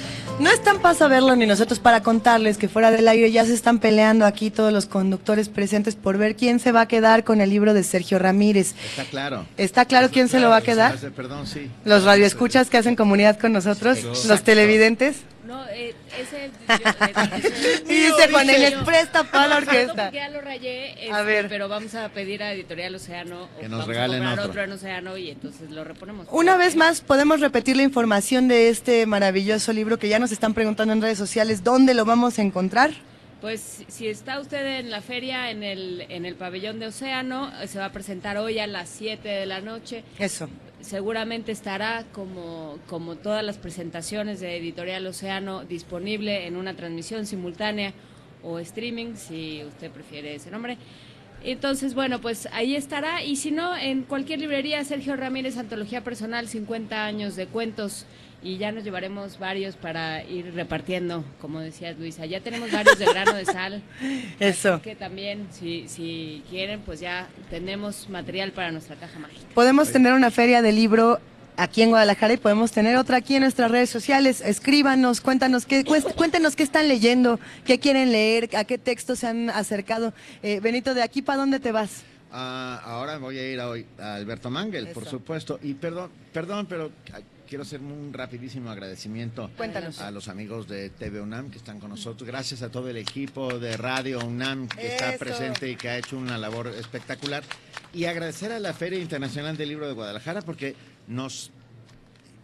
[0.46, 3.80] No están para saberlo ni nosotros para contarles que fuera del aire ya se están
[3.80, 7.50] peleando aquí todos los conductores presentes por ver quién se va a quedar con el
[7.50, 8.76] libro de Sergio Ramírez.
[8.90, 9.44] Está claro.
[9.56, 10.96] ¿Está claro quién se lo va a quedar?
[11.16, 11.68] Perdón, sí.
[11.84, 15.16] Los radioescuchas que hacen comunidad con nosotros, los televidentes.
[15.46, 16.50] No, eh, ese.
[17.88, 20.04] Y dice Juan el Express tapó la orquesta.
[20.04, 21.48] Porque ya lo rayé, este, A ver.
[21.48, 24.62] pero vamos a pedir a Editorial Océano o Que nos vamos regalen a comprar otro.
[24.64, 26.26] en Océano y entonces lo reponemos.
[26.30, 30.54] Una vez más, podemos repetir la información de este maravilloso libro que ya nos están
[30.54, 32.90] preguntando en redes sociales, ¿dónde lo vamos a encontrar?
[33.40, 37.52] Pues si- si está usted en la feria, en el, en el pabellón de Océano,
[37.62, 40.02] eh, se va a presentar hoy a las 7 de la noche.
[40.18, 40.48] Eso.
[40.86, 47.92] Seguramente estará, como, como todas las presentaciones de Editorial Océano, disponible en una transmisión simultánea
[48.44, 50.78] o streaming, si usted prefiere ese nombre.
[51.42, 53.24] Entonces, bueno, pues ahí estará.
[53.24, 58.06] Y si no, en cualquier librería, Sergio Ramírez, Antología Personal, 50 años de cuentos.
[58.46, 62.26] Y ya nos llevaremos varios para ir repartiendo, como decía Luisa.
[62.26, 63.82] Ya tenemos varios de grano de sal.
[64.38, 64.74] Eso.
[64.74, 69.42] Así que también, si, si quieren, pues ya tenemos material para nuestra caja mágica.
[69.52, 71.18] Podemos tener una feria de libro
[71.56, 74.40] aquí en Guadalajara y podemos tener otra aquí en nuestras redes sociales.
[74.40, 79.50] Escríbanos, cuéntanos qué, cuéntenos qué están leyendo, qué quieren leer, a qué textos se han
[79.50, 80.14] acercado.
[80.44, 82.04] Eh, Benito, ¿de aquí para dónde te vas?
[82.30, 85.58] Ah, ahora voy a ir a, hoy a Alberto Mangel, por supuesto.
[85.64, 86.92] Y perdón, perdón, pero
[87.46, 90.00] quiero hacer un rapidísimo agradecimiento Cuéntanos.
[90.00, 92.26] a los amigos de TV UNAM que están con nosotros.
[92.26, 96.18] Gracias a todo el equipo de Radio UNAM que está presente y que ha hecho
[96.18, 97.44] una labor espectacular.
[97.94, 100.74] Y agradecer a la Feria Internacional del Libro de Guadalajara porque
[101.06, 101.50] nos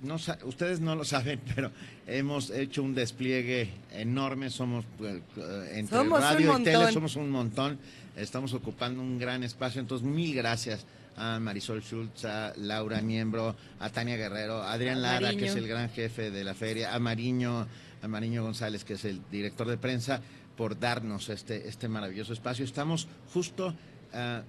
[0.03, 1.71] no ustedes no lo saben, pero
[2.07, 4.51] hemos hecho un despliegue enorme.
[4.51, 7.79] Somos eh, eh, entre Somos radio y tele, somos un montón.
[8.17, 9.81] Estamos ocupando un gran espacio.
[9.81, 10.85] Entonces, mil gracias
[11.17, 15.69] a Marisol Schultz, a Laura Miembro, a Tania Guerrero, a Adrián Lara, que es el
[15.69, 17.67] gran jefe de la feria, a Mariño,
[18.03, 20.21] a Mariño González, que es el director de prensa,
[20.57, 22.65] por darnos este, este maravilloso espacio.
[22.65, 23.75] Estamos justo
[24.13, 24.43] ah,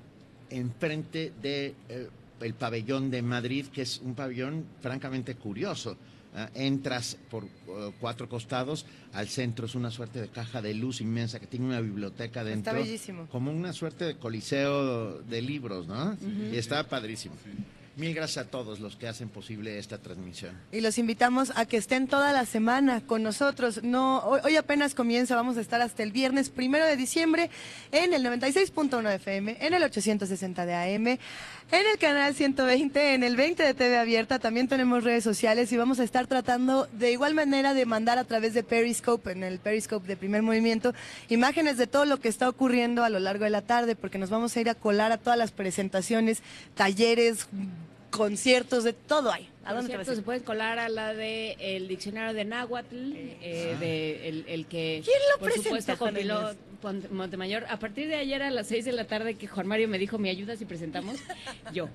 [0.50, 2.10] enfrente de eh,
[2.42, 5.98] el pabellón de Madrid, que es un pabellón francamente curioso.
[6.36, 11.00] Ah, entras por eh, cuatro costados, al centro es una suerte de caja de luz
[11.00, 12.74] inmensa que tiene una biblioteca dentro.
[12.74, 13.28] bellísimo.
[13.32, 16.18] Como una suerte de coliseo de libros, ¿no?
[16.52, 17.36] Y está padrísimo.
[17.96, 20.58] Mil gracias a todos los que hacen posible esta transmisión.
[20.72, 23.84] Y los invitamos a que estén toda la semana con nosotros.
[23.84, 27.52] No, hoy, hoy apenas comienza, vamos a estar hasta el viernes primero de diciembre
[27.92, 31.20] en el 96.1 FM, en el 860 de AM,
[31.72, 34.40] en el canal 120, en el 20 de TV Abierta.
[34.40, 38.24] También tenemos redes sociales y vamos a estar tratando de igual manera de mandar a
[38.24, 40.94] través de Periscope, en el Periscope de primer movimiento,
[41.30, 44.30] imágenes de todo lo que está ocurriendo a lo largo de la tarde, porque nos
[44.30, 46.44] vamos a ir a colar a todas las presentaciones,
[46.76, 47.48] talleres,
[48.18, 49.50] conciertos, de todo hay.
[49.66, 50.18] ¿A dónde te vas a ir?
[50.18, 55.02] se pueden colar a la de el diccionario de Náhuatl, eh, de el, el que
[55.04, 56.56] ¿Quién lo por presenta, supuesto Juan compiló
[57.12, 57.66] Montemayor.
[57.70, 60.18] A partir de ayer a las 6 de la tarde que Juan Mario me dijo,
[60.18, 61.16] ¿me ayudas si presentamos?
[61.74, 61.88] Yo.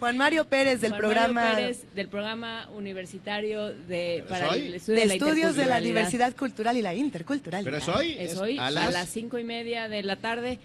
[0.00, 4.66] Juan Mario Pérez del Juan programa Mario Pérez, del programa universitario de para hoy?
[4.66, 5.82] el estudio de de, la estudios de la interculturalidad.
[5.88, 7.64] diversidad cultural y la intercultural.
[7.64, 10.16] Pero es hoy, Es es hoy a a las- las cinco y media de la
[10.16, 10.58] tarde.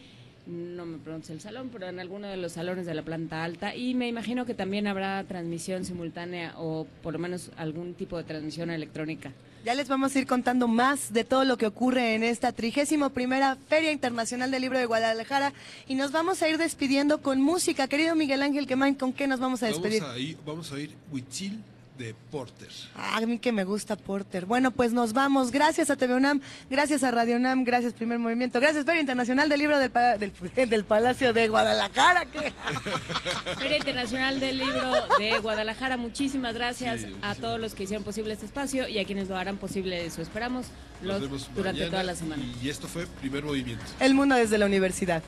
[0.46, 3.76] No me pronuncio el salón, pero en alguno de los salones de la planta alta.
[3.76, 8.24] Y me imagino que también habrá transmisión simultánea o por lo menos algún tipo de
[8.26, 9.32] transmisión electrónica.
[9.64, 13.12] Ya les vamos a ir contando más de todo lo que ocurre en esta trigésimo
[13.12, 15.54] primera Feria Internacional del Libro de Guadalajara
[15.88, 17.88] y nos vamos a ir despidiendo con música.
[17.88, 20.02] Querido Miguel Ángel Quemain, ¿con qué nos vamos a despedir?
[20.02, 21.62] Vamos a ir, vamos a ir Huitzil
[21.98, 22.70] de Porter.
[22.96, 24.46] Ah, a mí que me gusta Porter.
[24.46, 25.52] Bueno, pues nos vamos.
[25.52, 29.60] Gracias a TV UNAM, gracias a Radio UNAM, gracias Primer Movimiento, gracias Feria Internacional del
[29.60, 30.32] Libro del, Pa- del,
[30.70, 32.26] del Palacio de Guadalajara.
[32.26, 32.52] ¿qué?
[33.60, 38.34] Feria Internacional del Libro de Guadalajara, muchísimas gracias Sí, a todos los que hicieron posible
[38.34, 40.22] este espacio y a quienes lo harán posible eso.
[40.22, 40.68] Esperamos
[41.02, 42.44] los- durante toda la semana.
[42.62, 43.84] Y esto fue Primer Movimiento.
[44.00, 45.22] El mundo desde la universidad.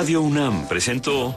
[0.00, 1.36] Radio UNAM presentó